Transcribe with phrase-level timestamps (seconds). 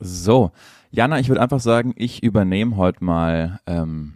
[0.00, 0.50] So,
[0.90, 4.14] Jana, ich würde einfach sagen, ich übernehme heute mal ähm,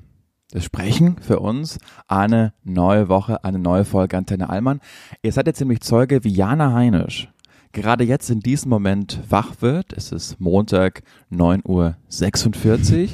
[0.50, 1.78] das Sprechen für uns.
[2.08, 4.80] Eine neue Woche, eine neue Folge Antenne Allmann.
[5.22, 7.28] Ihr seid jetzt nämlich Zeuge, wie Jana Heinisch
[7.74, 9.92] gerade jetzt in diesem Moment wach wird.
[9.92, 13.08] Es ist Montag 9.46 Uhr.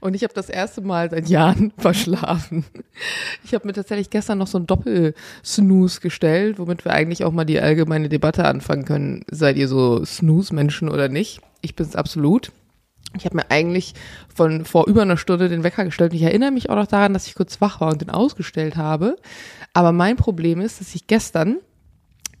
[0.00, 2.64] Und ich habe das erste Mal seit Jahren verschlafen.
[3.44, 7.44] Ich habe mir tatsächlich gestern noch so ein Doppel-Snooze gestellt, womit wir eigentlich auch mal
[7.44, 9.24] die allgemeine Debatte anfangen können.
[9.30, 11.40] Seid ihr so Snooze-Menschen oder nicht?
[11.60, 12.52] Ich bin es absolut.
[13.16, 13.94] Ich habe mir eigentlich
[14.34, 16.12] von vor über einer Stunde den Wecker gestellt.
[16.12, 18.76] Und ich erinnere mich auch noch daran, dass ich kurz wach war und den ausgestellt
[18.76, 19.16] habe.
[19.74, 21.58] Aber mein Problem ist, dass ich gestern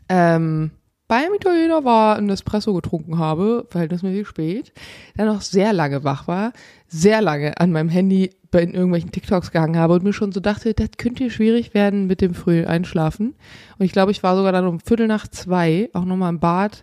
[0.08, 0.70] ähm,
[1.12, 4.72] beim Italiener war, ein Espresso getrunken habe, verhältnismäßig spät,
[5.14, 6.54] dann noch sehr lange wach war,
[6.88, 10.72] sehr lange an meinem Handy bei irgendwelchen TikToks gehangen habe und mir schon so dachte,
[10.72, 13.34] das könnte schwierig werden mit dem frühen Einschlafen.
[13.78, 16.82] Und ich glaube, ich war sogar dann um Viertel nach zwei auch nochmal im Bad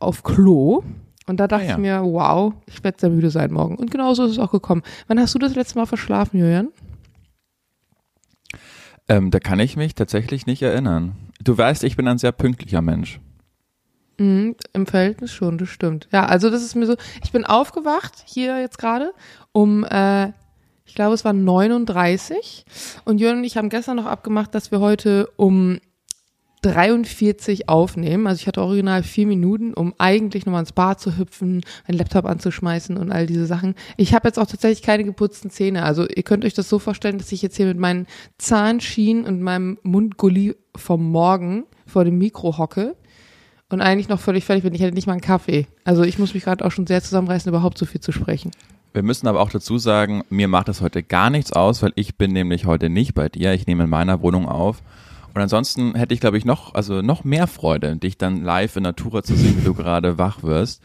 [0.00, 0.82] auf Klo.
[1.28, 1.72] Und da dachte ah, ja.
[1.74, 3.76] ich mir, wow, ich werde sehr müde sein morgen.
[3.76, 4.82] Und genauso ist es auch gekommen.
[5.06, 6.70] Wann hast du das letzte Mal verschlafen, Julian?
[9.08, 11.12] Ähm, da kann ich mich tatsächlich nicht erinnern.
[11.40, 13.20] Du weißt, ich bin ein sehr pünktlicher Mensch.
[14.18, 16.08] Mhm, Im Verhältnis schon, das stimmt.
[16.12, 19.12] Ja, also das ist mir so, ich bin aufgewacht hier jetzt gerade
[19.52, 20.28] um, äh,
[20.84, 22.64] ich glaube es war 39
[23.04, 25.78] und Jörn und ich haben gestern noch abgemacht, dass wir heute um
[26.62, 28.26] 43 aufnehmen.
[28.26, 32.24] Also ich hatte original vier Minuten, um eigentlich nochmal ins Bad zu hüpfen, meinen Laptop
[32.24, 33.76] anzuschmeißen und all diese Sachen.
[33.96, 35.84] Ich habe jetzt auch tatsächlich keine geputzten Zähne.
[35.84, 39.40] Also ihr könnt euch das so vorstellen, dass ich jetzt hier mit meinen Zahnschienen und
[39.40, 42.96] meinem Mundgulli vom Morgen vor dem Mikro hocke
[43.70, 44.74] und eigentlich noch völlig fertig bin.
[44.74, 45.66] Ich hätte nicht mal einen Kaffee.
[45.84, 48.50] Also ich muss mich gerade auch schon sehr zusammenreißen, überhaupt so viel zu sprechen.
[48.92, 52.16] Wir müssen aber auch dazu sagen, mir macht das heute gar nichts aus, weil ich
[52.16, 53.52] bin nämlich heute nicht bei dir.
[53.52, 54.82] Ich nehme in meiner Wohnung auf.
[55.34, 58.82] Und ansonsten hätte ich, glaube ich, noch, also noch mehr Freude, dich dann live in
[58.84, 60.82] Natura zu sehen, wie du gerade wach wirst.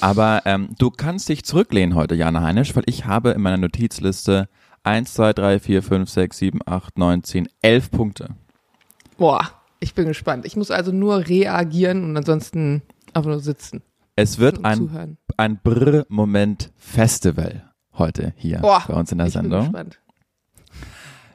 [0.00, 4.48] Aber ähm, du kannst dich zurücklehnen heute, Jana Heinisch, weil ich habe in meiner Notizliste
[4.84, 8.28] 1, 2, 3, 4, 5, 6, 7, 8, 9, 10, 11 Punkte.
[9.18, 9.50] Boah,
[9.84, 10.44] ich bin gespannt.
[10.46, 12.80] Ich muss also nur reagieren und ansonsten
[13.12, 13.82] einfach nur sitzen.
[14.16, 19.64] Es wird ein, ein Brr-Moment-Festival heute hier Boah, bei uns in der ich Sendung.
[19.64, 20.00] Bin gespannt.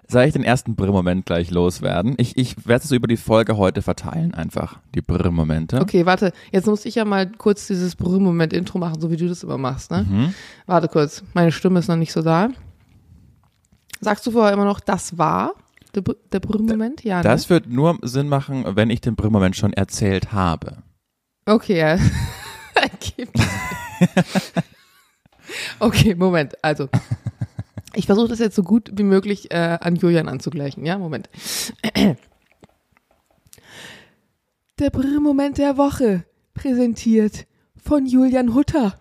[0.08, 2.16] Soll ich den ersten Brr-Moment gleich loswerden?
[2.18, 5.80] Ich, ich werde es so über die Folge heute verteilen, einfach, die Brr-Momente.
[5.80, 9.44] Okay, warte, jetzt muss ich ja mal kurz dieses Brr-Moment-Intro machen, so wie du das
[9.44, 10.08] immer machst, ne?
[10.10, 10.34] Mhm.
[10.66, 12.50] Warte kurz, meine Stimme ist noch nicht so da.
[14.02, 15.54] Sagst du vorher immer noch, das war?
[15.96, 17.18] Der, der Brüllmoment, ja.
[17.18, 17.24] Ne?
[17.24, 20.84] Das wird nur Sinn machen, wenn ich den Brüllmoment schon erzählt habe.
[21.46, 21.98] Okay, ja.
[25.80, 26.54] okay, Moment.
[26.64, 26.90] Also,
[27.94, 30.86] ich versuche das jetzt so gut wie möglich äh, an Julian anzugleichen.
[30.86, 31.30] Ja, Moment.
[34.80, 36.24] Der Brüllmoment der Woche,
[36.54, 37.48] präsentiert
[37.84, 38.98] von Julian Hutter.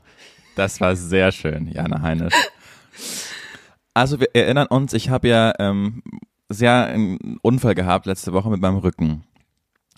[0.56, 2.34] Das war sehr schön, Jana Heinisch.
[3.94, 6.03] Also wir erinnern uns, ich habe ja ähm,
[6.48, 9.25] sehr einen Unfall gehabt letzte Woche mit meinem Rücken.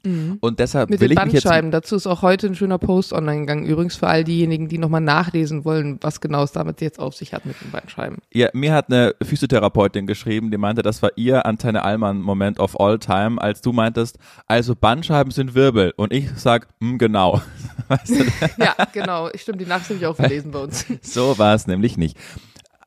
[0.04, 0.38] Mhm.
[0.40, 1.70] Und deshalb mit will den ich mich Bandscheiben.
[1.70, 3.66] Dazu ist auch heute ein schöner Post online gegangen.
[3.66, 7.34] Übrigens für all diejenigen, die nochmal nachlesen wollen, was genau es damit jetzt auf sich
[7.34, 8.18] hat mit den Bandscheiben.
[8.32, 12.78] Ja, mir hat eine Physiotherapeutin geschrieben, die meinte, das war ihr Antenne Allmann Moment of
[12.80, 15.92] all time, als du meintest, also Bandscheiben sind Wirbel.
[15.96, 17.40] Und ich sag, hm, genau.
[17.88, 18.24] Weißt du?
[18.62, 19.28] ja, genau.
[19.34, 20.86] Stimmt, die Nachricht habe ich auch gelesen bei uns.
[21.02, 22.16] so war es nämlich nicht.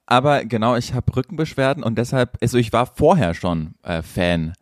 [0.05, 4.53] Aber genau, ich habe Rückenbeschwerden und deshalb, also ich war vorher schon äh, Fan,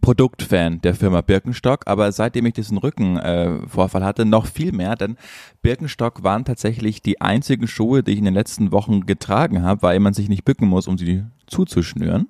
[0.00, 5.16] Produktfan der Firma Birkenstock, aber seitdem ich diesen Rückenvorfall äh, hatte, noch viel mehr, denn
[5.62, 9.98] Birkenstock waren tatsächlich die einzigen Schuhe, die ich in den letzten Wochen getragen habe, weil
[10.00, 12.28] man sich nicht bücken muss, um sie zuzuschnüren.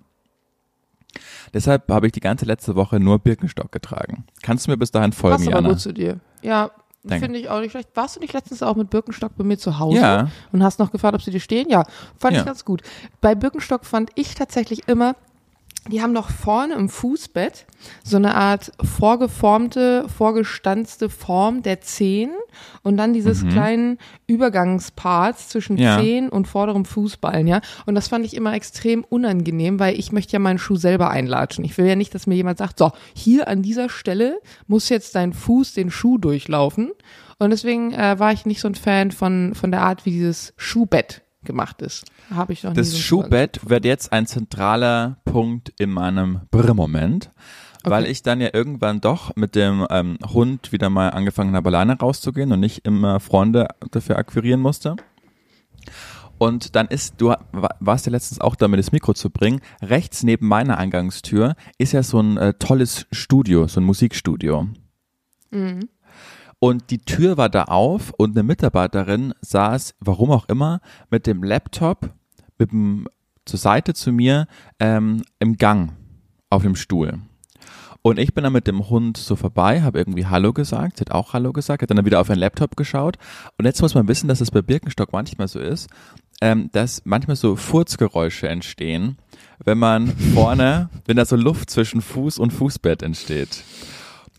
[1.53, 4.25] Deshalb habe ich die ganze letzte Woche nur Birkenstock getragen.
[4.43, 5.69] Kannst du mir bis dahin folgen, Passt aber Jana?
[5.71, 6.21] gut zu dir.
[6.43, 6.71] Ja,
[7.09, 7.91] Finde ich auch nicht schlecht.
[7.95, 10.29] Warst du nicht letztens auch mit Birkenstock bei mir zu Hause ja.
[10.53, 11.69] und hast noch gefragt, ob sie dir stehen?
[11.69, 11.85] Ja,
[12.19, 12.41] fand ja.
[12.41, 12.83] ich ganz gut.
[13.21, 15.15] Bei Birkenstock fand ich tatsächlich immer,
[15.91, 17.67] die haben noch vorne im Fußbett
[18.03, 22.31] so eine Art vorgeformte, vorgestanzte Form der Zehen
[22.83, 23.49] und dann dieses mhm.
[23.51, 25.99] kleinen Übergangsparts zwischen ja.
[25.99, 27.61] Zehen und vorderem Fußballen, ja.
[27.85, 31.65] Und das fand ich immer extrem unangenehm, weil ich möchte ja meinen Schuh selber einlatschen.
[31.65, 35.15] Ich will ja nicht, dass mir jemand sagt, so, hier an dieser Stelle muss jetzt
[35.15, 36.93] dein Fuß den Schuh durchlaufen.
[37.39, 40.55] Und deswegen äh, war ich nicht so ein Fan von, von der Art, wie dieses
[40.57, 42.05] Schuhbett gemacht ist.
[42.31, 47.31] Habe ich noch Das so Schuhbett wird jetzt ein zentraler Punkt in meinem Brr-Moment.
[47.83, 47.91] Okay.
[47.91, 51.99] Weil ich dann ja irgendwann doch mit dem ähm, Hund wieder mal angefangen habe, alleine
[51.99, 54.97] rauszugehen und nicht immer Freunde dafür akquirieren musste.
[56.39, 57.33] Und dann ist, du
[57.81, 59.61] warst ja letztens auch da, mir das Mikro zu bringen.
[59.81, 64.69] Rechts neben meiner Eingangstür ist ja so ein äh, tolles Studio, so ein Musikstudio.
[65.51, 65.89] Mhm.
[66.59, 70.81] Und die Tür war da auf und eine Mitarbeiterin saß, warum auch immer,
[71.11, 72.11] mit dem Laptop
[72.59, 73.07] mit dem,
[73.45, 74.47] zur Seite zu mir
[74.79, 75.93] ähm, im Gang
[76.51, 77.19] auf dem Stuhl.
[78.03, 81.11] Und ich bin dann mit dem Hund so vorbei, habe irgendwie Hallo gesagt, sie hat
[81.11, 83.17] auch Hallo gesagt, hat dann wieder auf ihren Laptop geschaut.
[83.59, 85.91] Und jetzt muss man wissen, dass es bei Birkenstock manchmal so ist,
[86.41, 89.19] ähm, dass manchmal so Furzgeräusche entstehen,
[89.65, 93.65] wenn man vorne, wenn da so Luft zwischen Fuß und Fußbett entsteht.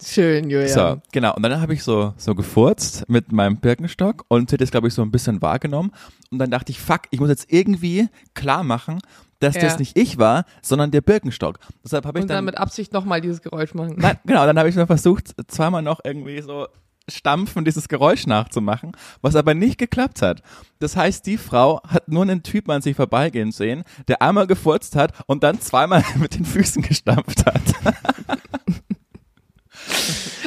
[0.10, 0.70] Schön, Julian.
[0.70, 1.36] So, genau.
[1.36, 4.94] Und dann habe ich so, so gefurzt mit meinem Birkenstock und hat das, glaube ich,
[4.94, 5.92] so ein bisschen wahrgenommen.
[6.32, 9.00] Und dann dachte ich, fuck, ich muss jetzt irgendwie klar machen,
[9.40, 9.62] dass Ja.
[9.64, 11.60] das nicht ich war, sondern der Birkenstock.
[11.84, 13.96] Deshalb habe ich Und dann mit Absicht nochmal dieses Geräusch machen.
[13.98, 16.68] Nein, genau, dann habe ich mal versucht, zweimal noch irgendwie so
[17.10, 20.42] stampfen, dieses Geräusch nachzumachen, was aber nicht geklappt hat.
[20.80, 24.96] Das heißt, die Frau hat nur einen Typen an sich vorbeigehen sehen, der einmal gefurzt
[24.96, 27.62] hat und dann zweimal mit den Füßen gestampft hat.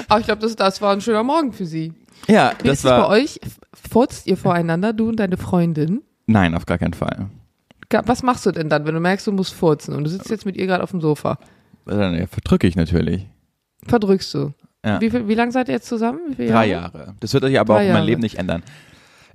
[0.08, 1.92] Aber ich glaube, das, das war ein schöner Morgen für sie.
[2.28, 3.08] Ja, Wie das ist es bei war.
[3.08, 3.40] euch?
[3.90, 6.02] Furzt ihr voreinander, du und deine Freundin?
[6.26, 7.26] Nein, auf gar keinen Fall.
[8.04, 10.46] Was machst du denn dann, wenn du merkst, du musst furzen und du sitzt jetzt
[10.46, 11.38] mit ihr gerade auf dem Sofa?
[11.86, 13.26] Dann äh, verdrücke ich natürlich.
[13.86, 14.52] Verdrückst du?
[14.84, 15.00] Ja.
[15.00, 16.20] Wie, viel, wie lange seid ihr jetzt zusammen?
[16.36, 17.14] Drei Jahre.
[17.20, 18.06] Das wird sich aber Drei auch mein Jahre.
[18.06, 18.62] Leben nicht ändern.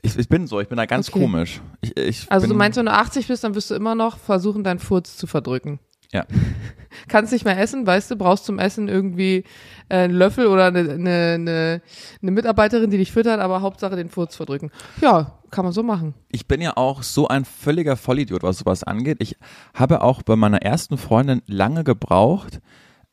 [0.01, 1.19] Ich, ich bin so, ich bin da ganz Okay.
[1.19, 1.61] komisch.
[1.81, 4.63] Ich, ich Also du meinst, wenn du 80 bist, dann wirst du immer noch versuchen,
[4.63, 5.79] deinen Furz zu verdrücken.
[6.15, 6.25] Ja.
[7.09, 9.43] Kannst nicht mehr essen, weißt du, brauchst zum Essen irgendwie
[9.89, 11.81] äh, einen Löffel oder eine, eine, eine,
[12.21, 14.71] eine Mitarbeiterin, die dich füttert, aber Hauptsache den Furz verdrücken.
[15.01, 16.13] Ja, kann man so machen.
[16.31, 19.17] ich bin ja auch so ein völliger Vollidiot, was sowas angeht.
[19.19, 19.35] Ich
[19.73, 22.61] habe auch bei meiner ersten Freundin lange gebraucht,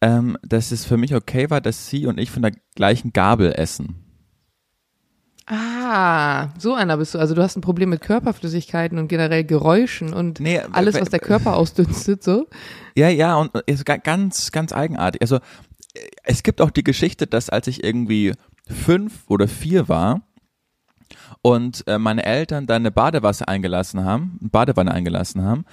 [0.00, 3.52] ähm, dass es für mich okay war, dass sie und ich von der gleichen Gabel
[3.52, 4.01] essen.
[5.54, 7.19] Ah, so einer bist du.
[7.19, 11.20] Also du hast ein Problem mit Körperflüssigkeiten und generell Geräuschen und Nee, alles, was der
[11.20, 12.46] Körper ausdünstet, so.
[12.96, 15.20] Ja, ja, und ist ga- ganz, ganz eigenartig.
[15.20, 15.40] Also
[16.25, 18.32] es gibt auch die Geschichte, dass als ich irgendwie
[18.66, 20.22] fünf oder vier war
[21.43, 25.66] und äh, meine Eltern dann eine Badewasser eingelassen haben, eine Badewanne eingelassen haben,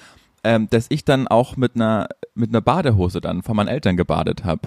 [0.44, 4.44] ähm, dass ich dann auch mit einer mit einer Badehose dann von meinen Eltern gebadet
[4.44, 4.62] habe.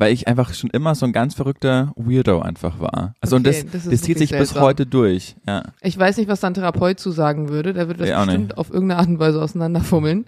[0.00, 3.14] Weil ich einfach schon immer so ein ganz verrückter Weirdo einfach war.
[3.20, 4.62] Also und Okay, das, das das, ist zieht sich wirklich bis seltsam.
[4.62, 5.36] heute durch.
[5.46, 5.62] Ja.
[5.82, 7.74] Ich weiß nicht, was dein Therapeut zu sagen würde.
[7.74, 10.24] Der würde das Ich bestimmt auf irgendeine Art und Weise auseinanderfummeln.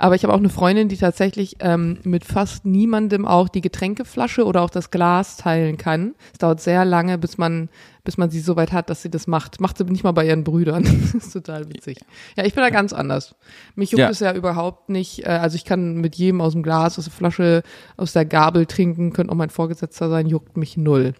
[0.00, 4.44] Aber ich habe auch eine Freundin, die tatsächlich ähm, mit fast niemandem auch die Getränkeflasche
[4.44, 6.14] oder auch das Glas teilen kann.
[6.32, 7.68] Es dauert sehr lange, bis man,
[8.04, 9.60] bis man sie so weit hat, dass sie das macht.
[9.60, 10.84] Macht sie nicht mal bei ihren Brüdern.
[11.12, 11.98] das ist total witzig.
[12.36, 13.34] Ja, ich bin da ganz anders.
[13.74, 14.10] Mich juckt Ja.
[14.10, 15.26] es ja überhaupt nicht.
[15.26, 17.62] Äh, also ich kann mit jedem aus dem Glas, aus der Flasche,
[17.96, 21.14] aus der Gabel trinken, könnte auch mein Vorgesetzter sein, juckt mich null.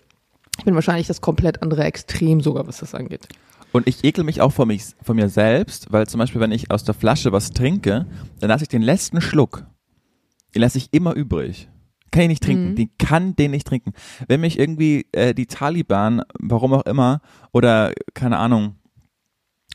[0.59, 3.27] Ich bin wahrscheinlich das komplett andere Extrem sogar, was das angeht.
[3.73, 6.71] Und ich ekel mich auch vor, mich, vor mir selbst, weil zum Beispiel, wenn ich
[6.71, 8.07] aus der Flasche was trinke,
[8.41, 9.67] dann lasse ich den letzten Schluck,
[10.55, 11.69] den lasse ich immer übrig.
[12.11, 12.77] Kann ich nicht trinken, Mhm.
[12.77, 13.93] den kann den nicht trinken.
[14.27, 17.21] Wenn mich irgendwie äh, die Taliban, warum auch immer,
[17.53, 18.77] oder keine Ahnung,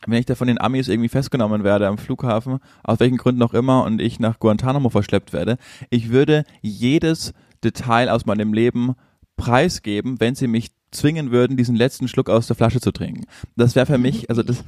[0.07, 3.54] wenn ich da von den Amis irgendwie festgenommen werde am Flughafen, aus welchen Gründen auch
[3.54, 5.57] immer, und ich nach Guantanamo verschleppt werde,
[5.92, 8.95] ich würde jedes Detail aus meinem Leben
[9.38, 13.25] preisgeben, wenn sie mich zwingen würden, diesen letzten Schluck aus der Flasche zu trinken.
[13.56, 14.63] Das wäre für mich, also das,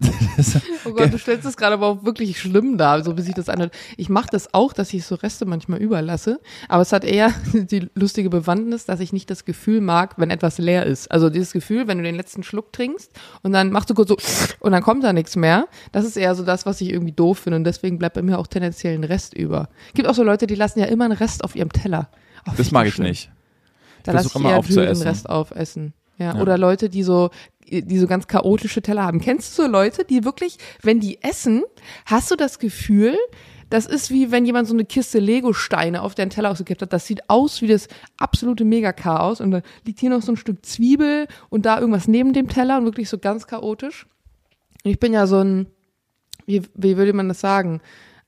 [0.36, 3.34] das Oh Gott, du stellst es gerade aber auch wirklich schlimm dar, so wie sich
[3.34, 3.74] das anhört.
[3.96, 7.88] Ich mache das auch, dass ich so Reste manchmal überlasse, aber es hat eher die
[7.94, 11.10] lustige Bewandtnis, dass ich nicht das Gefühl mag, wenn etwas leer ist.
[11.10, 13.12] Also dieses Gefühl, wenn du den letzten Schluck trinkst
[13.42, 14.16] und dann machst du kurz so
[14.60, 15.66] und dann kommt da nichts mehr.
[15.92, 18.38] Das ist eher so das, was ich irgendwie doof finde und deswegen bleibt bei mir
[18.38, 19.68] auch tendenziell ein Rest über.
[19.94, 22.08] Gibt auch so Leute, die lassen ja immer einen Rest auf ihrem Teller.
[22.48, 23.30] Oh, das mag ich nicht.
[24.04, 25.06] Da lasse ich eher aufzuessen.
[25.06, 25.94] Rest aufessen.
[26.18, 26.42] Ja, Ja.
[26.42, 27.30] Oder Leute, die so,
[27.66, 29.20] die so ganz chaotische Teller haben.
[29.20, 31.62] Kennst du so Leute, die wirklich, wenn die essen,
[32.06, 33.16] hast du das Gefühl,
[33.70, 36.92] das ist wie wenn jemand so eine Kiste Lego-Steine auf deinen Teller ausgekippt hat.
[36.92, 37.86] Das sieht aus wie das
[38.18, 39.40] absolute Mega-Chaos.
[39.40, 42.78] Und da liegt hier noch so ein Stück Zwiebel und da irgendwas neben dem Teller
[42.78, 44.06] und wirklich so ganz chaotisch.
[44.84, 45.68] Und ich bin ja so ein,
[46.46, 47.80] wie, wie würde man das sagen?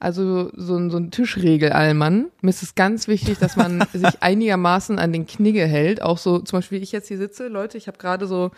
[0.02, 2.32] Also so ein, so ein Tischregel-Allmann.
[2.40, 6.02] Mir ist es ganz wichtig, dass man sich einigermaßen an den Knigge hält.
[6.02, 8.50] Auch so, zum Beispiel, wie ich jetzt hier sitze, Leute, ich habe gerade so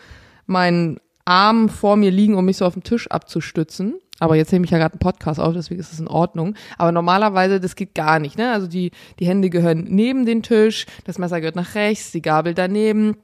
[0.47, 3.93] meinen Arm vor mir liegen, um mich so auf den Tisch abzustützen.
[4.17, 6.55] Aber jetzt nehme ich ja gerade einen Podcast auf, deswegen ist es in Ordnung.
[6.79, 8.39] Aber normalerweise, das geht gar nicht.
[8.39, 8.51] Ne?
[8.51, 12.55] Also die, die Hände gehören neben den Tisch, das Messer gehört nach rechts, die Gabel
[12.55, 13.17] daneben.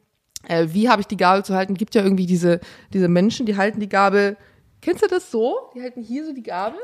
[0.48, 1.74] Äh, wie habe ich die Gabel zu halten?
[1.74, 2.60] Gibt ja irgendwie diese,
[2.94, 4.38] diese Menschen, die halten die Gabel.
[4.80, 5.56] Kennst du das so?
[5.74, 6.78] Die halten hier so die Gabel.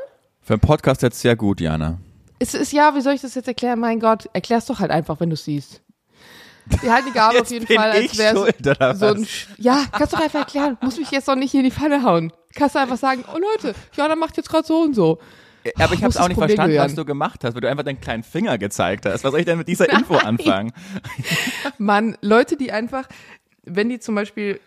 [0.48, 1.98] Für einen Podcast jetzt sehr gut, Jana.
[2.38, 3.78] Es ist ja, wie soll ich das jetzt erklären?
[3.78, 5.82] Mein Gott, erklär's doch halt einfach, wenn du siehst.
[6.82, 8.34] Die halten die Gabel auf jeden Fall, als wäre
[8.96, 9.24] so ein.
[9.26, 10.78] Sch- Ja, kannst du doch einfach erklären.
[10.80, 12.32] Muss mich jetzt doch nicht hier in die Pfanne hauen.
[12.54, 15.18] Kannst du einfach sagen, oh Leute, Jana macht jetzt gerade so und so.
[15.78, 16.86] Aber ich habe ist auch nicht Problem, verstanden, Julian?
[16.86, 19.24] was du gemacht hast, weil du einfach deinen kleinen Finger gezeigt hast.
[19.24, 20.72] Was soll ich denn mit dieser Info anfangen?
[21.76, 23.06] Mann, Leute, die einfach,
[23.64, 24.60] wenn die zum Beispiel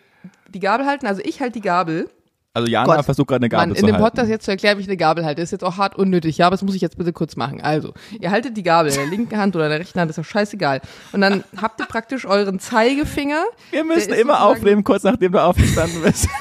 [0.48, 2.08] die Gabel halten, also ich halte die Gabel.
[2.54, 4.04] Also Jana Gott, versucht gerade eine Gabel Mann, zu in dem halten.
[4.04, 6.36] Podcast jetzt zu erklären, wie ich eine Gabel halte, ist jetzt auch hart unnötig.
[6.36, 7.62] Ja, aber das muss ich jetzt bitte kurz machen.
[7.62, 10.18] Also, ihr haltet die Gabel in der linken Hand oder in der rechten Hand, ist
[10.18, 10.82] doch scheißegal.
[11.12, 13.44] Und dann habt ihr praktisch euren Zeigefinger.
[13.70, 16.28] Wir müssen immer aufnehmen, kurz nachdem du aufgestanden bist.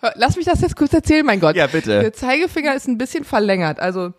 [0.14, 1.56] Lass mich das jetzt kurz erzählen, mein Gott.
[1.56, 2.00] Ja, bitte.
[2.00, 3.80] Der Zeigefinger ist ein bisschen verlängert.
[3.80, 4.12] Also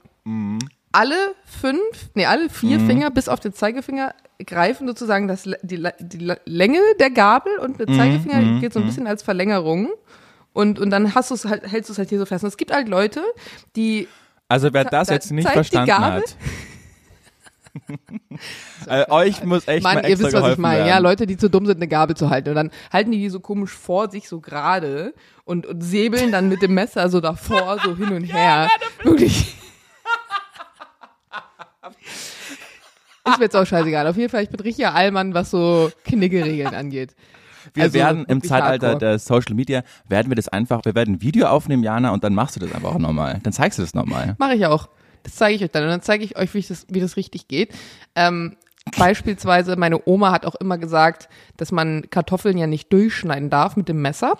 [0.91, 1.15] alle
[1.45, 4.13] fünf, nee, alle vier Finger bis auf den Zeigefinger
[4.45, 9.05] greifen sozusagen das, die, die Länge der Gabel und der Zeigefinger geht so ein bisschen
[9.07, 9.89] als Verlängerung.
[10.53, 12.43] Und, und dann hast du's halt, hältst du es halt hier so fest.
[12.43, 13.21] Und es gibt halt Leute,
[13.75, 14.07] die
[14.47, 16.21] Also wer das Da- jetzt nicht verstanden Gabel.
[16.21, 16.35] hat.
[18.87, 20.77] also euch muss echt Mann, mal ihr extra wisst, was ich meine.
[20.79, 20.87] werden.
[20.89, 22.49] Ja, Leute, die zu dumm sind, eine Gabel zu halten.
[22.49, 25.13] Und dann halten die die so komisch vor sich so gerade
[25.45, 28.69] und, und säbeln dann mit dem Messer so davor, so hin und her.
[29.03, 29.55] Wirklich.
[33.27, 34.07] Ist mir jetzt auch scheißegal.
[34.07, 37.15] Auf jeden Fall, ich bin richtiger Allmann, was so Kniggeregeln angeht.
[37.73, 38.97] Wir Also werden im Zeitalter hardcore.
[38.97, 42.33] der Social Media, werden wir das einfach, wir werden ein Video aufnehmen, Jana, und dann
[42.33, 43.39] machst du das einfach auch nochmal.
[43.43, 44.35] Dann zeigst du das nochmal.
[44.39, 44.89] Mache ich auch.
[45.23, 45.83] Das zeige ich euch dann.
[45.83, 47.73] Und dann zeige ich euch, wie, ich das, wie das richtig geht.
[48.15, 48.55] Ähm,
[48.97, 53.89] beispielsweise, meine Oma hat auch immer gesagt, dass man Kartoffeln ja nicht durchschneiden darf mit
[53.89, 54.37] dem Messer.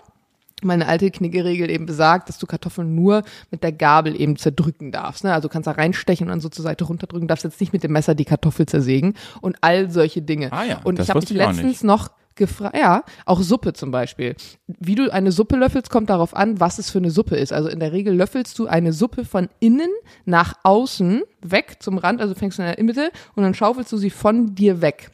[0.64, 5.24] Meine alte Kniggeregel eben besagt, dass du Kartoffeln nur mit der Gabel eben zerdrücken darfst.
[5.24, 5.34] Ne?
[5.34, 7.92] Also kannst da reinstechen und dann so zur Seite runterdrücken, darfst jetzt nicht mit dem
[7.92, 10.52] Messer die Kartoffel zersägen und all solche Dinge.
[10.52, 14.36] Ah ja, und das ich habe mich letztens noch gefragt, ja, auch Suppe zum Beispiel.
[14.66, 17.54] Wie du eine Suppe löffelst, kommt darauf an, was es für eine Suppe ist.
[17.54, 19.92] Also in der Regel löffelst du eine Suppe von innen
[20.26, 23.98] nach außen weg zum Rand, also fängst du in der Mitte und dann schaufelst du
[23.98, 25.12] sie von dir weg.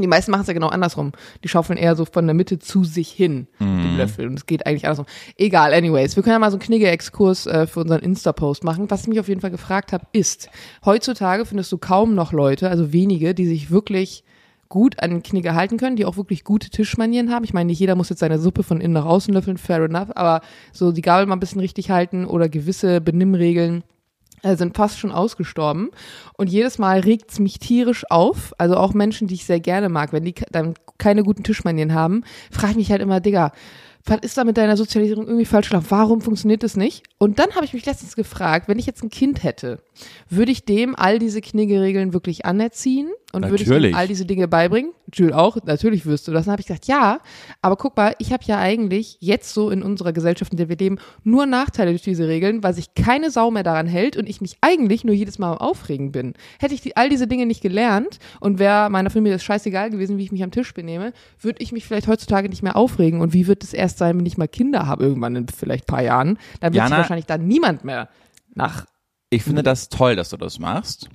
[0.00, 1.12] Die meisten machen es ja genau andersrum.
[1.42, 3.82] Die schaufeln eher so von der Mitte zu sich hin mit Mhm.
[3.82, 4.26] dem Löffel.
[4.28, 5.06] Und es geht eigentlich andersrum.
[5.36, 6.14] Egal, anyways.
[6.14, 8.90] Wir können ja mal so einen Knigge-Exkurs äh, für unseren Insta-Post machen.
[8.90, 10.50] Was ich mich auf jeden Fall gefragt habe, ist,
[10.84, 14.22] heutzutage findest du kaum noch Leute, also wenige, die sich wirklich
[14.68, 17.44] gut an Knigge halten können, die auch wirklich gute Tischmanieren haben.
[17.44, 20.10] Ich meine, nicht jeder muss jetzt seine Suppe von innen nach außen löffeln, fair enough,
[20.14, 20.42] aber
[20.72, 23.82] so die Gabel mal ein bisschen richtig halten oder gewisse Benimmregeln
[24.42, 25.90] sind fast schon ausgestorben.
[26.36, 28.54] Und jedes Mal regt's mich tierisch auf.
[28.58, 32.24] Also auch Menschen, die ich sehr gerne mag, wenn die dann keine guten Tischmanieren haben,
[32.50, 33.52] frage ich mich halt immer, Digga,
[34.04, 35.90] was ist da mit deiner Sozialisierung irgendwie falsch gelaufen?
[35.90, 37.04] Warum funktioniert das nicht?
[37.18, 39.80] Und dann habe ich mich letztens gefragt, wenn ich jetzt ein Kind hätte,
[40.30, 43.92] würde ich dem all diese Kniggeregeln wirklich anerziehen und würde ich Natürlich.
[43.92, 44.92] ihm all diese Dinge beibringen?
[45.12, 46.46] Jules auch, natürlich wirst du das.
[46.46, 47.20] Dann habe ich gesagt, ja,
[47.60, 50.76] aber guck mal, ich habe ja eigentlich jetzt so in unserer Gesellschaft, in der wir
[50.78, 54.40] leben, nur Nachteile durch diese Regeln, weil sich keine Sau mehr daran hält und ich
[54.40, 56.32] mich eigentlich nur jedes Mal am Aufregen bin.
[56.58, 60.16] Hätte ich die, all diese Dinge nicht gelernt und wäre meiner Familie das scheißegal gewesen,
[60.16, 63.20] wie ich mich am Tisch benehme, würde ich mich vielleicht heutzutage nicht mehr aufregen.
[63.20, 65.94] Und wie wird es erst sein, wenn ich mal Kinder habe, irgendwann in vielleicht ein
[65.94, 66.38] paar Jahren?
[66.60, 68.08] Dann wird sich Jana- wahrscheinlich dann niemand mehr
[68.54, 68.86] nach
[69.28, 71.10] Ich finde das toll, dass du das machst.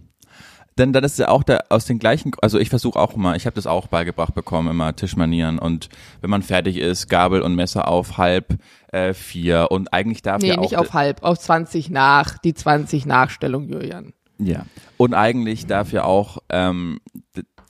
[0.77, 3.45] Denn dann ist ja auch der, aus den gleichen, also ich versuche auch immer, ich
[3.45, 5.89] habe das auch beigebracht bekommen, immer Tischmanieren und
[6.21, 8.57] wenn man fertig ist, Gabel und Messer auf halb
[8.91, 12.53] äh, vier und eigentlich darf Nee, ja auch nicht auf halb, auf 20 nach, die
[12.55, 14.13] 20 Nachstellung, Julian.
[14.39, 14.65] ja
[14.97, 16.99] und eigentlich darf ja auch ähm,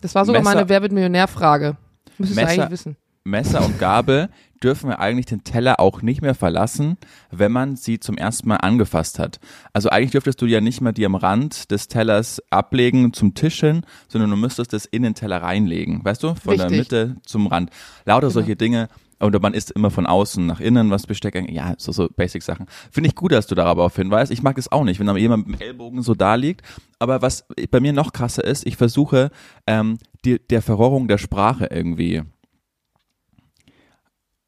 [0.01, 1.75] Das war sogar Messer- meine Wer wird Millionär-Frage.
[2.17, 2.97] Müsstest du eigentlich wissen.
[3.25, 4.29] Messer und Gabel
[4.63, 6.97] dürfen wir eigentlich den Teller auch nicht mehr verlassen,
[7.31, 9.39] wenn man sie zum ersten Mal angefasst hat.
[9.73, 13.59] Also eigentlich dürftest du ja nicht mehr die am Rand des Tellers ablegen zum Tisch
[13.59, 16.35] hin, sondern du müsstest es in den Teller reinlegen, weißt du?
[16.35, 16.89] Von der Richtig.
[16.89, 17.05] Genau.
[17.05, 17.69] Mitte zum Rand.
[18.05, 18.89] Lauter solche Dinge.
[19.19, 21.55] Oder man isst immer von außen nach innen, was Besteck, angeht.
[21.55, 22.65] ja, so, so Basic-Sachen.
[22.91, 24.31] Finde ich gut, dass du darauf hinweist.
[24.31, 26.61] Ich mag das auch nicht, wenn da jemand mit dem Ellbogen so da liegt.
[26.99, 29.31] Aber was bei mir noch krasser ist, ich versuche,
[29.65, 32.23] ähm, die, der Verrohrung der Sprache irgendwie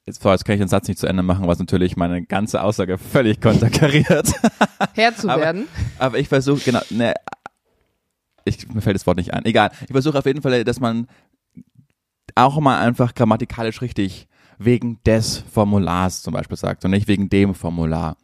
[0.08, 2.62] Jetzt, so, jetzt kann ich den Satz nicht zu Ende machen, was natürlich meine ganze
[2.62, 4.34] Aussage völlig konterkariert.
[4.94, 5.68] Herr zu Aber- werden.
[5.98, 7.14] Aber ich versuche, genau, ne,
[8.44, 9.46] ich, mir fällt das Wort nicht ein.
[9.46, 9.72] Egal.
[9.86, 11.08] Ich versuche auf jeden Fall, dass man
[12.36, 14.28] auch mal einfach grammatikalisch richtig
[14.60, 18.18] wegen des Formulars zum Beispiel sagt und nicht wegen dem Formular.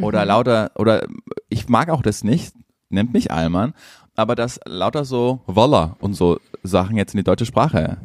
[0.00, 0.28] Oder Mhm.
[0.28, 1.06] lauter, oder
[1.50, 2.54] ich mag auch das nicht,
[2.88, 3.74] nennt mich Allmann,
[4.14, 7.98] aber dass lauter so Woller und so Sachen jetzt in die deutsche Sprache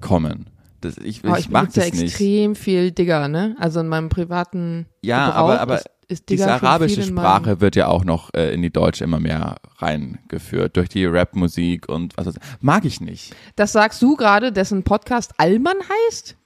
[0.00, 0.50] kommen.
[0.86, 2.02] Das, ich, Oh, ich, mag das ja nicht.
[2.02, 3.56] extrem viel Digger, ne?
[3.58, 7.88] Also in meinem privaten Ja, Gebrauch aber, aber ist, ist diese arabische Sprache wird ja
[7.88, 12.34] auch noch äh, in die deutsche immer mehr reingeführt durch die Rap-Musik und was weiß
[12.36, 12.42] ich.
[12.62, 13.34] Mag ich nicht.
[13.56, 15.76] Das sagst du gerade, dessen Podcast Allmann
[16.08, 16.36] heißt?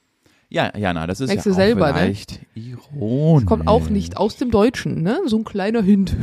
[0.49, 1.99] Ja, Jana, das ist Merkst ja du auch selber, ne?
[1.99, 3.45] vielleicht ironisch.
[3.45, 5.19] Kommt auch nicht aus dem Deutschen, ne?
[5.25, 6.15] So ein kleiner Hint.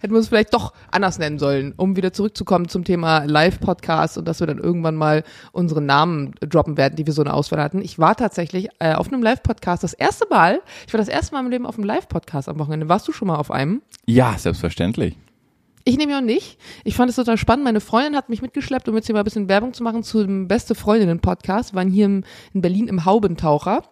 [0.00, 4.26] Hätten wir es vielleicht doch anders nennen sollen, um wieder zurückzukommen zum Thema Live-Podcast und
[4.26, 7.82] dass wir dann irgendwann mal unsere Namen droppen werden, die wir so eine Auswahl hatten.
[7.82, 11.44] Ich war tatsächlich äh, auf einem Live-Podcast das erste Mal, ich war das erste Mal
[11.44, 12.88] im Leben auf einem Live-Podcast am Wochenende.
[12.88, 13.82] Warst du schon mal auf einem?
[14.06, 15.16] Ja, selbstverständlich.
[15.84, 16.58] Ich nehme ja nicht.
[16.84, 17.64] Ich fand es total spannend.
[17.64, 20.22] Meine Freundin hat mich mitgeschleppt, um jetzt hier mal ein bisschen Werbung zu machen zu
[20.22, 21.72] dem Beste Freundinnen-Podcast.
[21.72, 23.82] Wir waren hier in Berlin im Haubentaucher.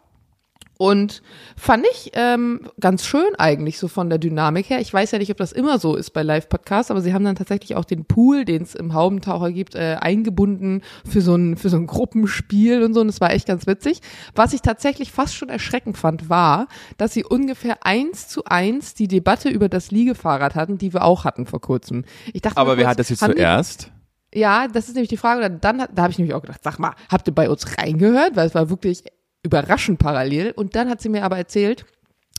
[0.79, 1.23] Und
[1.57, 4.81] fand ich ähm, ganz schön eigentlich so von der Dynamik her.
[4.81, 7.37] Ich weiß ja nicht, ob das immer so ist bei Live-Podcasts, aber sie haben dann
[7.37, 11.71] tatsächlich auch den Pool, den es im Haubentaucher gibt, äh, eingebunden für so, ein, für
[11.71, 13.01] so ein Gruppenspiel und so.
[13.01, 14.01] Und das war echt ganz witzig.
[14.35, 16.69] Was ich tatsächlich fast schon erschreckend fand, war,
[16.99, 21.25] dass sie ungefähr eins zu eins die Debatte über das Liegefahrrad hatten, die wir auch
[21.25, 22.05] hatten vor kurzem.
[22.35, 23.93] Ich dachte, Aber wer hat das jetzt zuerst?
[24.35, 25.51] Ja, das ist nämlich die Frage.
[25.51, 28.37] Dann, da habe ich nämlich auch gedacht, sag mal, habt ihr bei uns reingehört?
[28.37, 29.05] Weil es war wirklich
[29.47, 30.53] überraschend parallel.
[30.53, 31.87] Und dann hat sie mir aber erzählt,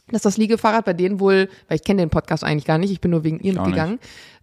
[0.10, 3.02] dass das Liegefahrrad bei denen wohl, weil ich kenne den Podcast eigentlich gar nicht, ich
[3.02, 4.00] bin nur wegen ihr mitgegangen,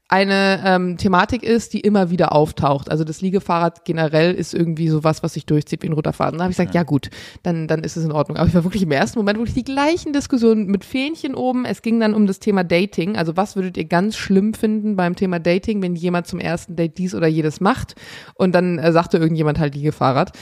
[0.08, 2.90] eine ähm, Thematik ist, die immer wieder auftaucht.
[2.90, 6.38] Also das Liegefahrrad generell ist irgendwie sowas, was sich durchzieht wie ein roter Faden.
[6.38, 6.82] Da habe ich gesagt, ja.
[6.82, 7.08] ja gut,
[7.42, 8.36] dann, dann ist es in Ordnung.
[8.36, 11.64] Aber ich war wirklich im ersten Moment wirklich die gleichen Diskussionen mit Fähnchen oben.
[11.64, 13.16] Es ging dann um das Thema Dating.
[13.16, 16.98] Also was würdet ihr ganz schlimm finden beim Thema Dating, wenn jemand zum ersten Date
[16.98, 17.94] dies oder jedes macht?
[18.34, 20.32] Und dann äh, sagte irgendjemand halt Liegefahrrad.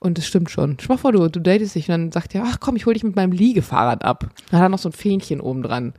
[0.00, 0.76] Und das stimmt schon.
[0.88, 3.04] Mal vor, du, du datest dich und dann sagt er, ach komm, ich hol dich
[3.04, 4.30] mit meinem Liegefahrrad ab.
[4.50, 5.94] Dann hat er noch so ein Fähnchen oben dran.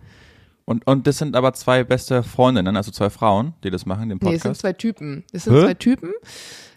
[0.65, 4.19] Und, und das sind aber zwei beste Freundinnen, also zwei Frauen, die das machen, den
[4.19, 4.31] Podcast?
[4.31, 5.23] Nee, es sind zwei Typen.
[5.33, 5.61] Es sind Hä?
[5.61, 6.11] zwei Typen.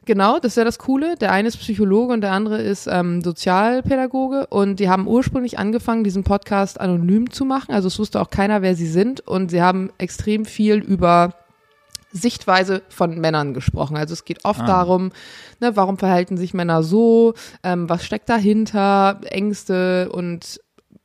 [0.07, 1.17] Genau, das ist ja das Coole.
[1.17, 4.47] Der eine ist Psychologe und der andere ist ähm, Sozialpädagoge.
[4.47, 7.75] Und die haben ursprünglich angefangen, diesen Podcast anonym zu machen.
[7.75, 9.21] Also es wusste auch keiner, wer sie sind.
[9.27, 11.35] Und sie haben extrem viel über
[12.13, 13.97] Sichtweise von Männern gesprochen.
[13.97, 14.67] Also es geht oft ah.
[14.67, 15.11] darum,
[15.61, 20.61] ne, warum verhalten sich Männer so, ähm, was steckt dahinter, Ängste und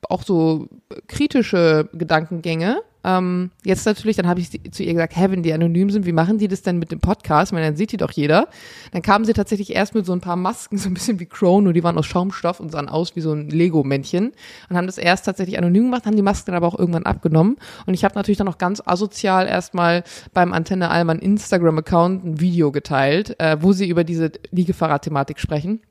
[0.10, 0.67] auch so
[1.08, 2.81] kritische Gedankengänge.
[3.03, 6.12] Ähm, jetzt natürlich, dann habe ich zu ihr gesagt, hä, wenn die anonym sind, wie
[6.12, 7.51] machen die das denn mit dem Podcast?
[7.51, 8.48] Meine, dann sieht die doch jeder.
[8.91, 11.62] Dann kamen sie tatsächlich erst mit so ein paar Masken, so ein bisschen wie Crow,
[11.62, 14.34] nur die waren aus Schaumstoff und sahen aus wie so ein Lego-Männchen
[14.70, 17.58] und haben das erst tatsächlich anonym gemacht, haben die Masken dann aber auch irgendwann abgenommen.
[17.86, 20.03] Und ich habe natürlich dann auch ganz asozial erstmal
[20.34, 25.81] beim Antenne Allmann Instagram-Account ein Video geteilt, äh, wo sie über diese Liegefahrrad-Thematik sprechen.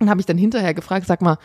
[0.00, 1.38] Und habe ich dann hinterher gefragt, sag mal,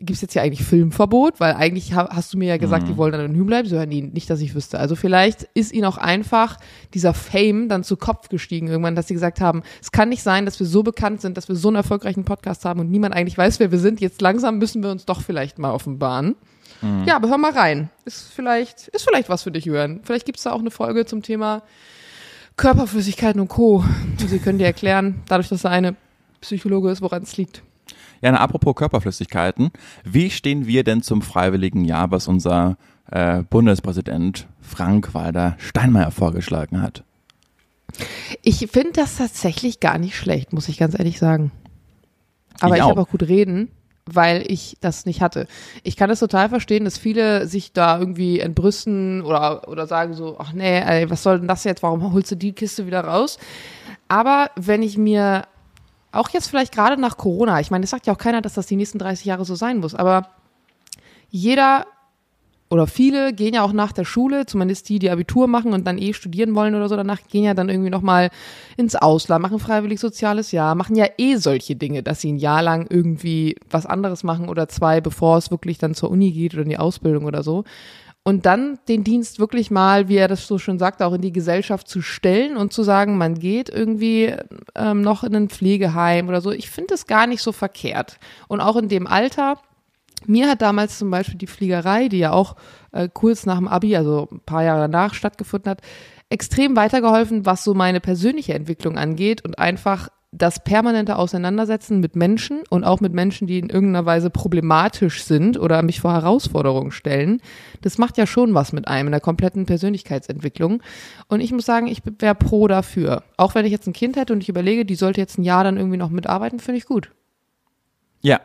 [0.00, 1.40] gibt es jetzt hier eigentlich Filmverbot?
[1.40, 2.88] Weil eigentlich hast du mir ja gesagt, mhm.
[2.88, 3.68] die wollen anonym bleiben.
[3.68, 4.78] So, ja, nee, nicht, dass ich wüsste.
[4.78, 6.56] Also vielleicht ist ihnen auch einfach
[6.94, 10.44] dieser Fame dann zu Kopf gestiegen irgendwann, dass sie gesagt haben, es kann nicht sein,
[10.44, 13.38] dass wir so bekannt sind, dass wir so einen erfolgreichen Podcast haben und niemand eigentlich
[13.38, 14.00] weiß, wer wir sind.
[14.00, 16.36] Jetzt langsam müssen wir uns doch vielleicht mal offenbaren.
[16.82, 17.04] Mhm.
[17.06, 17.90] Ja, aber hör mal rein.
[18.04, 20.00] Ist vielleicht, ist vielleicht was für dich hören.
[20.02, 21.62] Vielleicht gibt es da auch eine Folge zum Thema
[22.56, 23.84] Körperflüssigkeiten und Co.
[24.18, 25.96] Sie können dir erklären, dadurch, dass er eine
[26.40, 27.62] Psychologe ist, woran es liegt.
[28.22, 29.70] Ja, na, apropos Körperflüssigkeiten.
[30.04, 32.76] Wie stehen wir denn zum freiwilligen Jahr, was unser
[33.10, 37.02] äh, Bundespräsident Frank-Walter Steinmeier vorgeschlagen hat?
[38.42, 41.50] Ich finde das tatsächlich gar nicht schlecht, muss ich ganz ehrlich sagen.
[42.60, 43.70] Aber ich, ich habe auch gut reden,
[44.06, 45.46] weil ich das nicht hatte.
[45.82, 50.36] Ich kann das total verstehen, dass viele sich da irgendwie entbrüsten oder, oder sagen so,
[50.38, 51.82] ach nee, ey, was soll denn das jetzt?
[51.82, 53.38] Warum holst du die Kiste wieder raus?
[54.08, 55.44] Aber wenn ich mir
[56.12, 58.66] auch jetzt vielleicht gerade nach Corona, ich meine, es sagt ja auch keiner, dass das
[58.66, 60.28] die nächsten 30 Jahre so sein muss, aber
[61.30, 61.86] jeder
[62.72, 65.98] oder viele gehen ja auch nach der Schule, zumindest die, die Abitur machen und dann
[65.98, 68.30] eh studieren wollen oder so danach, gehen ja dann irgendwie nochmal
[68.76, 72.62] ins Ausland, machen freiwillig soziales Jahr, machen ja eh solche Dinge, dass sie ein Jahr
[72.62, 76.62] lang irgendwie was anderes machen oder zwei, bevor es wirklich dann zur Uni geht oder
[76.62, 77.64] in die Ausbildung oder so
[78.30, 81.32] und dann den Dienst wirklich mal, wie er das so schön sagt, auch in die
[81.32, 84.32] Gesellschaft zu stellen und zu sagen, man geht irgendwie
[84.76, 86.52] ähm, noch in ein Pflegeheim oder so.
[86.52, 88.20] Ich finde es gar nicht so verkehrt.
[88.46, 89.58] Und auch in dem Alter,
[90.26, 92.54] mir hat damals zum Beispiel die Fliegerei, die ja auch
[92.92, 95.80] äh, kurz nach dem Abi, also ein paar Jahre danach stattgefunden hat,
[96.28, 102.60] extrem weitergeholfen, was so meine persönliche Entwicklung angeht und einfach das permanente Auseinandersetzen mit Menschen
[102.70, 107.40] und auch mit Menschen, die in irgendeiner Weise problematisch sind oder mich vor Herausforderungen stellen,
[107.80, 110.82] das macht ja schon was mit einem in der kompletten Persönlichkeitsentwicklung.
[111.26, 113.24] Und ich muss sagen, ich wäre pro dafür.
[113.36, 115.64] Auch wenn ich jetzt ein Kind hätte und ich überlege, die sollte jetzt ein Jahr
[115.64, 117.10] dann irgendwie noch mitarbeiten, finde ich gut.
[118.20, 118.40] Ja,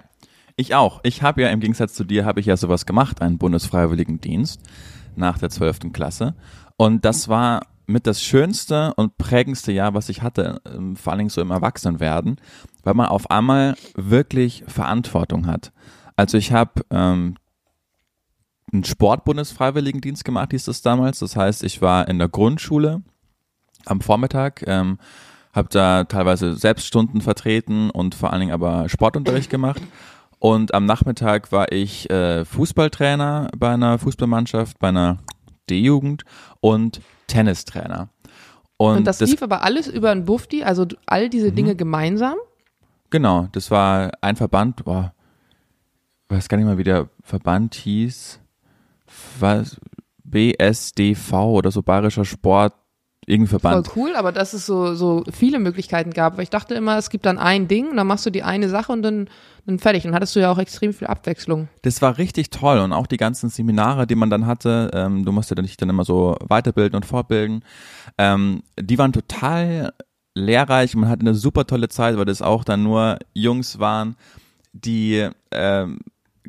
[0.55, 1.01] ich auch.
[1.03, 4.59] Ich habe ja im Gegensatz zu dir, habe ich ja sowas gemacht, einen Bundesfreiwilligendienst
[5.15, 6.33] nach der zwölften Klasse.
[6.77, 11.19] Und das war mit das schönste und prägendste Jahr, was ich hatte, ähm, vor allen
[11.19, 12.37] Dingen so im Erwachsenwerden,
[12.83, 15.71] weil man auf einmal wirklich Verantwortung hat.
[16.15, 17.35] Also ich habe ähm,
[18.71, 21.19] einen Sportbundesfreiwilligendienst gemacht, hieß das damals.
[21.19, 23.01] Das heißt, ich war in der Grundschule
[23.85, 24.97] am Vormittag, ähm,
[25.53, 29.81] habe da teilweise Selbststunden vertreten und vor allen Dingen aber Sportunterricht gemacht.
[30.39, 35.19] Und am Nachmittag war ich äh, Fußballtrainer bei einer Fußballmannschaft, bei einer
[35.69, 36.23] D-Jugend
[36.59, 38.09] und Tennistrainer.
[38.77, 41.55] Und, und das, das, lief aber alles über ein Bufti, also all diese mhm.
[41.55, 42.35] Dinge gemeinsam?
[43.09, 45.13] Genau, das war ein Verband, boah,
[46.29, 48.39] weiß gar nicht mal, wie der Verband hieß,
[49.39, 49.79] was,
[50.25, 52.73] BSDV oder so Bayerischer Sport,
[53.25, 53.87] irgendwie verbannt.
[53.87, 57.09] Voll cool, aber dass es so, so viele Möglichkeiten gab, weil ich dachte immer, es
[57.09, 59.29] gibt dann ein Ding und dann machst du die eine Sache und dann,
[59.65, 60.03] dann fertig.
[60.03, 61.67] Dann hattest du ja auch extrem viel Abwechslung.
[61.81, 65.31] Das war richtig toll und auch die ganzen Seminare, die man dann hatte, ähm, du
[65.31, 67.63] musst ja dich dann immer so weiterbilden und fortbilden,
[68.17, 69.93] ähm, die waren total
[70.35, 70.95] lehrreich.
[70.95, 74.15] Man hatte eine super tolle Zeit, weil das auch dann nur Jungs waren,
[74.73, 75.99] die ähm,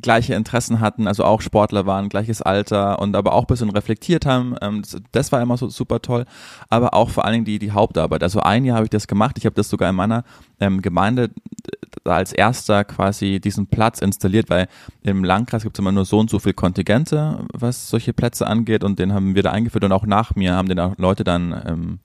[0.02, 4.26] gleiche Interessen hatten, also auch Sportler waren, gleiches Alter und aber auch ein bisschen reflektiert
[4.26, 4.54] haben.
[4.60, 4.82] Ähm,
[5.12, 6.24] das, war immer so super toll.
[6.68, 8.22] Aber auch vor allen Dingen die, die Hauptarbeit.
[8.22, 9.36] Also ein Jahr habe ich das gemacht.
[9.38, 10.24] Ich habe das sogar in meiner
[10.60, 11.30] ähm, Gemeinde
[12.04, 14.68] als erster quasi diesen Platz installiert, weil
[15.02, 18.84] im Landkreis gibt es immer nur so und so viel Kontingente, was solche Plätze angeht
[18.84, 21.62] und den haben wir da eingeführt und auch nach mir haben den auch Leute dann
[21.66, 21.98] ähm,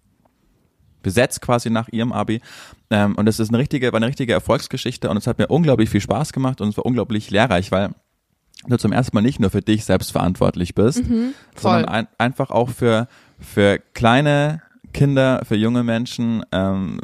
[1.02, 2.42] besetzt quasi nach ihrem Abi.
[2.90, 5.90] Ähm, und es ist eine richtige, war eine richtige Erfolgsgeschichte und es hat mir unglaublich
[5.90, 7.92] viel Spaß gemacht und es war unglaublich lehrreich, weil
[8.68, 12.52] du zum ersten Mal nicht nur für dich selbst verantwortlich bist, mhm, sondern ein, einfach
[12.52, 13.08] auch für,
[13.40, 14.62] für kleine
[14.94, 17.00] Kinder, für junge Menschen, ähm,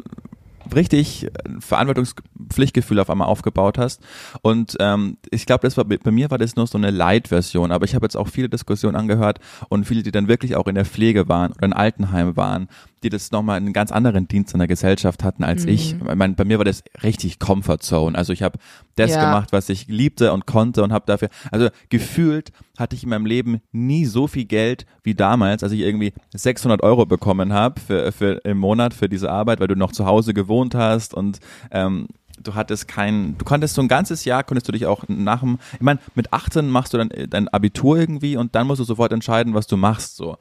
[0.74, 1.28] richtig
[1.60, 4.02] Verantwortungspflichtgefühl auf einmal aufgebaut hast.
[4.42, 7.84] Und ähm, ich glaube, das war bei mir war das nur so eine Light-Version, aber
[7.84, 10.84] ich habe jetzt auch viele Diskussionen angehört und viele, die dann wirklich auch in der
[10.84, 12.68] Pflege waren oder in Altenheim waren
[13.02, 15.68] die das nochmal einen ganz anderen Dienst in der Gesellschaft hatten als mhm.
[15.70, 15.94] ich.
[15.94, 18.16] Ich meine, bei mir war das richtig Comfort Zone.
[18.16, 18.58] Also ich habe
[18.96, 19.24] das ja.
[19.24, 23.26] gemacht, was ich liebte und konnte und habe dafür, also gefühlt hatte ich in meinem
[23.26, 28.12] Leben nie so viel Geld wie damals, als ich irgendwie 600 Euro bekommen habe für,
[28.12, 32.08] für im Monat für diese Arbeit, weil du noch zu Hause gewohnt hast und ähm,
[32.42, 35.58] du hattest kein, du konntest so ein ganzes Jahr, konntest du dich auch nach dem,
[35.74, 39.12] ich meine, mit 18 machst du dann dein Abitur irgendwie und dann musst du sofort
[39.12, 40.36] entscheiden, was du machst, so.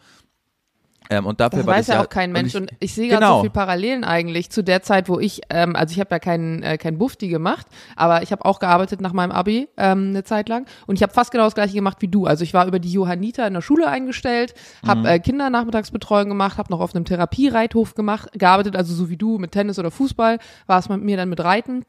[1.09, 2.55] Ähm, und dafür das weiß ja auch kein Mensch.
[2.55, 3.35] Und ich, und ich sehe gerade genau.
[3.37, 6.63] so viele Parallelen eigentlich zu der Zeit, wo ich, ähm, also ich habe ja keinen
[6.63, 10.49] äh, kein Bufti gemacht, aber ich habe auch gearbeitet nach meinem Abi ähm, eine Zeit
[10.49, 10.65] lang.
[10.85, 12.25] Und ich habe fast genau das gleiche gemacht wie du.
[12.25, 14.53] Also ich war über die Johanniter in der Schule eingestellt,
[14.85, 15.05] habe mhm.
[15.05, 19.51] äh, Kindernachmittagsbetreuung gemacht, habe noch auf einem Therapiereithof gemacht, gearbeitet, also so wie du mit
[19.51, 21.85] Tennis oder Fußball, war es mit mir dann mit Reiten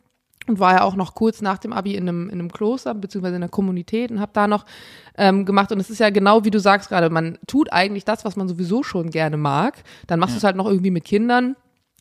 [0.48, 3.36] und war ja auch noch kurz nach dem Abi in einem, in einem Kloster beziehungsweise
[3.36, 4.64] in einer Kommunität und habe da noch
[5.16, 5.72] ähm, gemacht.
[5.72, 8.48] Und es ist ja genau wie du sagst gerade, man tut eigentlich das, was man
[8.48, 9.82] sowieso schon gerne mag.
[10.06, 10.36] Dann machst ja.
[10.36, 11.56] du es halt noch irgendwie mit Kindern.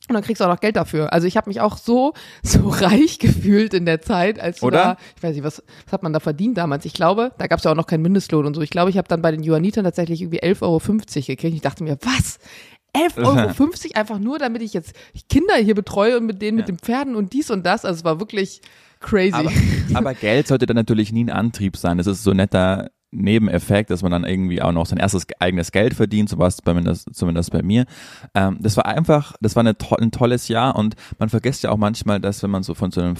[0.10, 1.12] Und dann kriegst du auch noch Geld dafür.
[1.12, 4.78] Also ich habe mich auch so so reich gefühlt in der Zeit, als Oder?
[4.78, 6.86] Da, ich weiß nicht, was, was hat man da verdient damals?
[6.86, 8.62] Ich glaube, da gab es ja auch noch keinen Mindestlohn und so.
[8.62, 11.56] Ich glaube, ich habe dann bei den Johannitern tatsächlich irgendwie 11,50 Euro gekriegt.
[11.56, 12.40] Ich dachte mir, was?
[12.98, 14.94] 11,50 Euro einfach nur, damit ich jetzt
[15.30, 16.62] Kinder hier betreue und mit denen ja.
[16.62, 17.86] mit den Pferden und dies und das.
[17.86, 18.62] Also es war wirklich
[19.00, 19.34] crazy.
[19.34, 19.52] Aber,
[19.94, 21.98] aber Geld sollte dann natürlich nie ein Antrieb sein.
[21.98, 25.94] Das ist so netter Nebeneffekt, dass man dann irgendwie auch noch sein erstes eigenes Geld
[25.94, 27.86] verdient, so war es zumindest, zumindest bei mir.
[28.34, 31.78] Ähm, das war einfach, das war to ein tolles Jahr und man vergisst ja auch
[31.78, 33.16] manchmal, dass wenn man so von so einem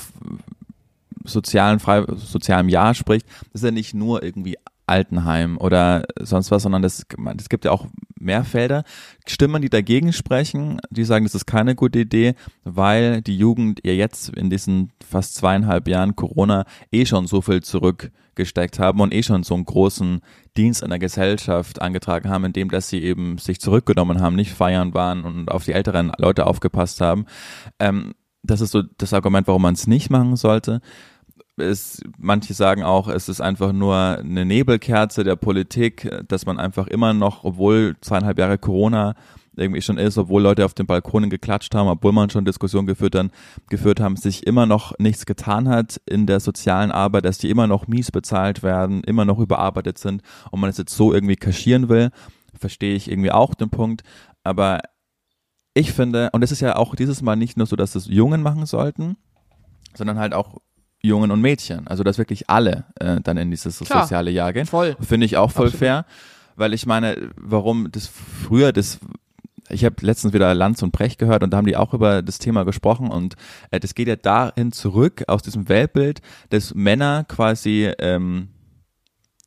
[1.24, 6.64] sozialen, frei, sozialen Jahr spricht, das ist ja nicht nur irgendwie Altenheim oder sonst was,
[6.64, 7.06] sondern es
[7.50, 7.88] gibt ja auch
[8.20, 8.84] mehr Felder.
[9.28, 13.94] Stimmen, die dagegen sprechen, die sagen, das ist keine gute Idee, weil die Jugend ja
[13.94, 19.24] jetzt in diesen fast zweieinhalb Jahren Corona eh schon so viel zurückgesteckt haben und eh
[19.24, 20.22] schon so einen großen
[20.56, 24.94] Dienst in der Gesellschaft angetragen haben, indem dass sie eben sich zurückgenommen haben, nicht feiern
[24.94, 27.26] waren und auf die älteren Leute aufgepasst haben.
[27.80, 30.82] Ähm, das ist so das Argument, warum man es nicht machen sollte
[31.58, 36.88] es, manche sagen auch, es ist einfach nur eine Nebelkerze der Politik, dass man einfach
[36.88, 39.16] immer noch, obwohl zweieinhalb Jahre Corona
[39.58, 43.16] irgendwie schon ist, obwohl Leute auf den Balkonen geklatscht haben, obwohl man schon Diskussionen geführt,
[43.16, 43.32] dann,
[43.70, 47.66] geführt haben, sich immer noch nichts getan hat in der sozialen Arbeit, dass die immer
[47.66, 51.90] noch mies bezahlt werden, immer noch überarbeitet sind und man es jetzt so irgendwie kaschieren
[51.90, 52.12] will,
[52.54, 54.04] verstehe ich irgendwie auch den Punkt.
[54.44, 54.82] Aber
[55.74, 58.44] ich finde, und es ist ja auch dieses Mal nicht nur so, dass es Jungen
[58.44, 59.18] machen sollten,
[59.96, 60.58] sondern halt auch
[61.02, 61.88] Jungen und Mädchen.
[61.88, 64.66] Also dass wirklich alle äh, dann in dieses Klar, soziale Jahr gehen.
[64.66, 64.96] Voll.
[65.00, 65.80] Finde ich auch voll Absolut.
[65.80, 66.06] fair,
[66.56, 69.00] weil ich meine, warum das früher das
[69.70, 72.40] ich habe letztens wieder Lanz und Brecht gehört und da haben die auch über das
[72.40, 73.36] Thema gesprochen und
[73.70, 78.48] äh, das geht ja dahin zurück aus diesem Weltbild, dass Männer quasi ähm,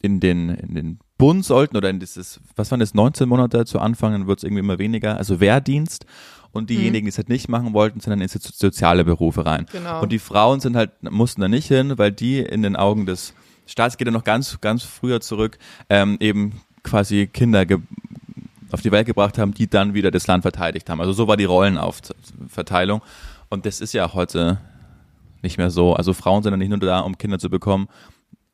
[0.03, 3.79] in den in den Bund sollten oder in dieses, was waren das, 19 Monate zu
[3.79, 6.07] Anfang, dann wird es irgendwie immer weniger, also Wehrdienst
[6.53, 9.67] und diejenigen, die es halt nicht machen wollten, sind dann in soziale Berufe rein.
[9.71, 10.03] Genau.
[10.03, 13.35] Und die Frauen sind halt, mussten da nicht hin, weil die in den Augen des
[13.67, 15.59] Staats geht ja noch ganz, ganz früher zurück,
[15.89, 17.65] ähm, eben quasi Kinder
[18.73, 21.01] auf die Welt gebracht haben, die dann wieder das Land verteidigt haben.
[21.01, 23.01] Also so war die Rollenaufverteilung.
[23.49, 24.61] Und das ist ja heute
[25.43, 25.95] nicht mehr so.
[25.95, 27.89] Also Frauen sind ja nicht nur da, um Kinder zu bekommen,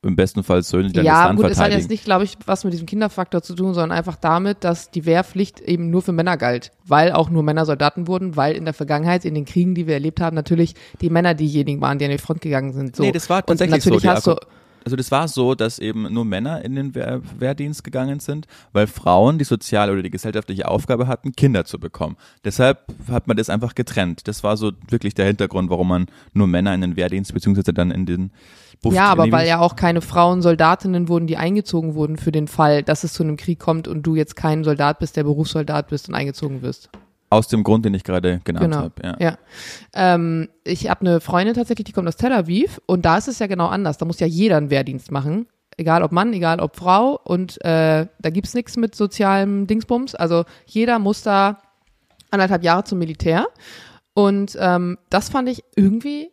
[0.02, 1.62] im besten Fall Söhne, die dann ja, das Land gut, verteidigen.
[1.62, 3.96] Ja, gut, es hat jetzt nicht, glaube ich, was mit diesem Kinderfaktor zu tun, sondern
[3.96, 8.06] einfach damit, dass die Wehrpflicht eben nur für Männer galt, weil auch nur Männer Soldaten
[8.06, 11.34] wurden, weil in der Vergangenheit, in den Kriegen, die wir erlebt haben, natürlich die Männer
[11.34, 12.96] diejenigen waren, die an die Front gegangen sind.
[12.96, 13.02] So.
[13.02, 14.08] Nee, das war tatsächlich Und natürlich so.
[14.08, 14.36] Hast du,
[14.86, 18.86] also das war so, dass eben nur Männer in den Wehr, Wehrdienst gegangen sind, weil
[18.86, 22.16] Frauen die soziale oder die gesellschaftliche Aufgabe hatten, Kinder zu bekommen.
[22.44, 24.28] Deshalb hat man das einfach getrennt.
[24.28, 27.90] Das war so wirklich der Hintergrund, warum man nur Männer in den Wehrdienst beziehungsweise dann
[27.90, 28.30] in den
[28.80, 32.46] Buff Ja, aber weil ja auch keine Frauen Soldatinnen wurden, die eingezogen wurden für den
[32.46, 35.88] Fall, dass es zu einem Krieg kommt und du jetzt kein Soldat bist, der Berufssoldat
[35.88, 36.90] bist und eingezogen wirst.
[37.30, 38.76] Aus dem Grund, den ich gerade genannt Genau.
[38.78, 38.94] habe.
[39.02, 39.16] Ja.
[39.18, 39.38] Ja.
[39.94, 43.38] Ähm, ich habe eine Freundin tatsächlich, die kommt aus Tel Aviv und da ist es
[43.38, 43.98] ja genau anders.
[43.98, 45.46] Da muss ja jeder einen Wehrdienst machen.
[45.76, 47.20] Egal ob Mann, egal ob Frau.
[47.22, 50.14] Und äh, da gibt's nichts mit sozialem Dingsbums.
[50.14, 51.58] Also jeder muss da
[52.30, 53.46] anderthalb Jahre zum Militär.
[54.14, 56.30] Und ähm, das fand ich irgendwie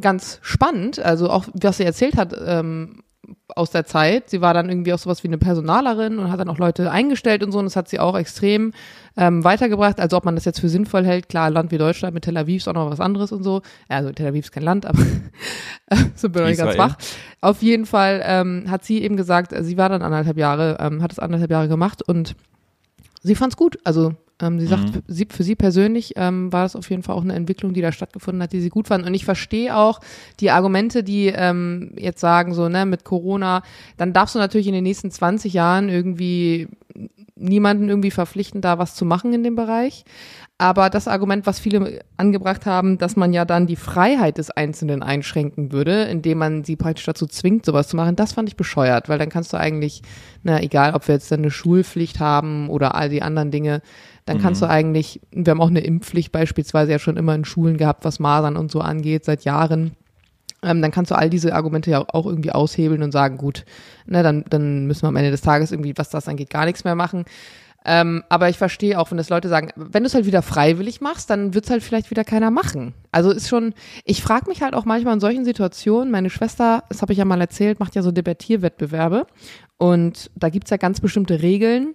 [0.00, 0.98] ganz spannend.
[0.98, 3.02] Also auch, was sie erzählt hat ähm,
[3.54, 4.30] aus der Zeit.
[4.30, 7.44] Sie war dann irgendwie auch sowas wie eine Personalerin und hat dann auch Leute eingestellt
[7.44, 7.58] und so.
[7.58, 8.72] Und das hat sie auch extrem
[9.16, 10.00] ähm, weitergebracht.
[10.00, 11.28] Also ob man das jetzt für sinnvoll hält.
[11.28, 13.62] Klar, Land wie Deutschland mit Tel Aviv ist auch noch was anderes und so.
[13.88, 14.98] Ja, also Tel Aviv ist kein Land, aber
[16.16, 16.96] so bin ich ganz wach.
[17.40, 21.12] Auf jeden Fall ähm, hat sie eben gesagt, sie war dann anderthalb Jahre, ähm, hat
[21.12, 22.34] es anderthalb Jahre gemacht und
[23.22, 23.78] sie fand's gut.
[23.84, 25.02] Also ähm, sie sagt, Mhm.
[25.06, 27.92] sie, für sie persönlich ähm, war das auf jeden Fall auch eine Entwicklung, die da
[27.92, 29.06] stattgefunden hat, die sie gut fand.
[29.06, 30.00] Und ich verstehe auch
[30.40, 33.62] die Argumente, die ähm, jetzt sagen, so, ne, mit Corona,
[33.96, 36.68] dann darfst du natürlich in den nächsten 20 Jahren irgendwie
[37.34, 40.04] niemanden irgendwie verpflichten, da was zu machen in dem Bereich.
[40.58, 45.02] Aber das Argument, was viele angebracht haben, dass man ja dann die Freiheit des Einzelnen
[45.02, 49.08] einschränken würde, indem man sie praktisch dazu zwingt, sowas zu machen, das fand ich bescheuert,
[49.08, 50.02] weil dann kannst du eigentlich,
[50.44, 53.82] na egal, ob wir jetzt dann eine Schulpflicht haben oder all die anderen Dinge,
[54.24, 57.76] dann kannst du eigentlich, wir haben auch eine Impfpflicht beispielsweise ja schon immer in Schulen
[57.76, 59.96] gehabt, was Masern und so angeht, seit Jahren.
[60.62, 63.64] Ähm, dann kannst du all diese Argumente ja auch irgendwie aushebeln und sagen, gut,
[64.06, 66.84] ne, dann, dann müssen wir am Ende des Tages irgendwie, was das angeht, gar nichts
[66.84, 67.24] mehr machen.
[67.84, 71.00] Ähm, aber ich verstehe auch, wenn das Leute sagen, wenn du es halt wieder freiwillig
[71.00, 72.94] machst, dann wird es halt vielleicht wieder keiner machen.
[73.10, 77.02] Also ist schon, ich frage mich halt auch manchmal in solchen Situationen, meine Schwester, das
[77.02, 79.26] habe ich ja mal erzählt, macht ja so Debattierwettbewerbe
[79.78, 81.94] und da gibt's ja ganz bestimmte Regeln,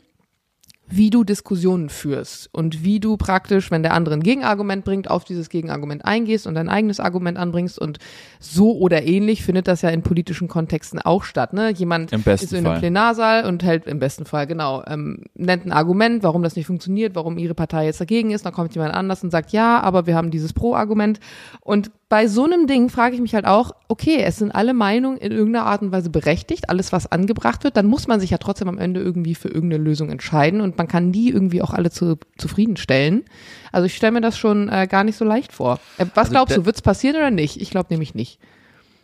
[0.89, 5.25] wie du Diskussionen führst und wie du praktisch, wenn der andere ein Gegenargument bringt, auf
[5.25, 7.99] dieses Gegenargument eingehst und dein eigenes Argument anbringst und
[8.39, 11.51] so oder ähnlich findet das ja in politischen Kontexten auch statt.
[11.51, 11.71] Ne?
[11.71, 12.79] Jemand ist in einem Fall.
[12.79, 17.15] Plenarsaal und hält im besten Fall, genau, ähm, nennt ein Argument, warum das nicht funktioniert,
[17.15, 20.15] warum ihre Partei jetzt dagegen ist, dann kommt jemand anders und sagt, ja, aber wir
[20.15, 21.19] haben dieses Pro-Argument
[21.59, 25.17] und bei so einem Ding frage ich mich halt auch, okay, es sind alle Meinungen
[25.17, 28.37] in irgendeiner Art und Weise berechtigt, alles was angebracht wird, dann muss man sich ja
[28.37, 31.91] trotzdem am Ende irgendwie für irgendeine Lösung entscheiden und man kann die irgendwie auch alle
[31.91, 33.25] zu, zufriedenstellen.
[33.71, 35.79] Also ich stelle mir das schon äh, gar nicht so leicht vor.
[35.97, 37.61] Äh, was Also glaubst du, wird's passieren oder nicht?
[37.61, 38.39] Ich glaube nämlich nicht.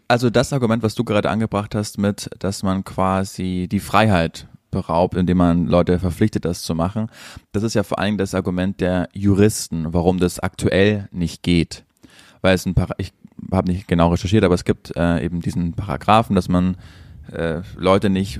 [0.07, 5.15] Also das Argument, was du gerade angebracht hast, mit, dass man quasi die Freiheit beraubt,
[5.15, 7.07] indem man Leute verpflichtet, das zu machen,
[7.51, 11.85] das ist ja vor allem das Argument der Juristen, warum das aktuell nicht geht.
[12.41, 13.13] Weil es ein Para ich
[13.51, 16.77] habe nicht genau recherchiert, aber es gibt äh, eben diesen Paragraphen, dass man
[17.31, 18.39] äh, Leute nicht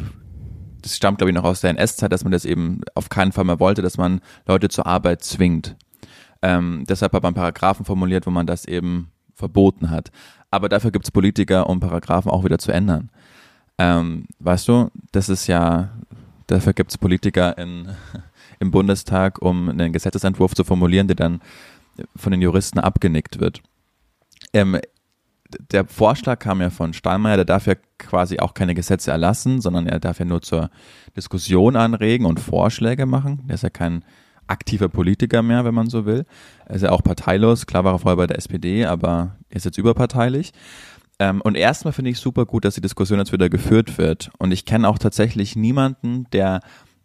[0.83, 3.45] das stammt, glaube ich, noch aus der NS-Zeit, dass man das eben auf keinen Fall
[3.45, 5.75] mehr wollte, dass man Leute zur Arbeit zwingt.
[6.41, 10.11] Ähm, deshalb hat man Paragraphen formuliert, wo man das eben verboten hat.
[10.51, 13.09] Aber dafür gibt es Politiker, um Paragraphen auch wieder zu ändern.
[13.77, 15.89] Ähm, weißt du, das ist ja,
[16.47, 17.89] dafür gibt es Politiker in,
[18.59, 21.41] im Bundestag, um einen Gesetzesentwurf zu formulieren, der dann
[22.15, 23.61] von den Juristen abgenickt wird.
[24.51, 24.79] Ähm,
[25.71, 29.87] der Vorschlag kam ja von Steinmeier, der darf ja quasi auch keine Gesetze erlassen, sondern
[29.87, 30.69] er darf ja nur zur
[31.15, 33.43] Diskussion anregen und Vorschläge machen.
[33.47, 34.03] Der ist ja kein
[34.47, 36.25] aktiver Politiker mehr, wenn man so will.
[36.65, 37.65] Er ist ja auch parteilos.
[37.65, 40.51] Klar war er vorher bei der SPD, aber er ist jetzt überparteilich.
[41.19, 44.31] Ähm, und erstmal finde ich super gut, dass die Diskussion jetzt wieder geführt wird.
[44.39, 46.59] Und ich kenne auch tatsächlich niemanden, der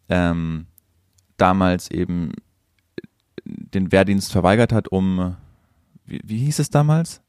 [0.08, 0.66] ähm,
[1.37, 2.32] damals eben
[3.44, 5.37] den Wehrdienst verweigert hat, um,
[6.04, 7.22] wie, wie hieß es damals?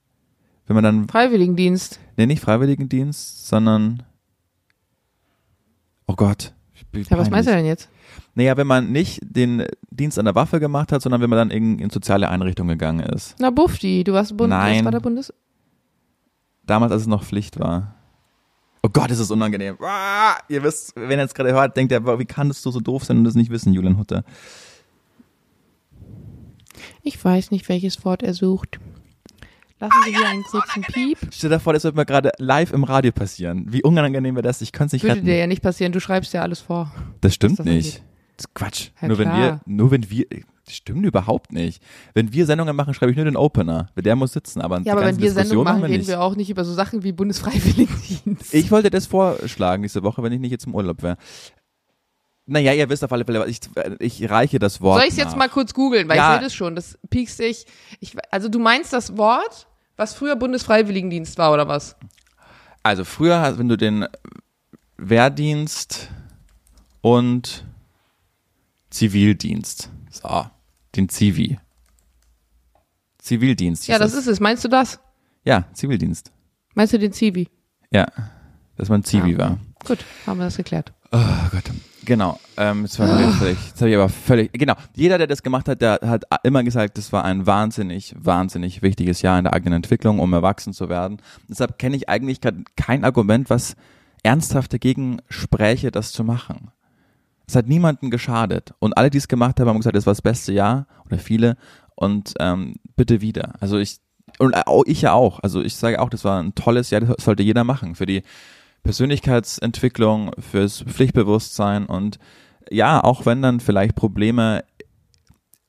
[0.70, 2.00] Wenn man dann Freiwilligendienst.
[2.16, 4.04] Nee, nicht Freiwilligendienst, sondern
[6.06, 6.54] Oh Gott.
[6.94, 7.90] Ja, was meinst du denn jetzt?
[8.36, 11.50] Naja, wenn man nicht den Dienst an der Waffe gemacht hat, sondern wenn man dann
[11.50, 13.36] in, in soziale Einrichtungen gegangen ist.
[13.40, 14.86] Na, Bufti, du warst Bund, Nein.
[14.86, 15.34] war der Bundes?
[16.68, 17.96] Damals, als es noch Pflicht war.
[18.84, 19.76] Oh Gott, ist es unangenehm.
[19.82, 23.06] Ah, ihr wisst, wenn ihr jetzt gerade hört, denkt ihr, wie kannst du so doof
[23.06, 24.24] sein und das nicht wissen, Julian Hutter?
[27.02, 28.80] Ich weiß nicht, welches Wort er sucht.
[29.80, 31.18] Lassen Sie hier einen kurzen Piep.
[31.32, 33.66] Stell dir vor, das wird mir gerade live im Radio passieren.
[33.70, 34.62] Wie unangenehm wäre das?
[34.62, 35.26] Ich könnte es nicht Würde retten.
[35.26, 36.92] dir ja nicht passieren, du schreibst ja alles vor.
[37.22, 38.04] Das stimmt das nicht.
[38.38, 38.90] Das ist Quatsch.
[39.02, 40.26] Ja, nur wenn wir, nur wenn wir,
[40.66, 41.82] das stimmt überhaupt nicht.
[42.14, 43.88] Wenn wir Sendungen machen, schreibe ich nur den Opener.
[43.98, 46.36] Der muss sitzen, aber Ja, aber wenn wir Diskussion Sendung machen, wir reden wir auch
[46.36, 48.54] nicht über so Sachen wie Bundesfreiwilligendienst.
[48.54, 51.18] Ich wollte das vorschlagen diese Woche, wenn ich nicht jetzt im Urlaub wäre.
[52.46, 53.60] Naja, ihr wisst auf alle Fälle, ich,
[54.00, 56.34] ich reiche das Wort Soll ich es jetzt mal kurz googeln, weil Ja.
[56.34, 57.66] ich sehe das schon, das piekst dich.
[58.00, 59.68] Ich, also du meinst das Wort,
[60.00, 61.96] was früher Bundesfreiwilligendienst war oder was?
[62.84, 64.08] Also früher, wenn du den
[64.98, 66.10] Wehrdienst
[67.02, 67.66] und
[68.90, 70.46] Zivildienst, so,
[70.96, 71.60] den Zivi.
[73.20, 73.88] Zivildienst.
[73.88, 74.40] Ja, das ist es.
[74.40, 75.00] Meinst du das?
[75.44, 76.32] Ja, Zivildienst.
[76.74, 77.50] Meinst du den Zivi?
[77.92, 78.08] Ja,
[78.78, 79.38] dass man Zivi Ja.
[79.38, 79.60] war.
[79.86, 80.94] Gut, haben wir das geklärt.
[81.12, 81.18] Oh
[81.52, 81.64] Gott.
[82.10, 82.40] Genau.
[82.58, 84.52] Ähm, jetzt, war ich völlig, jetzt habe ich aber völlig.
[84.54, 84.74] Genau.
[84.96, 89.22] Jeder, der das gemacht hat, der hat immer gesagt, das war ein wahnsinnig, wahnsinnig wichtiges
[89.22, 91.22] Jahr in der eigenen Entwicklung, um erwachsen zu werden.
[91.48, 92.40] Deshalb kenne ich eigentlich
[92.76, 93.76] kein Argument, was
[94.24, 96.72] ernsthaft dagegen spräche, das zu machen.
[97.46, 98.74] Es hat niemanden geschadet.
[98.80, 101.58] Und alle, die es gemacht haben, haben gesagt, es war das beste Jahr oder viele.
[101.94, 103.54] Und ähm, bitte wieder.
[103.60, 104.00] Also ich
[104.40, 105.42] und auch ich ja auch.
[105.44, 108.24] Also ich sage auch, das war ein tolles Jahr, das sollte jeder machen für die
[108.84, 112.20] Persönlichkeitsentwicklung, fürs Pflichtbewusstsein und
[112.72, 114.64] ja, auch wenn dann vielleicht Probleme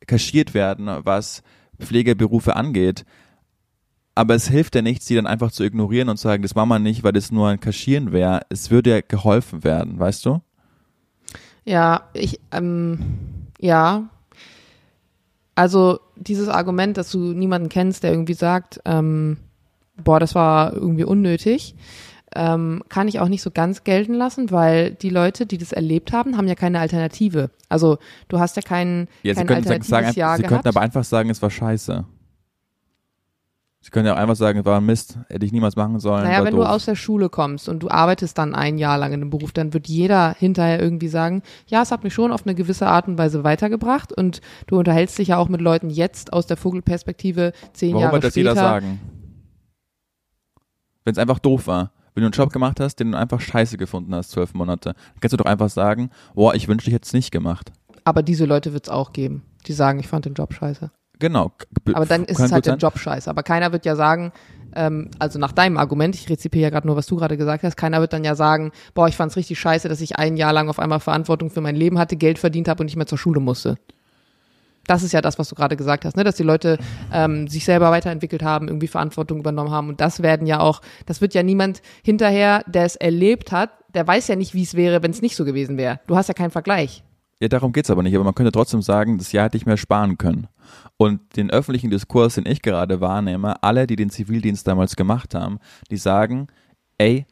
[0.07, 1.43] kaschiert werden, was
[1.79, 3.05] Pflegeberufe angeht,
[4.15, 6.69] aber es hilft ja nichts, die dann einfach zu ignorieren und zu sagen, das machen
[6.69, 8.43] wir nicht, weil das nur ein Kaschieren wäre.
[8.51, 10.43] Es würde ja geholfen werden, weißt du?
[11.65, 12.99] Ja, ich, ähm,
[13.59, 14.11] ja.
[15.55, 19.39] Also dieses Argument, dass du niemanden kennst, der irgendwie sagt, ähm,
[19.97, 21.75] boah, das war irgendwie unnötig,
[22.35, 26.13] ähm, kann ich auch nicht so ganz gelten lassen, weil die Leute, die das erlebt
[26.13, 27.51] haben, haben ja keine Alternative.
[27.69, 30.55] Also du hast ja kein, Ja, sie kein könnten alternatives sagen, Jahr sie gehabt.
[30.63, 32.05] könnten aber einfach sagen, es war scheiße.
[33.83, 36.25] Sie können ja auch einfach sagen, es war ein Mist, hätte ich niemals machen sollen.
[36.25, 36.65] Naja, wenn doof.
[36.67, 39.53] du aus der Schule kommst und du arbeitest dann ein Jahr lang in einem Beruf,
[39.53, 43.09] dann wird jeder hinterher irgendwie sagen, ja, es hat mich schon auf eine gewisse Art
[43.09, 47.53] und Weise weitergebracht und du unterhältst dich ja auch mit Leuten jetzt aus der Vogelperspektive
[47.73, 48.51] zehn Warum Jahre wird das später.
[48.51, 49.01] jeder sagen?
[51.05, 51.93] Wenn es einfach doof war.
[52.15, 55.21] Wenn du einen Job gemacht hast, den du einfach scheiße gefunden hast, zwölf Monate, dann
[55.21, 57.73] kannst du doch einfach sagen, boah, ich wünschte, ich hätte es nicht gemacht.
[58.05, 60.91] Aber diese Leute wird es auch geben, die sagen, ich fand den Job scheiße.
[61.21, 61.53] Genau.
[61.93, 62.77] Aber dann ist kann es halt der.
[62.77, 63.29] Job scheiße.
[63.29, 64.33] Aber keiner wird ja sagen,
[64.75, 67.77] ähm, also nach deinem Argument, ich rezipiere ja gerade nur, was du gerade gesagt hast,
[67.77, 70.69] keiner wird dann ja sagen, boah, ich fand's richtig scheiße, dass ich ein Jahr lang
[70.69, 73.41] auf einmal Verantwortung für mein Leben hatte, Geld verdient habe und nicht mehr zur Schule
[73.41, 73.77] musste.
[74.91, 76.25] Das ist ja das, was du gerade gesagt hast, ne?
[76.25, 76.77] dass die Leute
[77.13, 79.89] ähm, sich selber weiterentwickelt haben, irgendwie Verantwortung übernommen haben.
[79.89, 84.05] Und das werden ja auch, das wird ja niemand hinterher, der es erlebt hat, der
[84.05, 86.01] weiß ja nicht, wie es wäre, wenn es nicht so gewesen wäre.
[86.09, 87.05] Du hast ja keinen Vergleich.
[87.39, 88.17] Ja, darum geht's aber nicht.
[88.17, 90.49] Aber man könnte trotzdem sagen, das Jahr hätte ich mir sparen können.
[90.97, 95.61] Und den öffentlichen Diskurs, den ich gerade wahrnehme, alle, die den Zivildienst damals gemacht haben,
[95.93, 96.49] die sagen,
[96.99, 97.27] ey,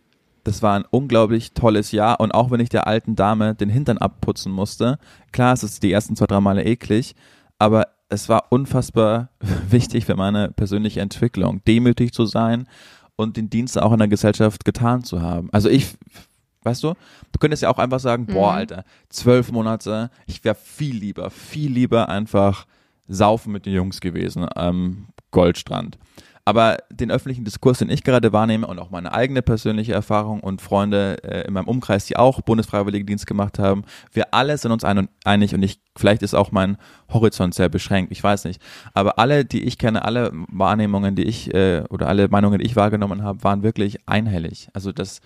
[0.44, 3.98] das war ein unglaublich tolles Jahr und auch wenn ich der alten Dame den Hintern
[3.98, 4.98] abputzen musste,
[5.32, 7.14] klar, es ist die ersten zwei, drei Male eklig,
[7.58, 9.30] aber es war unfassbar
[9.68, 12.68] wichtig für meine persönliche Entwicklung, demütig zu sein
[13.16, 15.48] und den Dienst auch in der Gesellschaft getan zu haben.
[15.52, 15.96] Also ich,
[16.62, 16.94] weißt du,
[17.32, 21.72] du könntest ja auch einfach sagen, boah, Alter, zwölf Monate, ich wäre viel lieber, viel
[21.72, 22.66] lieber einfach
[23.08, 25.98] saufen mit den Jungs gewesen am Goldstrand.
[26.48, 30.62] Aber den öffentlichen Diskurs, den ich gerade wahrnehme und auch meine eigene persönliche Erfahrung und
[30.62, 33.84] Freunde äh, in meinem Umkreis, die auch Bundesfreiwilligendienst gemacht haben,
[34.14, 36.78] wir alle sind uns ein und einig und ich, vielleicht ist auch mein
[37.12, 38.62] Horizont sehr beschränkt, ich weiß nicht.
[38.94, 42.76] Aber alle, die ich kenne, alle Wahrnehmungen, die ich äh, oder alle Meinungen, die ich
[42.76, 44.70] wahrgenommen habe, waren wirklich einhellig.
[44.72, 45.20] Also dass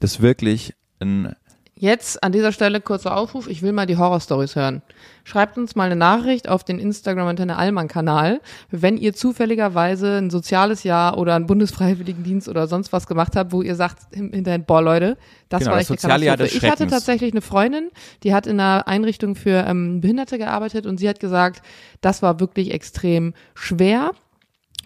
[0.00, 1.36] das wirklich ein
[1.82, 4.82] Jetzt an dieser Stelle kurzer Aufruf, ich will mal die Horrorstories hören.
[5.24, 10.28] Schreibt uns mal eine Nachricht auf den Instagram Antenne Allmann Kanal, wenn ihr zufälligerweise ein
[10.28, 14.58] soziales Jahr oder einen Bundesfreiwilligendienst oder sonst was gemacht habt, wo ihr sagt hin- hinterher,
[14.58, 15.16] boah Leute,
[15.48, 17.88] das Genau, war das echt eine soziale Jahr des Ich hatte tatsächlich eine Freundin,
[18.24, 21.62] die hat in einer Einrichtung für ähm, Behinderte gearbeitet und sie hat gesagt,
[22.02, 24.10] das war wirklich extrem schwer.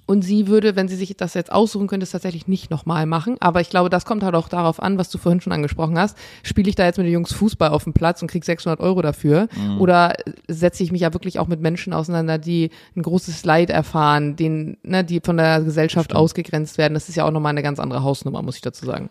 [0.07, 3.37] Und sie würde, wenn sie sich das jetzt aussuchen könnte, es tatsächlich nicht nochmal machen.
[3.40, 6.19] Aber ich glaube, das kommt halt auch darauf an, was du vorhin schon angesprochen hast.
[6.43, 9.01] Spiele ich da jetzt mit den Jungs Fußball auf dem Platz und krieg 600 Euro
[9.01, 9.49] dafür?
[9.79, 10.14] Oder
[10.47, 14.77] setze ich mich ja wirklich auch mit Menschen auseinander, die ein großes Leid erfahren, denen,
[14.83, 16.21] ne, die von der Gesellschaft Stimmt.
[16.21, 16.95] ausgegrenzt werden?
[16.95, 19.09] Das ist ja auch nochmal eine ganz andere Hausnummer, muss ich dazu sagen.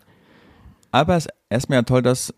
[0.92, 2.32] Aber es ist erstmal ja toll, dass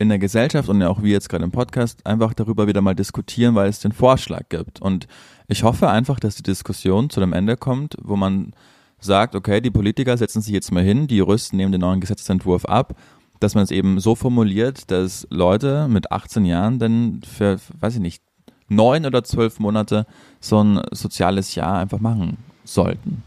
[0.00, 2.94] in der Gesellschaft und ja auch wir jetzt gerade im Podcast einfach darüber wieder mal
[2.94, 4.80] diskutieren, weil es den Vorschlag gibt.
[4.80, 5.06] Und
[5.46, 8.52] ich hoffe einfach, dass die Diskussion zu einem Ende kommt, wo man
[8.98, 12.64] sagt, okay, die Politiker setzen sich jetzt mal hin, die Juristen nehmen den neuen Gesetzentwurf
[12.64, 12.96] ab,
[13.40, 18.00] dass man es eben so formuliert, dass Leute mit 18 Jahren dann für, weiß ich
[18.00, 18.22] nicht,
[18.68, 20.06] neun oder zwölf Monate
[20.40, 23.22] so ein soziales Jahr einfach machen sollten.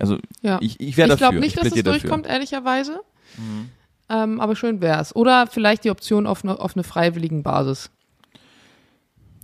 [0.00, 0.58] Also Ja.
[0.60, 1.28] ich, ich wäre ich dafür.
[1.28, 2.10] glaube nicht, ich dass es plädiere dafür.
[3.38, 3.70] Mhm.
[4.08, 5.14] Ähm, aber schön wär's.
[5.16, 7.90] Oder vielleicht die Option auf eine, auf eine freiwilligen Basis.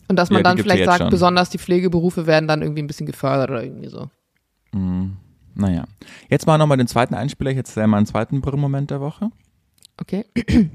[0.08, 1.10] Und dass man Ja, dann vielleicht sagt, schon.
[1.10, 4.08] besonders die Pflegeberufe werden dann irgendwie ein bisschen gefördert oder irgendwie so.
[4.72, 5.16] Mhm.
[5.54, 5.84] Naja.
[6.28, 7.50] Jetzt mal nochmal den zweiten Einspieler.
[7.50, 9.30] Jetzt mal einen zweiten Brrr-Moment der Woche.
[10.00, 10.24] Okay.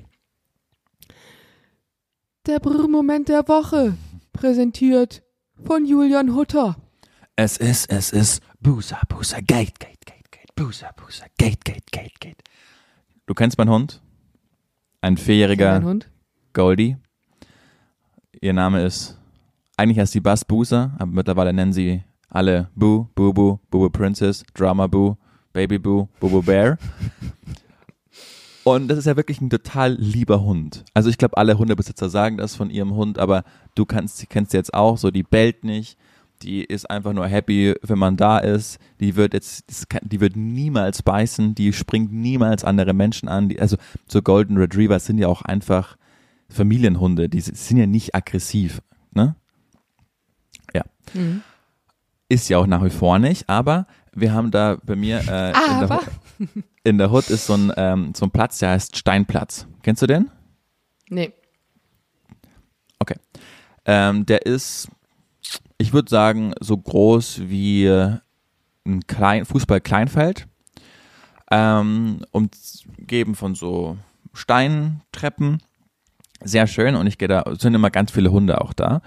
[2.45, 3.97] Der Brrr-Moment der Woche.
[4.31, 5.21] Präsentiert
[5.65, 6.77] von Julian Hutter.
[7.35, 12.19] Es ist, es ist Boozer, Boozer, Gate, Gate, Gate, Gate, Boozer, Boozer, Gate, Gate, Gate,
[12.19, 12.41] Gate.
[13.27, 14.01] Du kennst meinen Hund?
[15.01, 16.09] Ein vierjähriger Hund?
[16.53, 16.95] Goldie.
[18.39, 19.19] Ihr Name ist,
[19.75, 23.89] eigentlich heißt sie Buzz Boozer, aber mittlerweile nennen sie alle Boo, Boo Boo, Boo Boo
[23.89, 25.17] Princess, Drama Boo,
[25.51, 26.77] Baby Boo, Boo Boo Bear.
[28.63, 30.85] Und das ist ja wirklich ein total lieber Hund.
[30.93, 33.43] Also ich glaube, alle Hundebesitzer sagen das von ihrem Hund, aber
[33.75, 35.97] du kannst, kennst sie jetzt auch so, die bellt nicht,
[36.41, 38.79] die ist einfach nur happy, wenn man da ist.
[38.99, 39.65] Die wird jetzt,
[40.03, 43.49] die wird niemals beißen, die springt niemals andere Menschen an.
[43.49, 43.77] Die, also
[44.07, 45.97] so Golden Retrievers sind ja auch einfach
[46.49, 48.81] Familienhunde, die sind ja nicht aggressiv,
[49.11, 49.35] ne?
[50.73, 50.83] Ja.
[51.13, 51.41] Mhm.
[52.29, 55.87] Ist ja auch nach wie vor nicht, aber wir haben da bei mir äh, in,
[55.87, 55.99] der,
[56.83, 59.67] in der Hut ist so ein, ähm, so ein Platz, der heißt Steinplatz.
[59.83, 60.29] Kennst du den?
[61.09, 61.33] Nee.
[62.99, 63.15] Okay.
[63.85, 64.89] Ähm, der ist,
[65.77, 68.17] ich würde sagen, so groß wie äh,
[68.85, 70.47] ein Klein Fußball-Kleinfeld.
[71.51, 73.97] Ähm, umgeben von so
[74.33, 75.61] Steintreppen.
[76.43, 79.01] Sehr schön und ich gehe da, sind immer ganz viele Hunde auch da.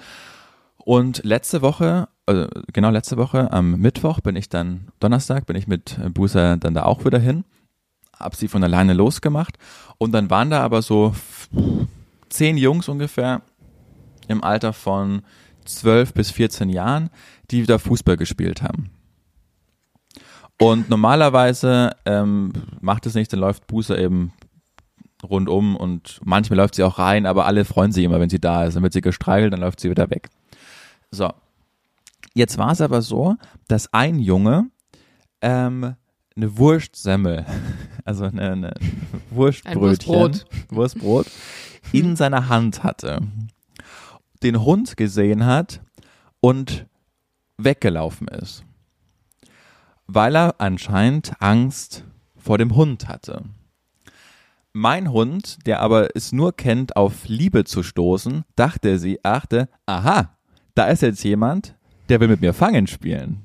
[0.78, 5.68] Und letzte Woche, also genau letzte Woche, am Mittwoch bin ich dann, Donnerstag bin ich
[5.68, 7.44] mit Busa dann da auch wieder hin.
[8.18, 9.58] Hab sie von alleine losgemacht.
[9.98, 11.14] Und dann waren da aber so
[12.28, 13.42] zehn Jungs ungefähr
[14.26, 15.22] im Alter von
[15.64, 17.10] 12 bis 14 Jahren,
[17.50, 18.90] die wieder Fußball gespielt haben.
[20.58, 24.32] Und normalerweise ähm, macht es nicht, dann läuft Buße eben
[25.22, 28.64] rundum und manchmal läuft sie auch rein, aber alle freuen sich immer, wenn sie da
[28.64, 28.74] ist.
[28.74, 30.28] Dann wird sie gestreichelt, dann läuft sie wieder weg.
[31.10, 31.32] So.
[32.34, 33.36] Jetzt war es aber so,
[33.68, 34.70] dass ein Junge
[35.40, 35.96] ähm,
[36.36, 37.44] eine Wurstsemmel,
[38.04, 38.74] also eine, eine
[39.30, 40.46] Wurstbrötchen, Wurstbrot.
[40.70, 41.26] Wurstbrot
[41.92, 43.20] in seiner Hand hatte,
[44.42, 45.82] den Hund gesehen hat
[46.40, 46.86] und
[47.58, 48.64] weggelaufen ist,
[50.06, 52.04] weil er anscheinend Angst
[52.36, 53.44] vor dem Hund hatte.
[54.72, 60.36] Mein Hund, der aber es nur kennt, auf Liebe zu stoßen, dachte sie, achte, aha,
[60.74, 61.74] da ist jetzt jemand,
[62.08, 63.42] der will mit mir Fangen spielen.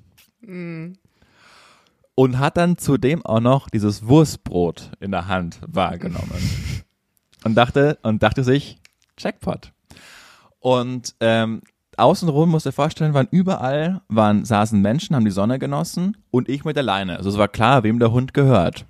[2.14, 6.84] Und hat dann zudem auch noch dieses Wurstbrot in der Hand wahrgenommen.
[7.44, 8.78] und dachte, und dachte sich,
[9.18, 9.74] Jackpot.
[10.66, 11.62] Und ähm,
[11.96, 16.50] außenrum, musst du dir vorstellen, waren überall, waren, saßen Menschen, haben die Sonne genossen und
[16.50, 17.18] ich mit der Leine.
[17.18, 18.88] Also es war klar, wem der Hund gehört.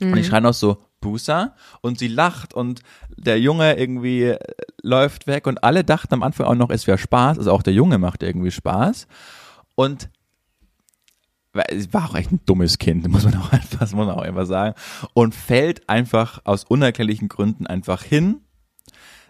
[0.00, 2.80] Und ich schreie noch so, Busa, und sie lacht und
[3.16, 4.38] der Junge irgendwie äh,
[4.82, 7.72] läuft weg und alle dachten am Anfang auch noch, es wäre Spaß, also auch der
[7.72, 9.06] Junge macht irgendwie Spaß.
[9.76, 10.10] Und
[11.68, 14.46] es war auch echt ein dummes Kind, muss man auch einfach, muss man auch einfach
[14.46, 14.74] sagen.
[15.14, 18.40] Und fällt einfach aus unerklärlichen Gründen einfach hin.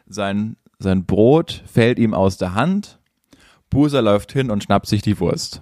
[0.08, 2.98] Sein, sein Brot fällt ihm aus der Hand.
[3.70, 5.60] Buser läuft hin und schnappt sich die Wurst.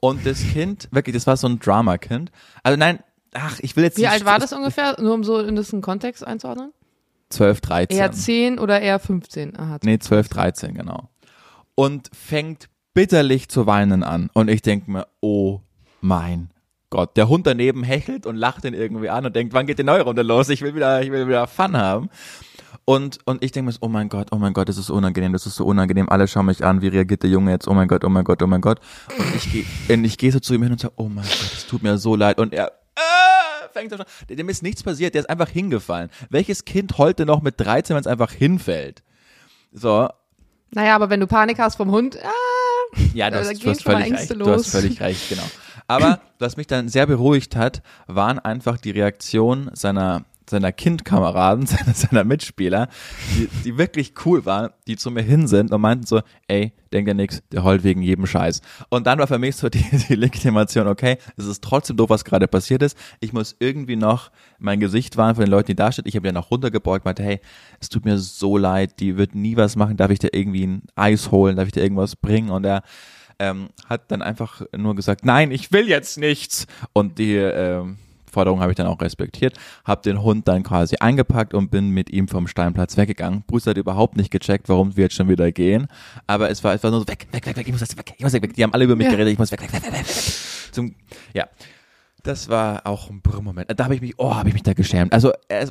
[0.00, 2.30] Und das Kind, wirklich, das war so ein Drama-Kind.
[2.62, 2.98] Also nein,
[3.32, 4.96] ach, ich will jetzt Wie nicht- alt war das ungefähr?
[5.00, 6.72] Nur um so in das einen Kontext einzuordnen?
[7.30, 7.98] 12, 13.
[7.98, 9.58] Eher 10 oder eher 15?
[9.58, 9.78] Aha.
[9.82, 11.08] Nee, 12, 13, genau.
[11.74, 14.30] Und fängt bitterlich zu weinen an.
[14.32, 15.60] Und ich denke mir, oh
[16.00, 16.50] mein
[16.90, 17.16] Gott.
[17.16, 20.02] Der Hund daneben hechelt und lacht ihn irgendwie an und denkt, wann geht die neue
[20.02, 20.48] Runde los?
[20.48, 22.08] Ich will wieder, ich will wieder Fun haben.
[22.84, 25.34] Und, und ich denke mir, so, oh mein Gott, oh mein Gott, das ist unangenehm,
[25.34, 26.08] das ist so unangenehm.
[26.08, 27.68] Alle schauen mich an, wie reagiert der Junge jetzt?
[27.68, 28.80] Oh mein Gott, oh mein Gott, oh mein Gott.
[29.18, 29.64] Und ich gehe
[29.94, 31.98] und ich geh so zu ihm hin und sage, oh mein Gott, es tut mir
[31.98, 32.38] so leid.
[32.38, 36.08] Und er äh, fängt schon, dem ist nichts passiert, der ist einfach hingefallen.
[36.30, 39.02] Welches Kind heute noch mit 13, wenn es einfach hinfällt?
[39.72, 40.08] So,
[40.70, 43.82] Naja, aber wenn du Panik hast vom Hund, ah, ja, du Da gehen du hast
[43.82, 44.12] völlig recht.
[44.12, 44.70] Ängste Du hast los.
[44.70, 45.42] völlig recht, genau.
[45.88, 51.94] Aber was mich dann sehr beruhigt hat, waren einfach die Reaktionen seiner seiner Kindkameraden, seiner,
[51.94, 52.88] seiner Mitspieler,
[53.34, 57.06] die, die wirklich cool waren, die zu mir hin sind und meinten so, ey, denk
[57.06, 58.62] dir nix, der heult wegen jedem Scheiß.
[58.88, 62.24] Und dann war für mich so die, die Legitimation, okay, es ist trotzdem doof, was
[62.24, 62.96] gerade passiert ist.
[63.20, 66.06] Ich muss irgendwie noch mein Gesicht wahren von den Leuten, die da stehen.
[66.06, 67.40] Ich habe ja noch runtergebeugt, meinte, hey,
[67.80, 70.82] es tut mir so leid, die wird nie was machen, darf ich dir irgendwie ein
[70.94, 72.50] Eis holen, darf ich dir irgendwas bringen?
[72.50, 72.82] Und er
[73.38, 76.66] ähm, hat dann einfach nur gesagt, nein, ich will jetzt nichts.
[76.92, 77.96] Und die ähm,
[78.30, 82.10] Forderung habe ich dann auch respektiert, habe den Hund dann quasi eingepackt und bin mit
[82.10, 83.42] ihm vom Steinplatz weggegangen.
[83.46, 85.88] Bruce hat überhaupt nicht gecheckt, warum wir jetzt schon wieder gehen,
[86.26, 88.22] aber es war einfach nur so, weg, weg, weg, weg, ich muss jetzt weg, ich
[88.22, 88.54] muss weg, weg.
[88.54, 89.12] Die haben alle über mich Ja.
[89.12, 90.34] geredet, ich muss weg, weg, weg, weg, weg, weg.
[90.72, 90.94] Zum,
[91.32, 91.46] ja.
[92.28, 93.72] Das war auch ein Brrr-Moment.
[93.74, 95.14] Da habe ich mich, oh, habe ich mich da geschämt.
[95.14, 95.70] Also er,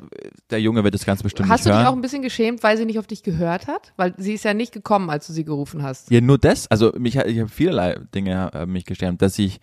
[0.50, 1.86] der Junge wird das ganz bestimmt hast nicht du dich hören.
[1.86, 3.94] auch ein bisschen geschämt, weil sie nicht auf dich gehört hat?
[3.96, 6.10] Weil sie ist ja nicht gekommen, als du sie gerufen hast.
[6.10, 6.66] Ja, nur das.
[6.72, 9.60] Also mich, ich habe vielerlei Dinge äh, mich geschämt, dass ich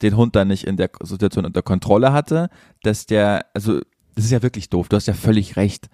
[0.00, 2.48] den Hund dann nicht in der Situation unter Kontrolle hatte,
[2.82, 3.80] dass der, also
[4.14, 4.88] das ist ja wirklich doof.
[4.88, 5.90] Du hast ja völlig recht.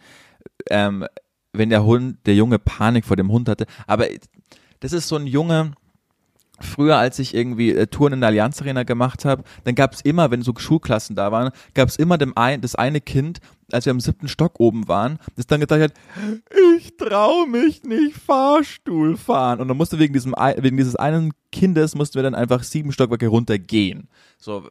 [0.71, 1.05] Ähm,
[1.53, 4.07] wenn der Hund, der Junge Panik vor dem Hund hatte, aber
[4.79, 5.73] das ist so ein Junge.
[6.61, 10.01] Früher, als ich irgendwie äh, Touren in der Allianz Arena gemacht habe, dann gab es
[10.03, 13.41] immer, wenn so Schulklassen da waren, gab es immer dem ein, das eine Kind,
[13.73, 15.93] als wir im siebten Stock oben waren, das dann gesagt hat,
[16.77, 19.61] ich trau mich nicht Fahrstuhl fahren.
[19.61, 23.27] Und dann musste wegen diesem, wegen dieses einen Kindes mussten wir dann einfach sieben Stockwerke
[23.27, 24.09] runtergehen.
[24.39, 24.69] So,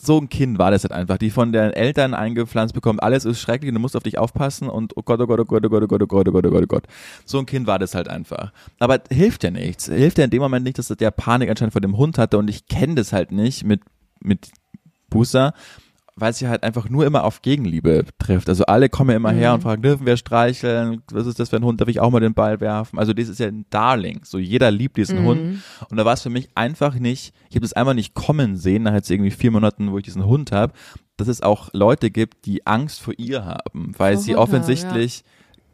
[0.00, 3.40] so ein Kind war das halt einfach, die von den Eltern eingepflanzt bekommt, alles ist
[3.40, 5.82] schrecklich, du musst auf dich aufpassen und oh Gott, oh Gott, oh Gott, oh Gott,
[5.82, 6.84] oh Gott, oh Gott, oh Gott, oh Gott, oh Gott.
[7.24, 8.52] So ein Kind war das halt einfach.
[8.78, 9.86] Aber hilft ja nichts.
[9.86, 12.48] Hilft ja in dem Moment nicht, dass der Panik anscheinend vor dem Hund hatte und
[12.48, 13.80] ich kenne das halt nicht mit,
[14.20, 14.50] mit
[15.10, 15.54] Busa
[16.20, 18.48] weil sie halt einfach nur immer auf Gegenliebe trifft.
[18.48, 19.62] Also alle kommen immer her und mhm.
[19.62, 21.02] fragen, dürfen wir streicheln?
[21.10, 21.80] Was ist das für ein Hund?
[21.80, 22.98] Darf ich auch mal den Ball werfen?
[22.98, 24.20] Also das ist ja ein Darling.
[24.24, 25.26] So jeder liebt diesen mhm.
[25.26, 25.62] Hund.
[25.88, 28.84] Und da war es für mich einfach nicht, ich habe das einfach nicht kommen sehen,
[28.84, 30.72] nach jetzt irgendwie vier Monaten, wo ich diesen Hund habe,
[31.16, 35.18] dass es auch Leute gibt, die Angst vor ihr haben, weil vor sie Hunde, offensichtlich
[35.18, 35.22] ja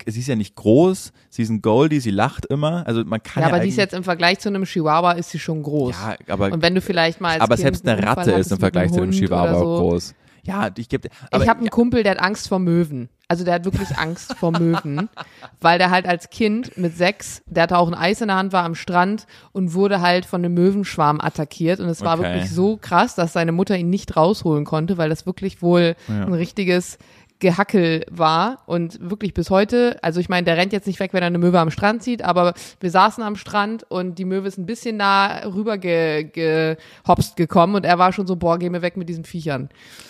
[0.06, 2.86] sie ist ja nicht groß, sie ist ein Goldie, sie lacht immer.
[2.86, 5.30] Also man kann ja, ja aber die ist jetzt im Vergleich zu einem Chihuahua ist
[5.30, 5.94] sie schon groß.
[5.94, 8.58] Ja, aber und wenn du vielleicht mal als aber kind selbst eine Ratte ist im
[8.58, 9.64] Vergleich zu einem Chihuahua so.
[9.64, 10.14] groß.
[10.44, 11.08] Ja, ich gebe.
[11.08, 11.70] Ich habe einen ja.
[11.70, 13.08] Kumpel, der hat Angst vor Möwen.
[13.26, 15.08] Also der hat wirklich Angst vor Möwen,
[15.60, 18.52] weil der halt als Kind mit sechs, der hatte auch ein Eis in der Hand,
[18.52, 22.28] war am Strand und wurde halt von einem Möwenschwarm attackiert und es war okay.
[22.28, 26.26] wirklich so krass, dass seine Mutter ihn nicht rausholen konnte, weil das wirklich wohl ja.
[26.26, 26.98] ein richtiges
[27.44, 31.22] Gehackel war und wirklich bis heute, also ich meine, der rennt jetzt nicht weg, wenn
[31.22, 34.56] er eine Möwe am Strand sieht, aber wir saßen am Strand und die Möwe ist
[34.56, 38.80] ein bisschen nah rüber ge, gehopst gekommen und er war schon so, boah, geh mir
[38.80, 39.68] weg mit diesen Viechern.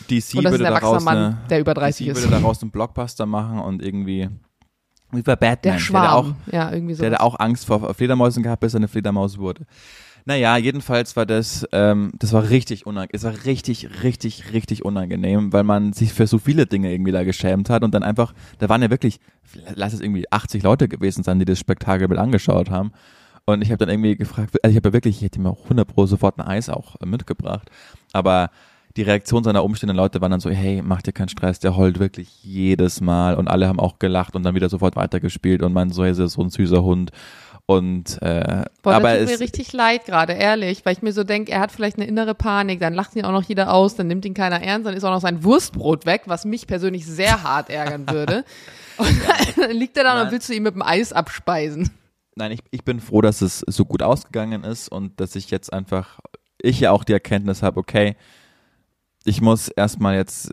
[0.08, 2.22] DC und das würde ist ein erwachsener Mann, eine, der über 30 DC ist.
[2.22, 4.28] würde daraus einen Blockbuster machen und irgendwie
[5.10, 6.36] wie bei Batman, der, Schwarm.
[6.46, 7.00] der, auch, ja, irgendwie so.
[7.00, 9.66] der, der auch Angst vor Fledermäusen gehabt, bis er eine Fledermaus wurde.
[10.26, 15.52] Naja, jedenfalls war das, ähm, das war richtig unangenehm, es war richtig, richtig, richtig unangenehm,
[15.52, 18.70] weil man sich für so viele Dinge irgendwie da geschämt hat und dann einfach, da
[18.70, 19.20] waren ja wirklich,
[19.74, 22.92] lass es irgendwie 80 Leute gewesen sein, die das Spektakel mit angeschaut haben.
[23.44, 25.64] Und ich habe dann irgendwie gefragt, also ich habe ja wirklich, ich hätte mir auch
[25.64, 27.70] 100 Pro sofort ein Eis auch äh, mitgebracht,
[28.14, 28.48] aber
[28.96, 31.98] die Reaktion seiner umstehenden Leute waren dann so, hey, mach dir keinen Stress, der heult
[31.98, 33.34] wirklich jedes Mal.
[33.34, 35.64] Und alle haben auch gelacht und dann wieder sofort weitergespielt.
[35.64, 37.10] Und man so, ist so ein süßer Hund
[37.66, 41.24] und äh, Boah, aber das tut mir richtig leid gerade, ehrlich, weil ich mir so
[41.24, 44.06] denke, er hat vielleicht eine innere Panik, dann lacht ihn auch noch jeder aus, dann
[44.06, 47.42] nimmt ihn keiner ernst, dann ist auch noch sein Wurstbrot weg, was mich persönlich sehr
[47.42, 48.44] hart ärgern würde.
[48.96, 49.08] Und
[49.56, 51.90] dann liegt er da und willst du ihn mit dem Eis abspeisen.
[52.36, 55.72] Nein, ich, ich bin froh, dass es so gut ausgegangen ist und dass ich jetzt
[55.72, 56.20] einfach,
[56.62, 58.14] ich ja auch die Erkenntnis habe, okay,
[59.24, 60.52] ich muss erstmal jetzt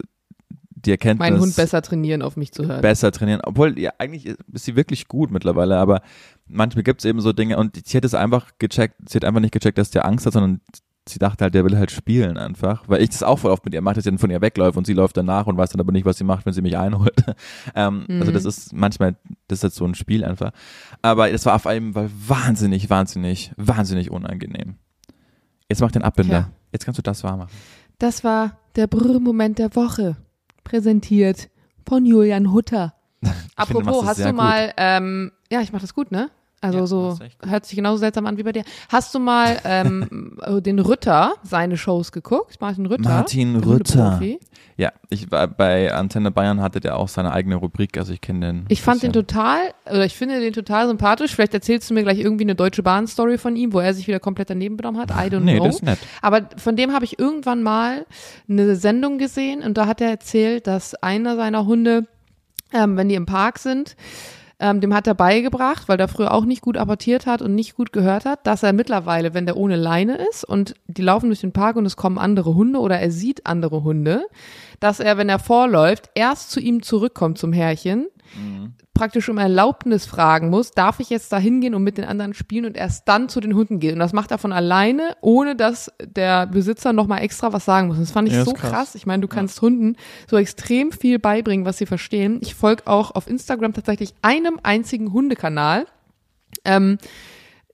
[0.85, 1.29] die Erkenntnis.
[1.29, 2.81] Meinen Hund besser trainieren, auf mich zu hören.
[2.81, 3.41] Besser trainieren.
[3.43, 6.01] Obwohl, ja, eigentlich ist sie wirklich gut mittlerweile, aber
[6.47, 9.41] manchmal gibt es eben so Dinge und sie hat es einfach gecheckt, sie hat einfach
[9.41, 10.61] nicht gecheckt, dass der Angst hat, sondern
[11.07, 12.83] sie dachte halt, der will halt spielen einfach.
[12.87, 14.77] Weil ich das auch voll oft mit ihr mache, dass sie dann von ihr wegläuft
[14.77, 16.77] und sie läuft danach und weiß dann aber nicht, was sie macht, wenn sie mich
[16.77, 17.23] einholt.
[17.75, 18.19] ähm, mhm.
[18.19, 19.15] Also das ist manchmal,
[19.47, 20.51] das ist halt so ein Spiel einfach.
[21.01, 24.75] Aber das war auf Fall wahnsinnig, wahnsinnig, wahnsinnig unangenehm.
[25.69, 26.33] Jetzt mach den Abbinder.
[26.33, 26.49] Ja.
[26.71, 27.51] Jetzt kannst du das wahr machen.
[27.97, 30.17] Das war der Brrr-Moment der Woche
[30.63, 31.49] präsentiert
[31.87, 32.93] von Julian Hutter.
[33.55, 36.29] Apropos, finde, hast du mal, ähm, ja, ich mach das gut, ne?
[36.63, 38.63] Also ja, so hört sich genauso seltsam an wie bei dir.
[38.89, 42.61] Hast du mal ähm, den Rütter seine Shows geguckt?
[42.61, 43.09] Martin Rütter.
[43.09, 44.21] Martin Rütter.
[44.77, 48.47] Ja, ich war bei Antenne Bayern hatte der auch seine eigene Rubrik, also ich kenne
[48.47, 48.65] den.
[48.69, 51.33] Ich fand den total, oder ich finde den total sympathisch.
[51.35, 54.07] Vielleicht erzählst du mir gleich irgendwie eine Deutsche Bahn Story von ihm, wo er sich
[54.07, 55.09] wieder komplett daneben benommen hat.
[55.11, 55.65] I don't nee, know.
[55.65, 55.99] Das ist nett.
[56.21, 58.05] Aber von dem habe ich irgendwann mal
[58.47, 62.07] eine Sendung gesehen und da hat er erzählt, dass einer seiner Hunde,
[62.71, 63.95] ähm, wenn die im Park sind,
[64.61, 67.75] ähm, dem hat er beigebracht, weil der früher auch nicht gut apportiert hat und nicht
[67.75, 71.41] gut gehört hat, dass er mittlerweile, wenn der ohne Leine ist und die laufen durch
[71.41, 74.25] den Park und es kommen andere Hunde oder er sieht andere Hunde,
[74.79, 80.05] dass er, wenn er vorläuft, erst zu ihm zurückkommt zum Herrchen, mhm praktisch um Erlaubnis
[80.05, 83.29] fragen muss, darf ich jetzt da hingehen und mit den anderen spielen und erst dann
[83.29, 83.93] zu den Hunden geht.
[83.93, 87.99] Und das macht er von alleine, ohne dass der Besitzer nochmal extra was sagen muss.
[87.99, 88.71] Das fand ich ja, so krass.
[88.71, 88.95] krass.
[88.95, 89.61] Ich meine, du kannst ja.
[89.63, 89.95] Hunden
[90.29, 92.39] so extrem viel beibringen, was sie verstehen.
[92.41, 95.85] Ich folge auch auf Instagram tatsächlich einem einzigen Hundekanal.
[96.65, 96.97] Ähm,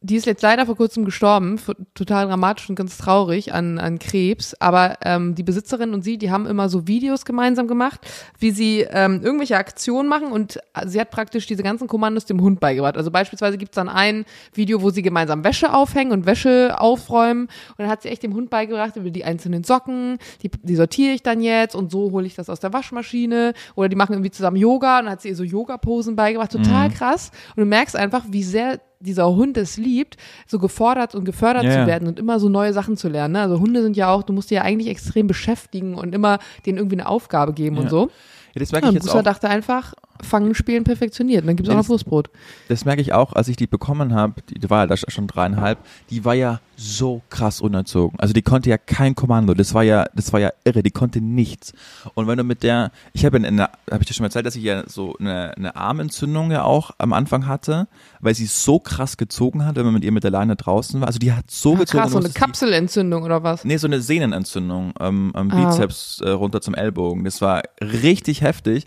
[0.02, 1.60] die ist jetzt leider vor kurzem gestorben,
[1.96, 4.54] total dramatisch und ganz traurig an, an Krebs.
[4.60, 8.02] Aber ähm, die Besitzerin und sie, die haben immer so Videos gemeinsam gemacht,
[8.40, 12.60] wie sie ähm, irgendwelche Aktionen machen und sie hat praktisch diese ganzen Kommandos dem Hund
[12.60, 12.98] beigebracht.
[12.98, 17.44] Also beispielsweise gibt's dann ein Video, wo sie gemeinsam Wäsche aufhängen und Wäsche aufräumen.
[17.44, 21.14] Und dann hat sie echt dem Hund beigebracht, über die einzelnen Socken, die, die sortiere
[21.14, 23.54] ich dann jetzt und so hole ich das aus der Waschmaschine.
[23.76, 26.52] Oder die machen irgendwie zusammen Yoga und dann hat sie ihr so Yoga-Posen beigebracht.
[26.52, 26.94] Total mhm.
[26.94, 27.32] krass.
[27.56, 30.18] Und du merkst einfach, wie sehr dieser Hund es liebt,
[30.48, 33.34] so gefordert und gefördert ja, zu werden und immer so neue Sachen zu lernen.
[33.34, 33.42] Ne?
[33.42, 36.78] Also Hunde sind ja auch, du musst die ja eigentlich extrem beschäftigen und immer denen
[36.78, 37.82] irgendwie eine Aufgabe geben ja.
[37.84, 38.10] und so.
[38.54, 39.24] Ja, das merke ich jetzt Buster auch.
[39.24, 39.94] dachte einfach,
[40.24, 41.42] Fangen, Spielen perfektioniert.
[41.42, 42.30] Und dann gibt's auch noch Wurstbrot.
[42.68, 45.78] Das merke ich auch, als ich die bekommen habe, die, war ja da schon dreieinhalb,
[46.10, 48.20] die war ja so krass unerzogen.
[48.20, 51.22] Also die konnte ja kein Kommando, das war ja, das war ja irre, die konnte
[51.22, 51.74] nichts.
[52.14, 54.56] Und wenn du mit der, ich habe in habe ich dir schon mal erzählt, dass
[54.56, 57.88] ich ja so eine, eine Armentzündung ja auch am Anfang hatte,
[58.20, 61.08] weil sie so krass gezogen hat, wenn man mit ihr mit der Leine draußen war.
[61.08, 62.02] Also die hat so Ah, gezogen.
[62.04, 63.66] krass, so eine Kapselentzündung oder was?
[63.66, 65.70] Nee, so eine Sehnenentzündung ähm, am Ah.
[65.70, 67.24] Bizeps äh, runter zum Ellbogen.
[67.24, 68.86] Das war richtig heftig,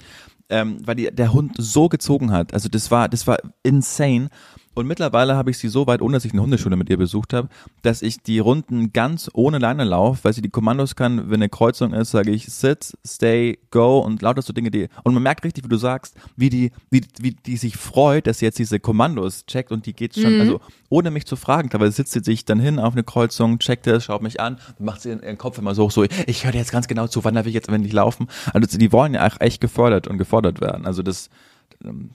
[0.51, 2.53] ähm, weil die, der Hund so gezogen hat.
[2.55, 4.28] Also das war, das war insane.
[4.75, 7.33] Und mittlerweile habe ich sie so weit, ohne dass ich eine Hundeschule mit ihr besucht
[7.33, 7.49] habe,
[7.83, 11.29] dass ich die Runden ganz ohne Leine laufe, weil sie die Kommandos kann.
[11.29, 14.89] Wenn eine Kreuzung ist, sage ich sit, stay, go und lauter so Dinge, die.
[15.03, 18.39] Und man merkt richtig, wie du sagst, wie die, wie, wie die sich freut, dass
[18.39, 20.41] sie jetzt diese Kommandos checkt und die geht schon, Mhm.
[20.41, 23.87] also ohne mich zu fragen, teilweise sitzt sie sich dann hin auf eine Kreuzung, checkt
[23.89, 26.59] es, schaut mich an, macht sie ihren, Kopf immer so hoch, so, ich höre dir
[26.59, 28.29] jetzt ganz genau zu, wann darf ich jetzt endlich laufen?
[28.53, 30.87] Also die wollen ja auch echt gefördert und gefordert werden.
[30.87, 31.29] Also das,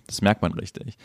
[0.07, 0.97] das merkt man richtig.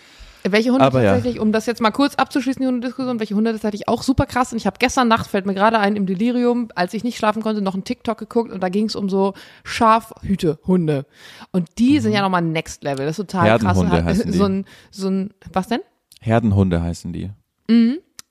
[0.42, 1.14] Welche Hunde Aber ja.
[1.14, 4.52] tatsächlich, um das jetzt mal kurz abzuschließen, die Hundediskussion, welche Hunde tatsächlich auch super krass
[4.52, 7.42] und ich habe gestern Nacht, fällt mir gerade ein, im Delirium, als ich nicht schlafen
[7.42, 9.34] konnte, noch einen TikTok geguckt und da ging es um so
[9.64, 11.06] Schafhütehunde.
[11.52, 13.78] Und die sind ja nochmal Next Level, das ist total krass.
[13.78, 13.90] Mhm.
[13.90, 14.38] Heißen die.
[14.38, 15.80] So ein, so ein, was denn?
[16.20, 17.30] Herdenhunde heißen die.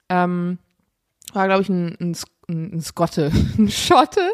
[0.09, 0.57] ähm,
[1.33, 2.15] war, glaube ich, ein, ein
[2.49, 4.31] ein Skotte, ein Schotte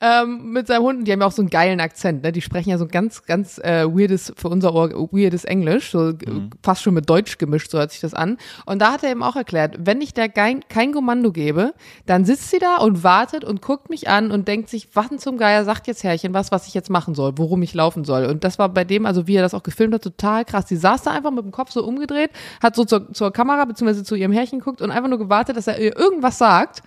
[0.00, 0.98] ähm, mit seinem Hund.
[1.00, 2.22] Und die haben ja auch so einen geilen Akzent.
[2.22, 2.32] Ne?
[2.32, 6.16] Die sprechen ja so ganz, ganz äh, weirdes, für unser Ohr, weirdes Englisch, so äh,
[6.62, 8.38] fast schon mit Deutsch gemischt, so hört sich das an.
[8.66, 11.74] Und da hat er eben auch erklärt, wenn ich der kein, kein Kommando gebe,
[12.06, 15.18] dann sitzt sie da und wartet und guckt mich an und denkt sich, was denn
[15.18, 18.26] zum Geier sagt jetzt Herrchen was, was ich jetzt machen soll, worum ich laufen soll.
[18.26, 20.66] Und das war bei dem, also wie er das auch gefilmt hat, total krass.
[20.66, 22.30] Die saß da einfach mit dem Kopf so umgedreht,
[22.62, 25.66] hat so zur, zur Kamera beziehungsweise zu ihrem Herrchen geguckt und einfach nur gewartet, dass
[25.66, 26.82] er ihr irgendwas sagt.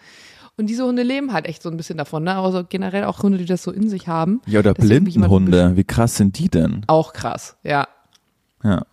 [0.61, 2.35] Und diese Hunde leben halt echt so ein bisschen davon, ne?
[2.35, 4.41] Aber so generell auch Hunde, die das so in sich haben.
[4.45, 5.75] Ja, oder Blindenhunde.
[5.75, 6.83] Wie krass sind die denn?
[6.85, 7.87] Auch krass, ja.
[8.63, 8.83] Ja.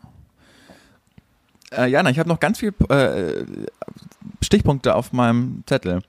[1.71, 3.45] Äh, Jana, ich habe noch ganz viel äh,
[4.41, 6.01] Stichpunkte auf meinem Zettel.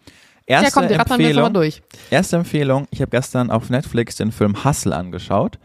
[0.46, 1.82] Erste ja, komm, die jetzt mal Empfehlung, durch.
[2.10, 5.60] erste Empfehlung, ich habe gestern auf Netflix den Film Hustle angeschaut.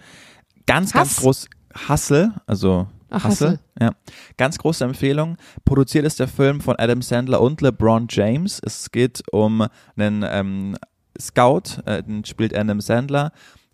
[0.66, 1.16] Ganz, ganz Hass?
[1.18, 1.48] groß,
[1.88, 3.60] Hustle, also Ach, Hustle.
[3.80, 3.92] ja.
[4.36, 5.36] Ganz große Empfehlung.
[5.64, 8.60] Produziert ist der Film von Adam Sandler und LeBron James.
[8.64, 10.76] Es geht um einen ähm,
[11.20, 13.32] Scout, äh, den spielt Adam Sandler,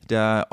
[0.09, 0.47] der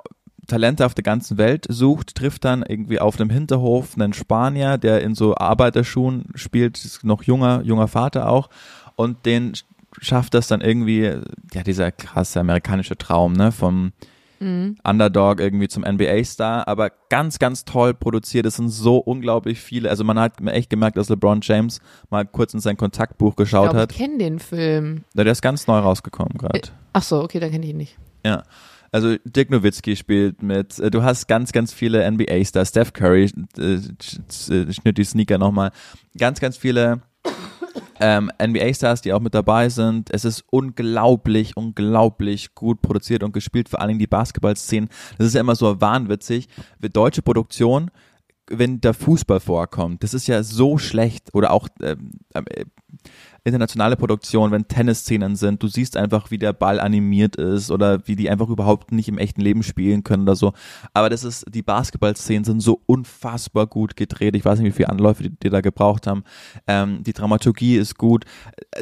[0.47, 5.01] Talente auf der ganzen Welt sucht, trifft dann irgendwie auf einem Hinterhof einen Spanier, der
[5.01, 8.49] in so Arbeiterschuhen spielt, ist noch junger, junger Vater auch,
[8.95, 9.53] und den
[9.99, 11.11] schafft das dann irgendwie,
[11.53, 13.91] ja, dieser krasse amerikanische Traum, ne, vom
[14.39, 18.45] Underdog irgendwie zum NBA-Star, aber ganz, ganz toll produziert.
[18.45, 19.89] Es sind so unglaublich viele.
[19.89, 21.79] Also man hat echt gemerkt, dass LeBron James
[22.09, 23.91] mal kurz in sein Kontaktbuch Ich geschaut glaube, hat.
[23.91, 25.03] ich kenne den Film.
[25.13, 26.61] Der ist ganz neu rausgekommen gerade.
[26.93, 27.97] Ach so, okay, dann kenne ich ihn nicht.
[28.25, 28.43] Ja.
[28.91, 33.73] Also Dirk Nowitzki spielt mit, äh, du hast ganz, ganz viele NBA-Stars, Steph Curry, äh,
[33.73, 35.71] äh, schnitt die Sneaker nochmal,
[36.17, 37.01] ganz, ganz viele
[37.99, 40.09] ähm, NBA-Stars, die auch mit dabei sind.
[40.11, 44.89] Es ist unglaublich, unglaublich gut produziert und gespielt, vor allen Dingen die Basketballszenen.
[45.17, 46.47] Das ist ja immer so wahnwitzig.
[46.79, 47.91] Deutsche Produktion,
[48.49, 51.33] wenn da Fußball vorkommt, das ist ja so schlecht.
[51.33, 52.65] Oder auch ähm, äh,
[53.47, 58.15] internationale Produktion, wenn Tennisszenen sind, du siehst einfach, wie der Ball animiert ist oder wie
[58.15, 60.53] die einfach überhaupt nicht im echten Leben spielen können oder so.
[60.93, 64.35] Aber das ist, die Basketballszenen sind so unfassbar gut gedreht.
[64.35, 66.23] Ich weiß nicht, wie viele Anläufe die, die da gebraucht haben.
[66.67, 68.25] Ähm, die Dramaturgie ist gut.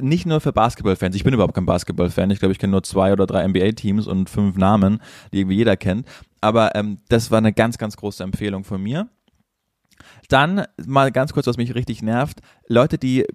[0.02, 1.16] Nicht nur für Basketballfans.
[1.16, 2.32] Ich bin überhaupt kein Basketballfan.
[2.32, 5.00] Ich glaube, ich kenne nur zwei oder drei NBA-Teams und fünf Namen,
[5.32, 6.08] die irgendwie jeder kennt.
[6.42, 9.10] Aber ähm, das war eine ganz, ganz große Empfehlung von mir.
[10.30, 12.42] Dann mal ganz kurz, was mich richtig nervt.
[12.68, 13.26] Leute, die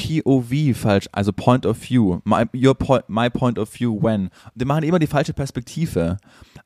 [0.00, 4.30] POV falsch, also Point of View, my, your point, my point of view when.
[4.54, 6.16] Die machen immer die falsche Perspektive.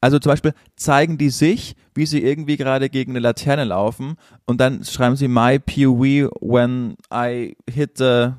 [0.00, 4.60] Also zum Beispiel zeigen die sich, wie sie irgendwie gerade gegen eine Laterne laufen und
[4.60, 8.32] dann schreiben sie my POV when I hit the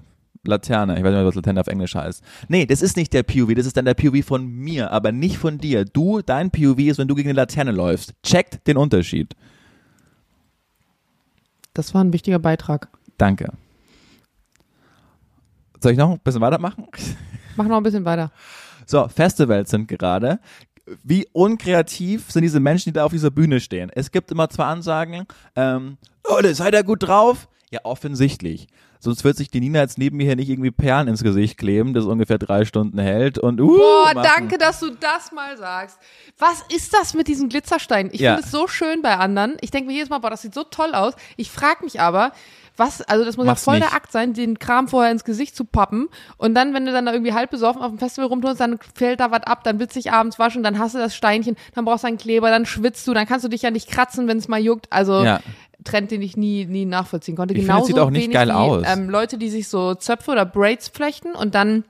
[0.48, 0.94] Laterne.
[0.98, 2.24] Ich weiß nicht, mehr, was Laterne auf Englisch heißt.
[2.48, 5.38] Nee, das ist nicht der POV, das ist dann der POV von mir, aber nicht
[5.38, 5.86] von dir.
[5.86, 8.14] Du, dein POV ist, wenn du gegen eine Laterne läufst.
[8.24, 9.36] Checkt den Unterschied.
[11.76, 12.88] Das war ein wichtiger Beitrag.
[13.18, 13.52] Danke.
[15.82, 16.88] Soll ich noch ein bisschen weitermachen?
[17.56, 18.32] Mach noch ein bisschen weiter.
[18.88, 20.40] So, Festivals sind gerade.
[21.04, 23.92] Wie unkreativ sind diese Menschen, die da auf dieser Bühne stehen?
[23.94, 25.26] Es gibt immer zwei Ansagen.
[25.56, 25.98] Ähm,
[26.28, 27.48] Leute, seid ihr gut drauf?
[27.76, 28.68] Ja, offensichtlich.
[29.00, 31.94] Sonst wird sich die Nina jetzt neben mir hier nicht irgendwie Perlen ins Gesicht kleben,
[31.94, 34.28] das ungefähr drei Stunden hält und uh, Boah, machen.
[34.36, 36.00] danke, dass du das mal sagst.
[36.40, 38.12] Was ist das mit diesen Glitzersteinen?
[38.14, 38.34] Ich Ja.
[38.34, 39.58] finde es so schön bei anderen.
[39.62, 41.14] Ich denke mir jedes Mal, boah, das sieht so toll aus.
[41.38, 42.32] Ich frage mich aber,
[42.78, 43.90] Was, also das muss Mach's ja voll nicht.
[43.90, 47.06] der Akt sein, den Kram vorher ins Gesicht zu pappen und dann, wenn du dann
[47.06, 49.96] da irgendwie halb besoffen auf dem Festival rumturnst, dann fällt da was ab, dann willst
[49.96, 52.66] du dich abends waschen, dann hast du das Steinchen, dann brauchst du einen Kleber, dann
[52.66, 54.88] schwitzt du, dann kannst du dich ja nicht kratzen, wenn es mal juckt.
[54.92, 55.40] Also Ja.
[55.86, 57.54] Trend, den ich nie, nie nachvollziehen konnte.
[57.54, 58.84] Ich finde, Genauso sieht auch nicht geil wie, aus.
[58.86, 61.86] Ähm, Leute, die sich so Zöpfe oder Braids flechten und dann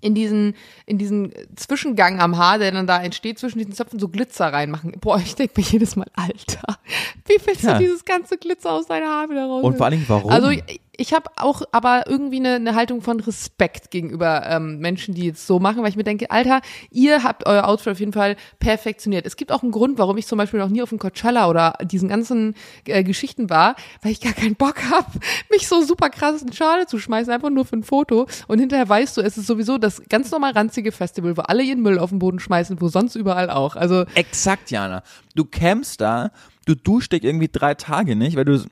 [0.00, 4.08] in diesen, in diesen Zwischengang am Haar, der dann da entsteht, zwischen diesen Zöpfen so
[4.08, 4.92] Glitzer reinmachen.
[5.00, 6.78] Boah, ich denke mir jedes Mal, Alter,
[7.26, 7.74] wie willst Ja.
[7.74, 9.62] du dieses ganze Glitzer aus deiner Haar wieder raus?
[9.62, 10.30] Und vor allen Dingen, warum?
[10.30, 15.14] Also ich, ich habe auch aber irgendwie eine, eine Haltung von Respekt gegenüber ähm, Menschen,
[15.14, 16.60] die jetzt so machen, weil ich mir denke, Alter,
[16.92, 19.26] ihr habt euer Outfit auf jeden Fall perfektioniert.
[19.26, 21.74] Es gibt auch einen Grund, warum ich zum Beispiel noch nie auf dem Coachella oder
[21.82, 22.54] diesen ganzen
[22.86, 25.10] äh, Geschichten war, weil ich gar keinen Bock habe,
[25.50, 28.28] mich so super krass in Schale zu schmeißen, einfach nur für ein Foto.
[28.46, 31.82] Und hinterher weißt du, es ist sowieso das ganz normal ranzige Festival, wo alle ihren
[31.82, 33.74] Müll auf den Boden schmeißen, wo sonst überall auch.
[33.74, 35.02] Also Exakt, Jana.
[35.34, 36.30] Du campst da,
[36.64, 38.64] du duschst dich irgendwie drei Tage nicht, weil du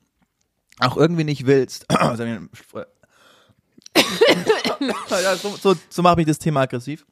[0.81, 1.87] auch irgendwie nicht willst.
[5.43, 7.07] so, so, so macht mich das Thema aggressiv.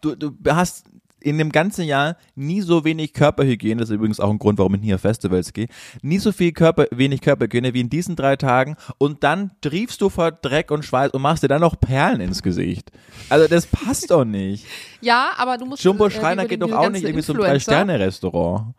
[0.00, 0.84] Du, du hast
[1.26, 4.74] in dem ganzen Jahr nie so wenig Körperhygiene, das ist übrigens auch ein Grund, warum
[4.76, 5.66] ich nie auf Festivals gehe,
[6.02, 10.08] nie so viel Körper, wenig Körperhygiene wie in diesen drei Tagen und dann triefst du
[10.08, 12.92] vor Dreck und Schweiß und machst dir dann noch Perlen ins Gesicht.
[13.28, 14.66] Also das passt doch nicht.
[15.00, 18.74] ja, aber du musst Jumbo äh, Schreiner diese geht doch auch nicht irgendwie zum Drei-Sterne-Restaurant.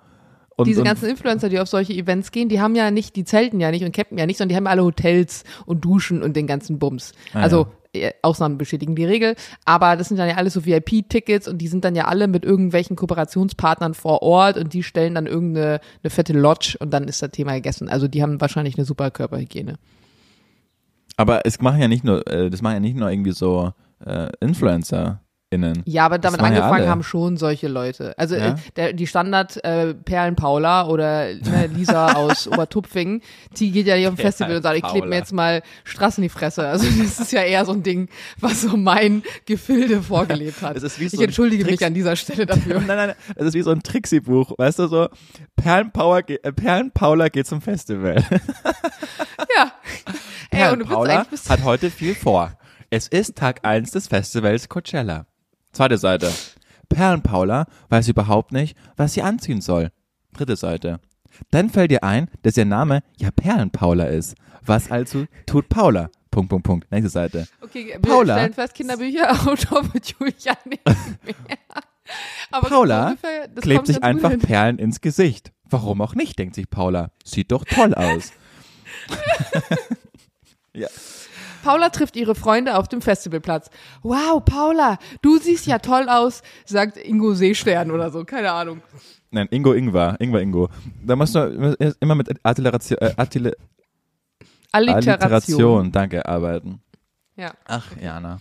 [0.58, 3.24] Und, diese und ganzen Influencer, die auf solche Events gehen, die haben ja nicht, die
[3.24, 6.36] zelten ja nicht und campen ja nicht, sondern die haben alle Hotels und Duschen und
[6.36, 7.14] den ganzen Bums.
[7.34, 9.36] Ah, also äh, Ausnahmen bestätigen die Regel,
[9.66, 12.44] aber das sind dann ja alles so VIP-Tickets und die sind dann ja alle mit
[12.44, 17.22] irgendwelchen Kooperationspartnern vor Ort und die stellen dann irgendeine eine fette Lodge und dann ist
[17.22, 17.88] das Thema gegessen.
[17.88, 19.76] Also die haben wahrscheinlich eine super Körperhygiene.
[21.18, 24.30] Aber es machen ja nicht nur, äh, das machen ja nicht nur irgendwie so äh,
[25.52, 25.84] InfluencerInnen.
[25.86, 26.90] Ja, aber damit ja angefangen alle.
[26.90, 28.18] haben schon solche Leute.
[28.18, 28.50] Also Ja?
[28.50, 33.22] äh, der, die Standard äh, Perlen Paula oder ne, Lisa aus Obertupfingen,
[33.58, 35.16] die geht ja nicht auf ein Festival und sagt, ich klebe mir Paula.
[35.16, 36.68] jetzt mal Straßen in die Fresse.
[36.68, 40.76] Also das ist ja eher so ein Ding, was so mein Gefilde vorgelebt hat.
[40.84, 42.80] Es ich so ein entschuldige mich an dieser Stelle dafür.
[42.88, 45.08] Nein, nein, das ist wie so ein Trixie-Buch, weißt du, so
[45.56, 48.24] Perlenpower, ge- äh, Perlenpaula geht zum Festival.
[49.56, 49.72] ja.
[50.52, 52.54] Ey, und du bist Perlenpaula eigentlich bist hat heute viel vor.
[52.90, 55.26] Es ist Tag 1 des Festivals Coachella.
[55.72, 56.32] Zweite Seite.
[56.90, 59.92] Perlenpaula weiß überhaupt nicht, was sie anziehen soll.
[60.34, 61.00] Dritte Seite.
[61.52, 64.36] Dann fällt ihr ein, dass ihr Name ja Perlenpaula ist.
[64.66, 66.10] Was also tut Paula?
[66.32, 66.92] Punkt, Punkt, Punkt.
[66.92, 67.48] Nächste Seite.
[67.62, 68.36] okay, wir Paula?
[68.36, 71.58] stellen fest, Kinderbücher, Autor mit Julian nicht mehr.
[72.52, 74.40] Aber Paula ungefähr, klebt sich einfach hin.
[74.40, 75.52] Perlen ins Gesicht.
[75.70, 77.12] Warum auch nicht, denkt sich Paula.
[77.24, 78.32] Sieht doch toll aus.
[80.74, 80.88] ja.
[81.68, 83.70] Paula trifft ihre Freunde auf dem Festivalplatz.
[84.02, 88.82] Wow, Paula, du siehst ja toll aus, sagt Ingo Seestern oder so, keine Ahnung.
[89.32, 90.70] Nein, Ingo Ingwer, Ingwer Ingo.
[91.04, 93.54] Da musst du immer mit Alliteration, äh, Alliteration.
[94.72, 96.80] Alliteration, danke, arbeiten.
[97.36, 97.52] Ja.
[97.66, 98.40] Ach, Jana.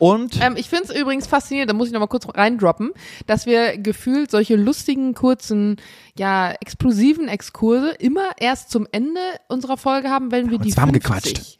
[0.00, 2.90] Und Ähm, ich finde es übrigens faszinierend, da muss ich noch mal kurz reindroppen,
[3.26, 5.76] dass wir gefühlt solche lustigen, kurzen,
[6.16, 10.90] ja, explosiven Exkurse immer erst zum Ende unserer Folge haben, wenn wir uns die warm
[10.90, 11.02] 50.
[11.04, 11.58] gequatscht.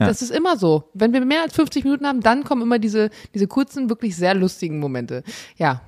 [0.00, 0.06] Ja.
[0.06, 0.90] Das ist immer so.
[0.94, 4.34] Wenn wir mehr als 50 Minuten haben, dann kommen immer diese, diese kurzen, wirklich sehr
[4.34, 5.24] lustigen Momente.
[5.56, 5.80] Ja.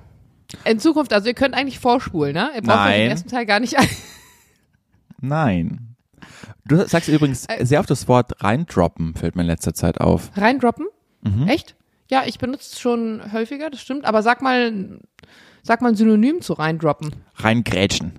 [0.65, 2.49] In Zukunft, also ihr könnt eigentlich vorspulen, ne?
[2.55, 2.99] Ihr braucht Nein.
[3.01, 3.87] den ersten Teil gar nicht ein.
[5.19, 5.95] nein.
[6.65, 7.65] Du sagst übrigens Äh.
[7.65, 10.31] sehr oft das Wort reindroppen, fällt mir in letzter Zeit auf.
[10.35, 10.87] Reindroppen?
[11.21, 11.47] Mhm.
[11.47, 11.75] Echt?
[12.09, 14.05] Ja, ich benutze es schon häufiger, das stimmt.
[14.05, 14.99] Aber sag mal,
[15.63, 17.11] sag mal ein Synonym zu reindroppen.
[17.35, 18.13] Reingrätschen.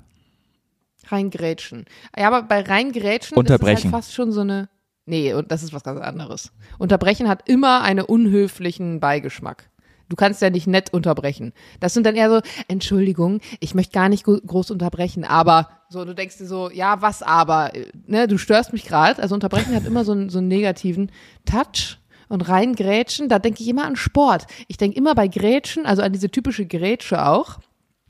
[1.09, 1.85] Reingrätschen.
[2.17, 3.75] Ja, aber bei reingrätschen Unterbrechen.
[3.75, 4.69] ist es halt fast schon so eine.
[5.05, 6.53] Nee, und das ist was ganz anderes.
[6.79, 9.69] Unterbrechen hat immer einen unhöflichen Beigeschmack.
[10.09, 11.53] Du kannst ja nicht nett unterbrechen.
[11.81, 16.05] Das sind dann eher so, Entschuldigung, ich möchte gar nicht gro- groß unterbrechen, aber so,
[16.05, 17.73] du denkst dir so, ja, was aber,
[18.07, 19.23] ne, du störst mich gerade.
[19.23, 21.11] Also unterbrechen hat immer so einen, so einen negativen
[21.45, 21.99] Touch.
[22.29, 24.47] Und reingrätschen, da denke ich immer an Sport.
[24.67, 27.59] Ich denke immer bei Grätschen, also an diese typische Grätsche auch.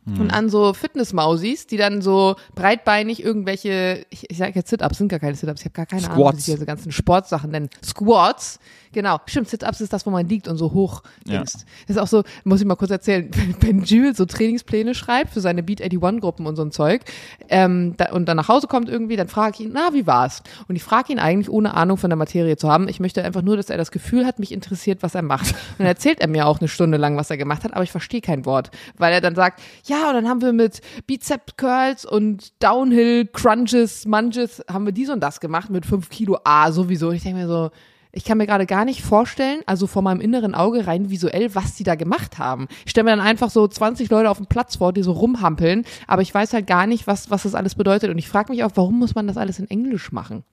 [0.04, 5.08] Und an so Fitnessmausis, die dann so breitbeinig irgendwelche, ich, ich sage jetzt Sit-Ups, sind
[5.08, 6.44] gar keine Sit-Ups, ich habe gar keine Ahnung, wie Squats.
[6.44, 7.70] sich diese ganzen Sportsachen nennen.
[7.84, 8.58] Squats,
[8.92, 9.18] genau.
[9.26, 11.38] Stimmt, Sit-Ups ist das, wo man liegt und so hoch Ja.
[11.38, 11.64] dingst.
[11.86, 15.30] Das ist auch so, muss ich mal kurz erzählen, wenn, wenn Jules so Trainingspläne schreibt
[15.32, 17.02] für seine Beat 81 Gruppen und so ein Zeug
[17.48, 20.42] ähm, da, und dann nach Hause kommt irgendwie, dann frage ich ihn, na, wie war's?
[20.68, 22.88] Und ich frage ihn eigentlich, ohne Ahnung von der Materie zu haben.
[22.88, 25.50] Ich möchte einfach nur, dass er das Gefühl hat, mich interessiert, was er macht.
[25.50, 27.90] Und dann erzählt er mir auch eine Stunde lang, was er gemacht hat, aber ich
[27.90, 32.04] verstehe kein Wort, weil er dann sagt, ja, und dann haben wir mit Bizep Curls
[32.04, 36.38] und Downhill Crunches, Munges, haben wir dies und das gemacht mit fünf Kilo.
[36.44, 37.08] Ah, sowieso.
[37.08, 37.70] Und ich denke mir so,
[38.14, 41.74] ich kann mir gerade gar nicht vorstellen, also vor meinem inneren Auge rein visuell, was
[41.74, 42.68] die da gemacht haben.
[42.84, 45.86] Ich stelle mir dann einfach so 20 Leute auf dem Platz vor, die so rumhampeln,
[46.06, 48.10] aber ich weiß halt gar nicht, was, was das alles bedeutet.
[48.10, 50.44] Und ich frage mich auch, warum muss man das alles in Englisch machen?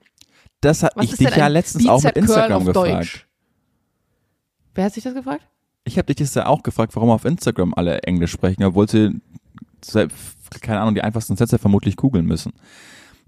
[0.62, 2.98] Das hat Was ich dich ja letztens auch mit Instagram auf gefragt.
[2.98, 3.26] Deutsch?
[4.74, 5.42] Wer hat sich das gefragt?
[5.84, 9.20] Ich habe dich das ja auch gefragt, warum auf Instagram alle Englisch sprechen, obwohl sie,
[10.60, 12.52] keine Ahnung, die einfachsten Sätze vermutlich googeln müssen.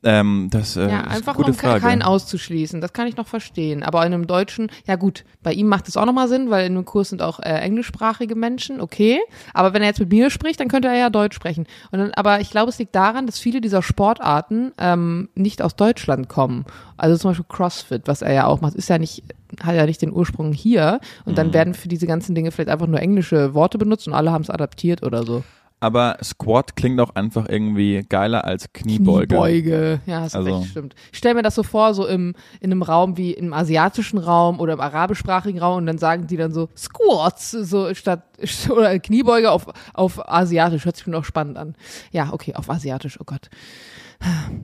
[0.05, 2.80] Ähm, das äh, Ja, ist einfach um keinen auszuschließen.
[2.80, 3.82] Das kann ich noch verstehen.
[3.84, 6.74] Aber in einem Deutschen, ja gut, bei ihm macht es auch nochmal Sinn, weil in
[6.74, 9.20] dem Kurs sind auch äh, englischsprachige Menschen, okay.
[9.55, 11.66] Aber wenn er jetzt mit mir spricht, dann könnte er ja Deutsch sprechen.
[11.92, 15.76] Und dann, aber ich glaube, es liegt daran, dass viele dieser Sportarten ähm, nicht aus
[15.76, 16.64] Deutschland kommen.
[16.96, 19.22] Also zum Beispiel CrossFit, was er ja auch macht, ist ja nicht,
[19.62, 20.98] hat ja nicht den Ursprung hier.
[21.24, 21.36] Und Mhm.
[21.36, 24.42] dann werden für diese ganzen Dinge vielleicht einfach nur englische Worte benutzt und alle haben
[24.42, 25.44] es adaptiert oder so.
[25.83, 29.26] Aber Squat klingt auch einfach irgendwie geiler als Kniebeuge.
[29.26, 30.01] Kniebeuge.
[30.07, 30.95] Ja, hast Also- recht, stimmt.
[31.11, 34.61] Ich stell mir das so vor, so im, in einem Raum wie im asiatischen Raum
[34.61, 38.22] oder im arabischsprachigen Raum und dann sagen die dann so Squats, so statt,
[38.70, 40.85] oder Kniebeuge auf, auf asiatisch.
[40.85, 41.74] Hört sich mir auch spannend an.
[42.12, 43.51] Ja, okay, auf asiatisch, oh Gott.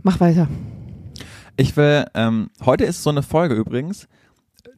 [0.04, 0.46] Mach weiter.
[1.56, 4.06] Ich will, ähm, heute ist so eine Folge übrigens,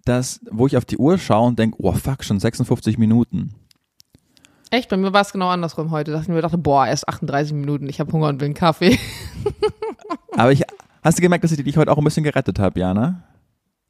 [0.07, 3.55] dass, wo ich auf die Uhr schaue und denke, oh fuck, schon 56 Minuten.
[4.71, 6.13] Echt, bei mir war es genau andersrum heute.
[6.13, 8.99] Dass ich mir dachte, boah, erst 38 Minuten, ich habe Hunger und will einen Kaffee.
[10.37, 10.63] Aber ich,
[11.03, 13.23] hast du gemerkt, dass ich dich heute auch ein bisschen gerettet habe, Jana?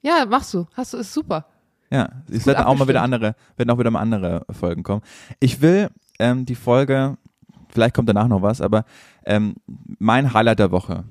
[0.02, 0.66] Ja, machst du.
[0.74, 1.46] Hast du, ist super.
[1.90, 5.02] Ja, es gut werden auch mal wieder andere, werden auch wieder mal andere Folgen kommen.
[5.40, 7.16] Ich will ähm, die Folge,
[7.68, 8.84] vielleicht kommt danach noch was, aber
[9.26, 9.56] ähm,
[9.98, 11.04] mein Highlight der Woche,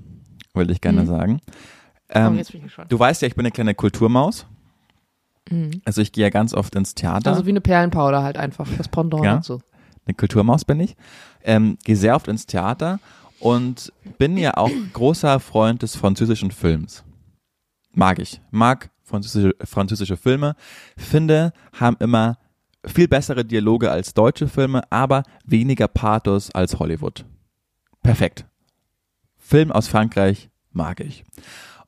[0.53, 1.05] will ich gerne Mhm.
[1.07, 1.41] sagen.
[2.09, 2.91] Ähm, ich gespannt.
[2.91, 4.47] du weißt ja, ich bin eine kleine Kulturmaus.
[5.49, 5.81] Mhm.
[5.85, 7.31] Also ich gehe ja ganz oft ins Theater.
[7.31, 8.67] Also wie eine Perlenpowder halt einfach.
[8.77, 9.35] Das Pendant Ja.
[9.37, 9.61] dazu.
[10.05, 10.95] eine Kulturmaus bin ich.
[11.43, 12.99] Ähm, gehe sehr oft ins Theater
[13.39, 17.03] und bin ja auch großer Freund des französischen Films.
[17.93, 18.41] Mag ich.
[18.51, 20.55] Mag französische, französische Filme.
[20.97, 22.37] Finde, haben immer
[22.85, 27.25] viel bessere Dialoge als deutsche Filme, aber weniger Pathos als Hollywood.
[28.01, 28.45] Perfekt.
[29.37, 31.23] Film aus Frankreich mag ich.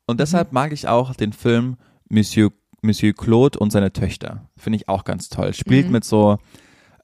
[0.06, 1.78] Und deshalb mag ich auch den Film
[2.10, 2.52] Monsieur,
[2.82, 4.50] Monsieur Claude und seine Töchter.
[4.58, 5.54] Finde ich auch ganz toll.
[5.54, 5.92] Spielt Mhm.
[5.92, 6.38] mit so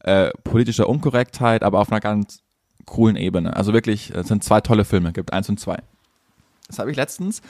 [0.04, 2.40] äh, politischer Unkorrektheit, aber auf einer ganz
[2.86, 3.56] coolen Ebene.
[3.56, 5.78] Also wirklich, es sind zwei tolle Filme, gibt eins und zwei.
[6.68, 7.42] Das habe ich letztens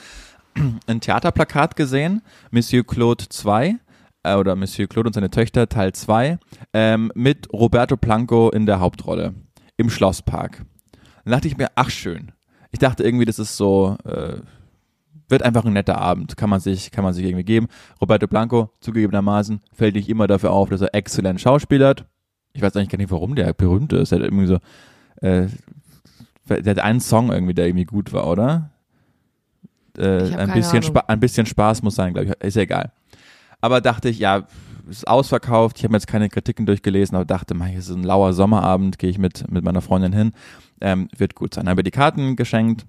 [0.88, 2.22] ein Theaterplakat gesehen,
[2.52, 3.76] Monsieur Claude 2
[4.24, 6.40] äh, oder Monsieur Claude und seine Töchter Teil 2
[6.74, 9.36] ähm, mit Roberto Blanco in der Hauptrolle
[9.78, 10.66] im Schlosspark.
[11.24, 12.32] Dann dachte ich mir, ach schön.
[12.72, 14.38] Ich dachte irgendwie, das ist so, äh,
[15.30, 17.68] wird einfach ein netter Abend, kann man sich, kann man sich irgendwie geben.
[18.02, 22.06] Roberto Blanco, zugegebenermaßen, fällt nicht immer dafür auf, dass er exzellent schauspielert.
[22.54, 24.12] Ich weiß eigentlich gar nicht, warum der berühmt ist.
[24.12, 24.60] Er hat irgendwie so,
[25.22, 25.48] äh,
[26.50, 28.72] der hat einen Song irgendwie, der irgendwie gut war, oder?
[29.98, 30.84] Äh, ein, bisschen.
[30.84, 32.46] Spa ein bisschen Spaß muss sein, glaube ich.
[32.46, 32.92] Ist ja egal.
[33.62, 34.48] Aber dachte ich, ja,
[34.90, 35.78] ist ausverkauft.
[35.78, 39.00] Ich habe mir jetzt keine Kritiken durchgelesen, aber dachte, man, hier ist ein lauer Sommerabend,
[39.00, 40.32] gehe ich mit, mit meiner Freundin hin.
[40.80, 41.68] Ähm, wird gut sein.
[41.68, 42.86] Habe ihr die Karten geschenkt.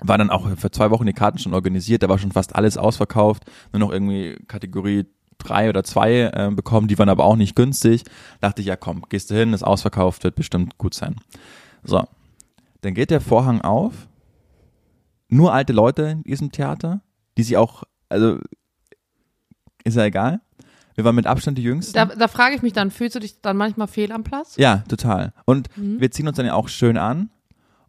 [0.00, 2.02] War dann auch für zwei Wochen die Karten schon organisiert.
[2.02, 3.44] Da war schon fast alles ausverkauft.
[3.72, 5.06] Nur noch irgendwie Kategorie
[5.38, 6.88] drei oder zwei äh, bekommen.
[6.88, 8.04] Die waren aber auch nicht günstig.
[8.40, 11.16] Dachte ich, ja komm, gehst du hin, ist ausverkauft, wird bestimmt gut sein.
[11.84, 12.04] So.
[12.80, 14.08] Dann geht der Vorhang auf.
[15.28, 17.00] Nur alte Leute in diesem Theater,
[17.38, 18.38] die sich auch, also
[19.84, 20.40] ist ja egal.
[20.94, 21.94] Wir waren mit Abstand die Jüngsten.
[21.94, 24.56] Da, da frage ich mich dann, fühlst du dich dann manchmal fehl am Platz?
[24.56, 25.32] Ja, total.
[25.46, 26.00] Und Mhm.
[26.00, 27.30] wir ziehen uns dann ja auch schön an.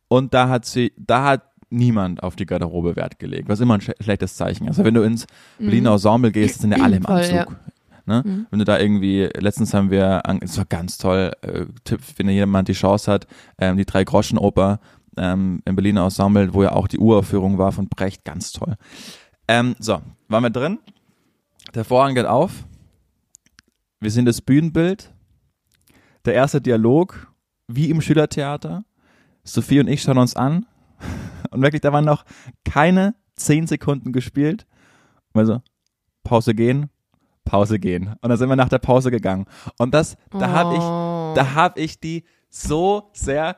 [0.08, 1.42] Und da hat sie, da hat
[1.74, 4.72] niemand auf die Garderobe Wert gelegt, was immer ein sch schlechtes Zeichen ist.
[4.72, 5.26] Also wenn du ins
[5.58, 7.08] Berliner Ensemble gehst, sind ja alle im Mhm.
[7.08, 7.34] Voll, Anzug.
[7.36, 7.48] ja.
[8.06, 8.22] Ne?
[8.26, 8.48] Mhm.
[8.50, 12.68] Wenn du da irgendwie, letztens haben wir, es war ganz toll, äh, Tipp, wenn jemand
[12.68, 14.80] die Chance hat, ähm, die Drei-Groschen-Oper
[15.16, 18.76] ähm, im Berliner Ensemble, wo ja auch die Uraufführung war von Brecht, ganz toll.
[19.48, 20.80] Ähm, so, waren wir drin?
[21.76, 22.66] Der Vorhang geht auf.
[24.02, 25.14] Wir sehen das Bühnenbild.
[26.26, 27.32] Der erste Dialog,
[27.68, 28.84] wie im Schülertheater.
[29.46, 30.66] Sophie und ich schauen uns an.
[31.52, 32.26] Und wirklich, da waren noch
[32.66, 34.66] keine zehn Sekunden gespielt.
[35.34, 35.62] Also,
[36.24, 36.90] Pause gehen,
[37.46, 38.16] Pause gehen.
[38.22, 39.46] Und dann sind wir nach der Pause gegangen.
[39.78, 41.34] Und das, da habe ich, Oh.
[41.36, 43.58] da habe ich die so sehr,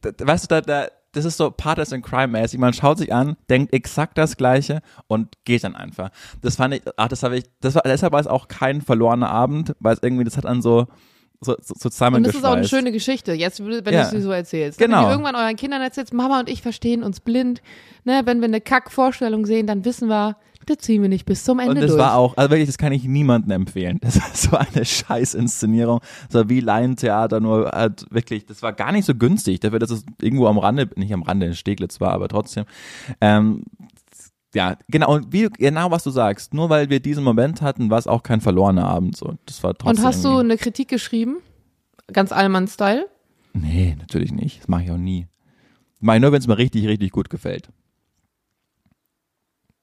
[0.00, 2.58] da, weißt du, da, da, das ist so Partners in Crime mäßig.
[2.58, 6.10] Man schaut sich an, denkt exakt das Gleiche und geht dann einfach.
[6.40, 9.30] Das fand ich, ach, das habe ich, das war, deshalb war es auch kein verlorener
[9.30, 10.86] Abend, weil es irgendwie, das hat an so,
[11.44, 12.34] so, so, so Und zusammengeschweißt.
[12.36, 14.04] das ist auch eine schöne Geschichte, jetzt, wenn Ja.
[14.04, 14.78] du sie so erzählst.
[14.78, 14.96] Genau.
[14.98, 17.62] Wenn du irgendwann euren Kindern erzählst, Mama und ich verstehen uns blind.
[18.04, 20.36] Ne, wenn wir eine Kack-Vorstellung sehen, dann wissen wir,
[20.66, 21.98] das ziehen wir nicht bis zum Ende Und das durch.
[22.00, 23.98] war auch, also wirklich, das kann ich niemandem empfehlen.
[24.02, 26.00] Das war so eine Scheißinszenierung.
[26.30, 30.04] War wie Laientheater, nur halt wirklich, das war gar nicht so günstig, dafür, dass es
[30.20, 32.64] irgendwo am Rande, nicht am Rande in Steglitz war, aber trotzdem.
[33.20, 33.64] Ähm,
[34.54, 36.52] ja, genau, und wie, genau was du sagst.
[36.52, 39.16] Nur weil wir diesen Moment hatten, war es auch kein verlorener Abend.
[39.16, 39.38] So.
[39.46, 41.38] Das war trotzdem Und hast du eine Kritik geschrieben?
[42.12, 43.08] Ganz Allmann-Style?
[43.54, 44.60] Nee, natürlich nicht.
[44.60, 45.26] Das mache ich auch nie.
[46.00, 47.68] Mache ich nur, wenn es mir richtig, richtig gut gefällt.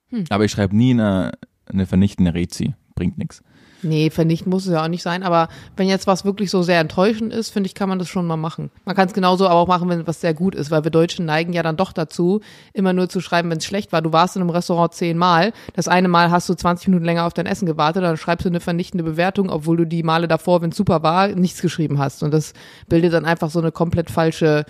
[0.10, 0.26] Hm.
[0.30, 1.32] Aber ich schreibe nie eine,
[1.66, 2.76] eine vernichtende Rezi.
[2.96, 3.42] Bringt nichts.
[3.82, 6.82] Nee, vernichten muss es ja auch nicht sein, aber wenn jetzt was wirklich so sehr
[6.82, 8.72] enttäuschend ist, finde ich, kann man das schon mal machen.
[8.84, 11.26] Man kann es genauso aber auch machen, wenn was sehr gut ist, weil wir Deutschen
[11.26, 12.42] neigen ja dann doch dazu,
[12.74, 14.02] immer nur zu schreiben, wenn es schlecht war.
[14.02, 17.34] Du warst in einem Restaurant zehnmal, das eine Mal hast du 20 Minuten länger auf
[17.34, 20.72] dein Essen gewartet, dann schreibst du eine vernichtende Bewertung, obwohl du die Male davor, wenn
[20.72, 22.22] es super war, nichts geschrieben hast.
[22.22, 22.54] Und das
[22.90, 24.66] bildet dann einfach so eine komplett falsche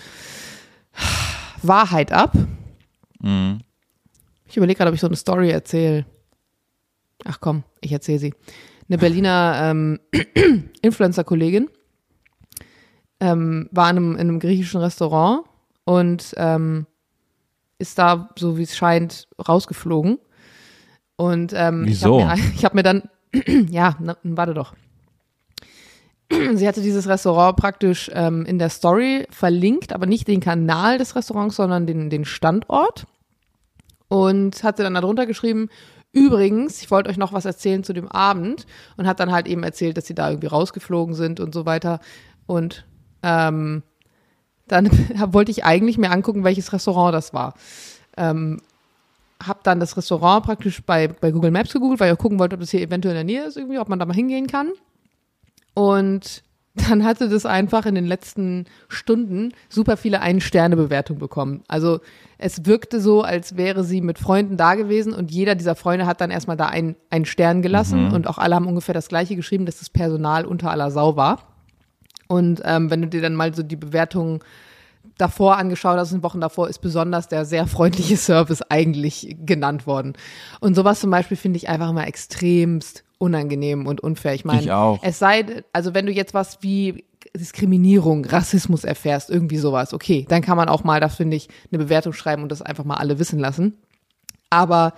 [1.63, 2.33] Wahrheit ab.
[3.21, 3.61] Mhm.
[4.45, 6.05] Ich überlege gerade, ob ich so eine Story erzähle.
[7.25, 8.33] Ach komm, ich erzähle sie.
[8.89, 9.99] Eine Berliner ähm,
[10.81, 11.69] Influencer-Kollegin
[13.19, 15.43] ähm, war in einem, in einem griechischen Restaurant
[15.85, 16.87] und ähm,
[17.77, 20.17] ist da, so wie es scheint, rausgeflogen.
[21.15, 22.19] Und ähm, Wieso?
[22.19, 23.03] ich habe mir, ich hab mir dann,
[23.69, 24.73] ja, na, warte doch.
[26.53, 31.15] Sie hatte dieses Restaurant praktisch ähm, in der Story verlinkt, aber nicht den Kanal des
[31.15, 33.05] Restaurants, sondern den, den Standort.
[34.07, 35.69] Und hatte dann darunter geschrieben,
[36.11, 38.65] übrigens, ich wollte euch noch was erzählen zu dem Abend
[38.97, 41.99] und hat dann halt eben erzählt, dass sie da irgendwie rausgeflogen sind und so weiter.
[42.45, 42.85] Und
[43.23, 43.83] ähm,
[44.67, 44.89] dann
[45.33, 47.53] wollte ich eigentlich mir angucken, welches Restaurant das war.
[48.17, 48.61] Ähm,
[49.41, 52.55] hab dann das Restaurant praktisch bei, bei Google Maps gegoogelt, weil ich auch gucken wollte,
[52.55, 54.71] ob das hier eventuell in der Nähe ist, irgendwie, ob man da mal hingehen kann.
[55.73, 56.43] Und
[56.87, 61.63] dann hatte das einfach in den letzten Stunden super viele Ein-Sterne-Bewertungen bekommen.
[61.67, 61.99] Also
[62.37, 66.21] es wirkte so, als wäre sie mit Freunden da gewesen und jeder dieser Freunde hat
[66.21, 69.65] dann erstmal da einen, einen Stern gelassen und auch alle haben ungefähr das gleiche geschrieben,
[69.65, 71.39] dass das Personal unter aller Sau war.
[72.27, 74.39] Und ähm, wenn du dir dann mal so die Bewertungen
[75.17, 80.13] davor angeschaut hast, in Wochen davor, ist besonders der sehr freundliche Service eigentlich genannt worden.
[80.59, 84.33] Und sowas zum Beispiel finde ich einfach immer extremst unangenehm und unfair.
[84.33, 84.99] Ich meine, Ich auch.
[85.03, 87.05] es sei, also wenn du jetzt was wie
[87.35, 91.83] Diskriminierung, Rassismus erfährst, irgendwie sowas, okay, dann kann man auch mal, da finde ich, eine
[91.83, 93.77] Bewertung schreiben und das einfach mal alle wissen lassen.
[94.49, 94.93] Aber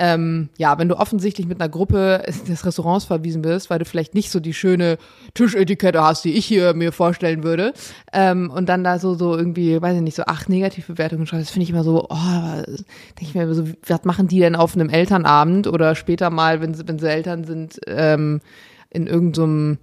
[0.00, 4.14] ähm, ja, wenn du offensichtlich mit einer Gruppe des Restaurants verwiesen wirst, weil du vielleicht
[4.14, 4.96] nicht so die schöne
[5.34, 7.74] Tischetikette hast, die ich hier mir vorstellen würde,
[8.14, 11.52] ähm, und dann da so, so irgendwie, weiß ich nicht, so acht Negativbewertungen schreibst, das
[11.52, 12.80] finde ich immer so, oh, denke
[13.20, 16.88] ich mir so, was machen die denn auf einem Elternabend oder später mal, wenn sie,
[16.88, 18.40] wenn sie Eltern sind, ähm,
[18.88, 19.78] in irgendeinem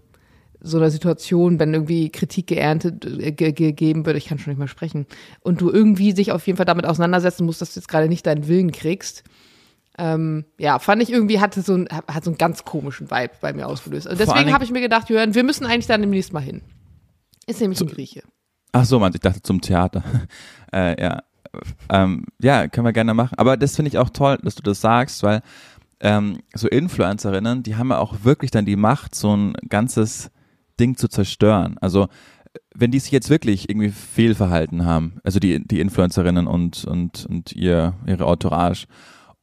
[0.59, 4.59] so einer Situation, wenn irgendwie Kritik geerntet, äh, ge gegeben wird, ich kann schon nicht
[4.59, 5.05] mehr sprechen,
[5.41, 8.26] und du irgendwie sich auf jeden Fall damit auseinandersetzen musst, dass du jetzt gerade nicht
[8.26, 9.24] deinen Willen kriegst.
[9.97, 13.53] Ähm, ja, fand ich irgendwie, hatte so, ein, hat so einen ganz komischen Vibe bei
[13.53, 14.07] mir ausgelöst.
[14.07, 16.61] Also deswegen habe ich mir gedacht, Jörn, wir müssen eigentlich da demnächst mal hin.
[17.47, 18.21] Ist nämlich ein Grieche.
[18.73, 20.03] Ach so, Mann, ich dachte zum Theater.
[20.73, 21.23] äh, ja.
[21.89, 23.35] Ähm, ja, können wir gerne machen.
[23.37, 25.41] Aber das finde ich auch toll, dass du das sagst, weil
[25.99, 30.29] ähm, so Influencerinnen, die haben ja auch wirklich dann die Macht, so ein ganzes
[30.79, 31.77] Ding zu zerstören.
[31.79, 32.07] Also
[32.75, 37.53] wenn die sich jetzt wirklich irgendwie fehlverhalten haben, also die, die Influencerinnen und, und, und
[37.53, 38.85] ihr, ihre Entourage,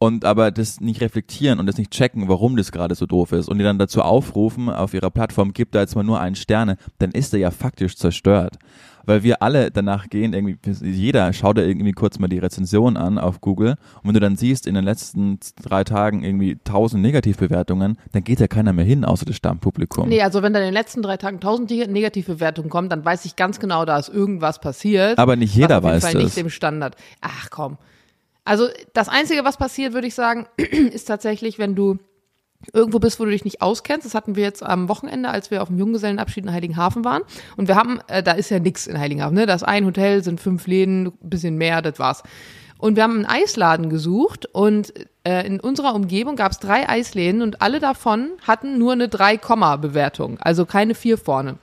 [0.05, 3.49] und aber das nicht reflektieren und das nicht checken, warum das gerade so doof ist
[3.49, 6.77] und die dann dazu aufrufen auf ihrer Plattform, gibt da jetzt mal nur einen Sterne,
[6.99, 8.59] dann ist er ja faktisch zerstört.
[9.07, 13.19] Weil wir alle danach gehen, irgendwie, jeder schaut da irgendwie kurz mal die Rezension an
[13.19, 17.99] auf Google und wenn du dann siehst, in den letzten drei Tagen irgendwie tausend Negativbewertungen,
[18.13, 20.09] dann geht ja keiner mehr hin, außer das Stammpublikum.
[20.09, 23.27] Nee, also wenn da in den letzten drei Tagen tausend Neg- Negativbewertungen kommen, dann weiß
[23.27, 25.19] ich ganz genau, da ist irgendwas passiert.
[25.19, 26.23] Aber nicht jeder was auf jeden weiß Fall das.
[26.23, 26.97] nicht dem Standard.
[27.21, 27.77] Ach komm.
[28.45, 31.99] Also das Einzige, was passiert, würde ich sagen, ist tatsächlich, wenn du
[32.73, 34.07] irgendwo bist, wo du dich nicht auskennst.
[34.07, 37.23] Das hatten wir jetzt am Wochenende, als wir auf dem Junggesellenabschied in Heiligenhafen waren.
[37.57, 39.35] Und wir haben, äh, da ist ja nix in Heiligenhafen.
[39.35, 39.47] Ne?
[39.47, 42.23] Da ist ein Hotel, sind fünf Läden, ein bisschen mehr, das war's.
[42.79, 44.93] Und wir haben einen Eisladen gesucht und
[45.23, 50.39] äh, in unserer Umgebung gab es drei Eisläden und alle davon hatten nur eine 3-Komma-Bewertung,
[50.41, 51.59] also keine 4 vorne.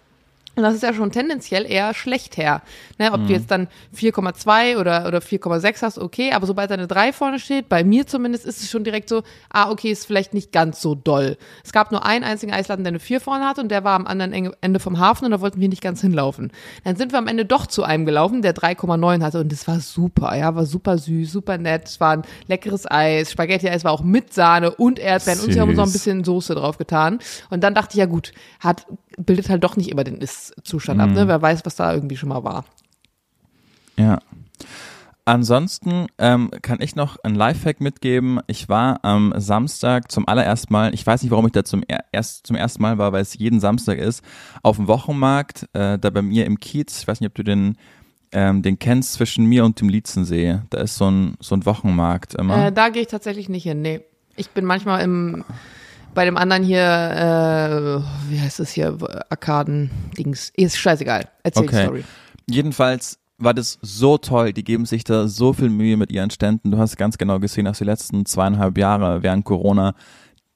[0.55, 2.61] Und das ist ja schon tendenziell eher schlecht her.
[2.97, 6.87] Ne, ob du jetzt dann 4,2 oder, oder 4,6 hast, okay, aber sobald da eine
[6.87, 10.33] 3 vorne steht, bei mir zumindest ist es schon direkt so, ah, okay, ist vielleicht
[10.33, 11.37] nicht ganz so doll.
[11.63, 14.05] Es gab nur einen einzigen Eisladen, der eine 4 vorne hatte und der war am
[14.07, 16.51] anderen Ende vom Hafen und da wollten wir nicht ganz hinlaufen.
[16.83, 19.79] Dann sind wir am Ende doch zu einem gelaufen, der 3,9 hatte und das war
[19.79, 24.03] super, ja, war super süß, super nett, es war ein leckeres Eis, Spaghetti-Eis war auch
[24.03, 25.93] mit Sahne und Erdbeeren und sie haben uns noch ein Süß.
[25.93, 27.19] bisschen Soße drauf getan.
[27.49, 28.85] Und dann dachte ich, ja gut, hat,
[29.17, 31.27] bildet halt doch nicht immer den Ist-Zustand ab, ne?
[31.27, 32.65] Wer weiß, was da irgendwie schon mal war.
[33.97, 34.19] Ja.
[35.23, 38.39] Ansonsten ähm, kann ich noch ein Lifehack mitgeben.
[38.47, 42.05] Ich war am Samstag zum allerersten Mal, ich weiß nicht, warum ich da zum, er
[42.11, 44.23] erst, zum ersten Mal war, weil es jeden Samstag ist,
[44.63, 47.01] auf dem Wochenmarkt, äh, da bei mir im Kiez.
[47.01, 47.77] Ich weiß nicht, ob du den
[48.33, 50.59] ähm, den kennst zwischen mir und dem Lietzensee.
[50.69, 52.67] Da ist so ein, so ein Wochenmarkt immer.
[52.67, 53.81] Äh, da gehe ich tatsächlich nicht hin.
[53.81, 54.01] Nee.
[54.37, 55.43] Ich bin manchmal im
[56.13, 58.97] bei dem anderen hier, äh, wie heißt es hier,
[59.29, 60.51] Arkaden-Dings.
[60.55, 61.27] Ist scheißegal.
[61.43, 61.75] Erzähl Okay.
[61.77, 62.03] die Story.
[62.49, 64.53] Jedenfalls war das so toll.
[64.53, 66.71] Die geben sich da so viel Mühe mit ihren Ständen.
[66.71, 69.95] Du hast ganz genau gesehen, dass die letzten zweieinhalb Jahre während Corona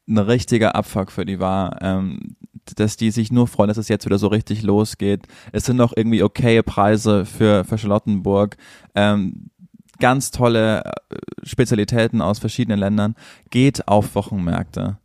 [0.07, 1.81] ein richtiger Abfuck für die war.
[1.81, 2.35] Ähm,
[2.75, 5.27] dass die sich nur freuen, dass es jetzt wieder so richtig losgeht.
[5.51, 8.57] Es sind noch irgendwie okaye Preise für, für Charlottenburg.
[8.95, 9.51] Ähm,
[9.99, 10.91] ganz tolle äh,
[11.43, 13.15] Spezialitäten aus verschiedenen Ländern.
[13.51, 14.97] Geht auf Wochenmärkte.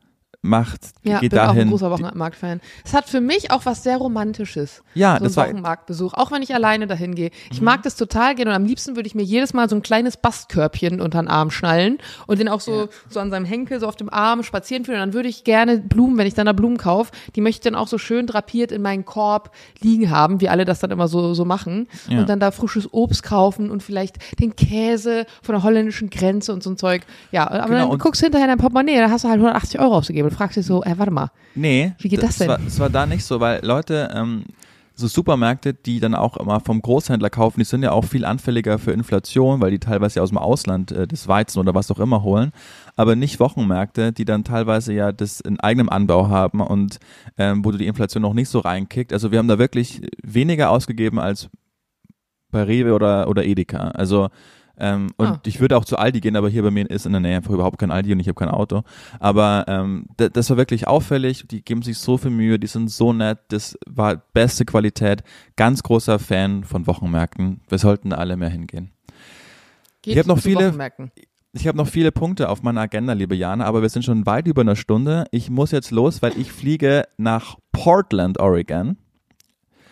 [0.43, 1.69] Macht, Ja, geht bin auch ein dahin.
[1.69, 2.63] großer Wochenmarkt-Fan.
[2.83, 4.83] Es hat für mich auch was sehr Romantisches.
[4.95, 5.51] Ja, so das war- Mhm.
[5.53, 7.31] Wochenmarktbesuch, auch wenn ich alleine dahin gehe.
[7.53, 9.83] Ich mag das total gerne und am liebsten würde ich mir jedes Mal so ein
[9.83, 13.87] kleines Bastkörbchen unter den Arm schnallen und den auch so, so an seinem Henkel so
[13.87, 14.97] auf dem Arm spazieren führen.
[15.01, 17.73] Und dann würde ich gerne Blumen, wenn ich dann da Blumen kaufe, die möchte ich
[17.73, 21.07] dann auch so schön drapiert in meinen Korb liegen haben, wie alle das dann immer
[21.09, 21.87] so, so machen.
[22.09, 22.21] Ja.
[22.21, 26.63] Und dann da frisches Obst kaufen und vielleicht den Käse von der holländischen Grenze und
[26.63, 27.03] so ein Zeug.
[27.31, 29.79] Ja, aber Genau, dann guckst du hinterher in dein Portemonnaie, da hast du halt 180
[29.81, 31.93] Euro ausgegeben und fragst dich so, äh, warte mal, Nee.
[31.99, 32.49] Wie geht das denn?
[32.49, 34.45] War, das war da nicht so, weil Leute, ähm,
[34.95, 38.79] so Supermärkte, die dann auch immer vom Großhändler kaufen, die sind ja auch viel anfälliger
[38.79, 42.23] für Inflation, weil die teilweise aus dem Ausland äh, das Weizen oder was auch immer
[42.23, 42.53] holen.
[42.97, 46.99] Aber nicht Wochenmärkte, die dann teilweise ja das in eigenem Anbau haben und
[47.39, 49.13] ähm, wo du die Inflation noch nicht so reinkickt.
[49.13, 51.49] Also wir haben da wirklich weniger ausgegeben als
[52.51, 53.89] bei Rewe oder, oder Edeka.
[53.89, 54.29] Also
[54.81, 55.41] ähm, und Ah.
[55.47, 57.53] ich würde auch zu Aldi gehen, aber hier bei mir ist in der Nähe einfach
[57.53, 58.83] überhaupt kein Aldi und ich habe kein Auto.
[59.19, 61.45] Aber ähm, das war wirklich auffällig.
[61.49, 63.39] Die geben sich so viel Mühe, die sind so nett.
[63.49, 65.23] Das war beste Qualität.
[65.57, 67.61] Ganz großer Fan von Wochenmärkten.
[67.69, 68.91] Wir sollten alle mehr hingehen.
[70.03, 71.11] geht Ich hab noch viele- Wochenmärkten.
[71.53, 74.47] Ich habe noch viele Punkte auf meiner Agenda, liebe Jana, aber wir sind schon weit
[74.47, 75.25] über einer Stunde.
[75.33, 78.97] Ich muss jetzt los, weil ich fliege nach Portland, Oregon.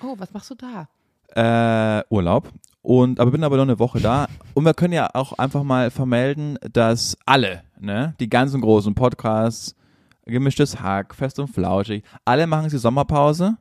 [0.00, 0.88] Oh, was machst du da?
[1.34, 2.50] äh, Urlaub.
[2.88, 4.28] Und aber bin aber nur eine Woche da.
[4.54, 9.76] Und wir können ja auch einfach mal vermelden, dass alle, ne, die ganzen großen Podcasts,
[10.24, 13.58] gemischtes Hack, fest und flauschig, alle machen sie Sommerpause,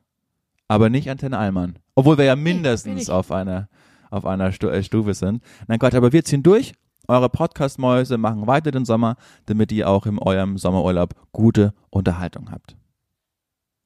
[0.66, 1.78] aber nicht Antenne Allmann.
[1.94, 3.68] Obwohl wir ja mindestens auf einer
[4.10, 5.42] auf einer Stu äh, Stufe sind.
[5.66, 6.72] Nein Gott, aber wir ziehen durch.
[7.06, 12.78] Eure Podcast-Mäuse machen weiter den Sommer, damit ihr auch in eurem Sommerurlaub gute Unterhaltung habt.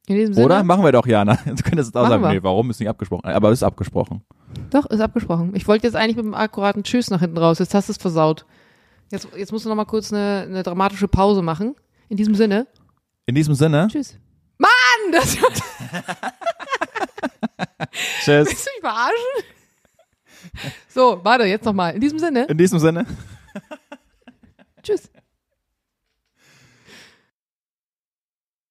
[0.07, 0.47] In diesem Sinne?
[0.47, 0.65] Oder?
[0.65, 1.39] Machen wir doch, Jana.
[1.47, 2.31] Jetzt könntest du jetzt auch sagen, wir.
[2.31, 3.27] nee, warum ist nicht abgesprochen?
[3.27, 4.23] Aber ist abgesprochen.
[4.71, 5.55] Doch, ist abgesprochen.
[5.55, 7.59] Ich wollte jetzt eigentlich mit dem akkuraten Tschüss nach hinten raus.
[7.59, 8.47] Jetzt hast du es versaut.
[9.11, 11.75] Jetzt, jetzt musst du noch mal kurz eine, eine dramatische Pause machen.
[12.09, 12.67] In diesem Sinne,
[13.27, 14.19] In diesem Sinne, tschüss.
[14.59, 14.71] Mann,
[15.13, 15.37] das
[18.23, 18.27] tschüss.
[18.27, 19.45] willst du mich verarschen?
[20.89, 21.91] So, warte, jetzt noch mal.
[21.95, 23.07] In diesem Sinne, In diesem Sinne.
[24.83, 25.11] tschüss.